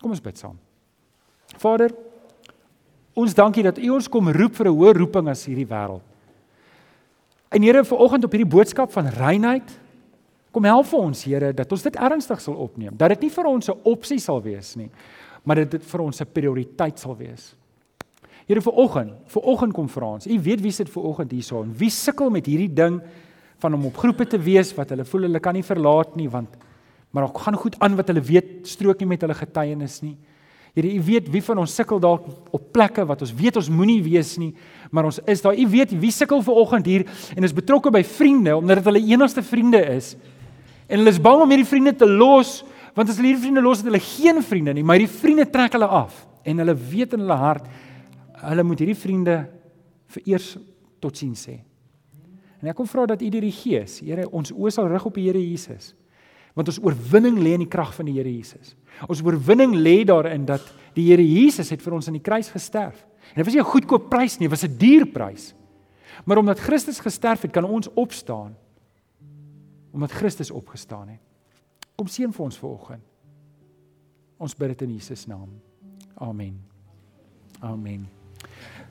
Kom 0.00 0.10
ons 0.10 0.20
bid 0.20 0.38
saam. 0.38 0.58
Vader, 1.58 1.90
ons 3.14 3.34
dankie 3.34 3.62
dat 3.62 3.78
U 3.78 3.90
ons 3.90 4.08
kom 4.08 4.28
roep 4.28 4.54
vir 4.54 4.66
'n 4.66 4.76
hoër 4.76 4.96
roeping 4.96 5.28
as 5.28 5.44
hierdie 5.46 5.66
wêreld. 5.66 6.02
En 7.50 7.62
Here, 7.62 7.84
vanoggend 7.84 8.24
op 8.24 8.30
hierdie 8.32 8.50
boodskap 8.50 8.92
van 8.92 9.06
reinheid, 9.06 9.80
kom 10.52 10.64
help 10.64 10.86
vir 10.86 11.00
ons, 11.00 11.24
Here, 11.24 11.52
dat 11.52 11.72
ons 11.72 11.82
dit 11.82 11.96
ernstig 11.96 12.40
sal 12.40 12.54
opneem. 12.54 12.96
Dat 12.96 13.08
dit 13.08 13.20
nie 13.20 13.30
vir 13.30 13.46
ons 13.46 13.68
'n 13.68 13.80
opsie 13.84 14.18
sal 14.18 14.42
wees 14.42 14.76
nie, 14.76 14.90
maar 15.44 15.56
dat 15.56 15.70
dit 15.70 15.84
vir 15.84 16.00
ons 16.00 16.20
'n 16.20 16.32
prioriteit 16.32 16.98
sal 16.98 17.16
wees. 17.16 17.54
Here, 18.46 18.60
vanoggend, 18.60 19.12
vanoggend 19.26 19.72
kom 19.72 19.88
vra 19.88 20.06
ons. 20.06 20.26
U 20.26 20.40
weet 20.40 20.60
wie 20.60 20.72
sit 20.72 20.88
vanoggend 20.88 21.30
hierso 21.30 21.62
en 21.62 21.74
wie 21.76 21.90
sukkel 21.90 22.30
met 22.30 22.46
hierdie 22.46 22.72
ding 22.74 23.00
van 23.58 23.74
om 23.74 23.86
op 23.86 23.96
groepe 23.96 24.26
te 24.26 24.38
wees 24.38 24.74
wat 24.74 24.90
hulle 24.90 25.04
voel 25.04 25.28
hulle 25.28 25.40
kan 25.40 25.54
nie 25.54 25.62
verlaat 25.62 26.16
nie 26.16 26.28
want 26.28 26.48
maar 27.10 27.26
ook 27.26 27.38
gaan 27.38 27.54
goed 27.54 27.78
aan 27.78 27.96
wat 27.96 28.06
hulle 28.06 28.22
weet 28.22 28.68
strook 28.68 29.00
nie 29.02 29.08
met 29.10 29.20
hulle 29.20 29.34
getuienis 29.34 30.00
nie. 30.00 30.16
Here, 30.74 30.86
U 30.86 31.02
weet 31.02 31.30
wie 31.30 31.42
van 31.42 31.58
ons 31.58 31.74
sukkel 31.74 31.98
dalk 31.98 32.26
op 32.54 32.68
plekke 32.72 33.02
wat 33.06 33.24
ons 33.26 33.32
weet 33.34 33.56
ons 33.58 33.70
moenie 33.70 33.98
wees 34.04 34.36
nie, 34.38 34.52
maar 34.94 35.08
ons 35.08 35.18
is 35.26 35.42
daar. 35.42 35.58
U 35.58 35.66
weet 35.72 35.90
wie 35.98 36.12
sukkel 36.14 36.42
ver 36.46 36.60
oggend 36.62 36.86
hier 36.86 37.06
en 37.34 37.46
is 37.46 37.54
betrokke 37.54 37.90
by 37.90 38.04
vriende 38.06 38.54
omdat 38.56 38.78
dit 38.78 38.90
hulle 38.92 39.02
enigste 39.02 39.42
vriende 39.42 39.82
is. 39.96 40.14
En 40.86 41.02
hulle 41.02 41.10
is 41.10 41.22
bang 41.22 41.42
om 41.42 41.50
hierdie 41.50 41.66
vriende 41.66 41.96
te 41.98 42.06
los, 42.06 42.60
want 42.94 43.08
as 43.08 43.16
hulle 43.16 43.30
hierdie 43.30 43.44
vriende 43.44 43.62
los, 43.62 43.78
het 43.78 43.86
hulle 43.86 44.02
geen 44.02 44.42
vriende 44.42 44.74
nie, 44.74 44.82
maar 44.82 44.98
hierdie 44.98 45.20
vriende 45.20 45.46
trek 45.50 45.72
hulle 45.72 45.86
af 45.86 46.26
en 46.44 46.58
hulle 46.58 46.74
weet 46.74 47.14
in 47.14 47.24
hulle 47.24 47.38
hart 47.38 47.66
hulle 48.40 48.64
moet 48.64 48.80
hierdie 48.80 48.98
vriende 48.98 49.36
vereers 50.10 50.56
totsiens 51.00 51.46
sê. 51.46 51.60
En 52.60 52.68
ek 52.68 52.76
kom 52.76 52.88
vra 52.88 53.06
dat 53.08 53.22
U 53.22 53.28
deur 53.32 53.44
die 53.44 53.54
Gees, 53.54 54.00
Here, 54.04 54.26
ons 54.28 54.52
oë 54.52 54.72
sal 54.74 54.88
rig 54.88 55.06
op 55.06 55.16
die 55.16 55.28
Here 55.28 55.40
Jesus 55.40 55.94
want 56.56 56.66
ons 56.66 56.80
oorwinning 56.82 57.38
lê 57.38 57.54
in 57.54 57.64
die 57.64 57.70
krag 57.70 57.92
van 57.94 58.08
die 58.08 58.16
Here 58.16 58.30
Jesus. 58.30 58.74
Ons 59.06 59.22
oorwinning 59.22 59.76
lê 59.78 60.00
daarin 60.04 60.42
dat 60.48 60.64
die 60.96 61.06
Here 61.06 61.24
Jesus 61.24 61.70
het 61.70 61.82
vir 61.84 61.94
ons 61.96 62.10
aan 62.10 62.18
die 62.18 62.24
kruis 62.26 62.50
gesterf. 62.52 62.98
En 63.30 63.40
dit 63.40 63.46
was 63.46 63.54
nie 63.54 63.62
'n 63.62 63.72
goedkoop 63.72 64.10
prys 64.10 64.38
nie, 64.38 64.48
dit 64.48 64.50
was 64.50 64.64
'n 64.64 64.76
duur 64.76 65.06
prys. 65.06 65.54
Maar 66.24 66.38
omdat 66.38 66.58
Christus 66.58 67.00
gesterf 67.00 67.42
het, 67.42 67.52
kan 67.52 67.64
ons 67.64 67.88
opstaan. 67.94 68.56
Omdat 69.92 70.10
Christus 70.10 70.50
opgestaan 70.50 71.08
het. 71.08 71.20
Kom 72.00 72.08
seën 72.08 72.30
vir 72.32 72.44
ons 72.46 72.56
vanoggend. 72.56 73.02
Ons 74.40 74.54
bid 74.56 74.70
dit 74.72 74.86
in 74.86 74.94
Jesus 74.96 75.26
naam. 75.28 75.50
Amen. 76.16 76.54
Amen. 77.60 78.06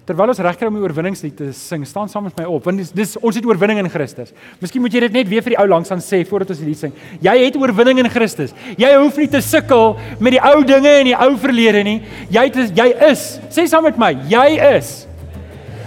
Terwyl 0.05 0.29
ons 0.29 0.41
regkry 0.45 0.69
om 0.69 0.77
die 0.77 0.83
oorwinningslied 0.83 1.33
te 1.37 1.47
sing, 1.57 1.87
staan 1.89 2.09
saam 2.09 2.27
met 2.27 2.37
my 2.37 2.45
op 2.49 2.67
want 2.69 2.81
dis, 2.81 2.91
dis 2.93 3.15
ons 3.17 3.33
het 3.33 3.47
oorwinning 3.49 3.81
in 3.81 3.89
Christus. 3.89 4.29
Miskien 4.61 4.85
moet 4.85 4.93
jy 4.93 5.01
dit 5.07 5.17
net 5.17 5.31
weer 5.31 5.41
vir 5.45 5.55
die 5.55 5.57
ou 5.61 5.65
langs 5.71 5.89
aan 5.93 6.03
sê 6.05 6.19
voordat 6.29 6.53
ons 6.53 6.61
die 6.61 6.69
lied 6.69 6.81
sing. 6.81 6.93
Jy 7.25 7.33
het 7.47 7.57
oorwinning 7.57 8.03
in 8.03 8.11
Christus. 8.13 8.53
Jy 8.77 8.93
hoef 8.99 9.17
nie 9.17 9.29
te 9.33 9.41
sukkel 9.41 9.97
met 10.21 10.37
die 10.37 10.43
ou 10.51 10.61
dinge 10.69 10.93
en 10.99 11.09
die 11.09 11.17
ou 11.17 11.31
verlede 11.41 11.81
nie. 11.89 11.97
Jy 12.29 12.45
het 12.51 12.77
jy 12.77 12.87
is. 13.09 13.25
Sê 13.49 13.65
saam 13.73 13.89
met 13.89 13.97
my, 13.97 14.13
jy 14.29 14.47
is 14.77 15.07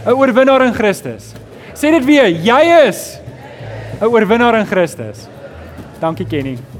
'n 0.02 0.10
oorwinnaar 0.10 0.66
in 0.66 0.74
Christus. 0.74 1.34
Sê 1.78 1.94
dit 1.94 2.04
weer, 2.04 2.34
jy 2.34 2.62
is 2.88 3.18
'n 4.02 4.10
oorwinnaar 4.10 4.58
in 4.58 4.66
Christus. 4.66 5.28
Dankie 6.00 6.26
Kenny. 6.26 6.71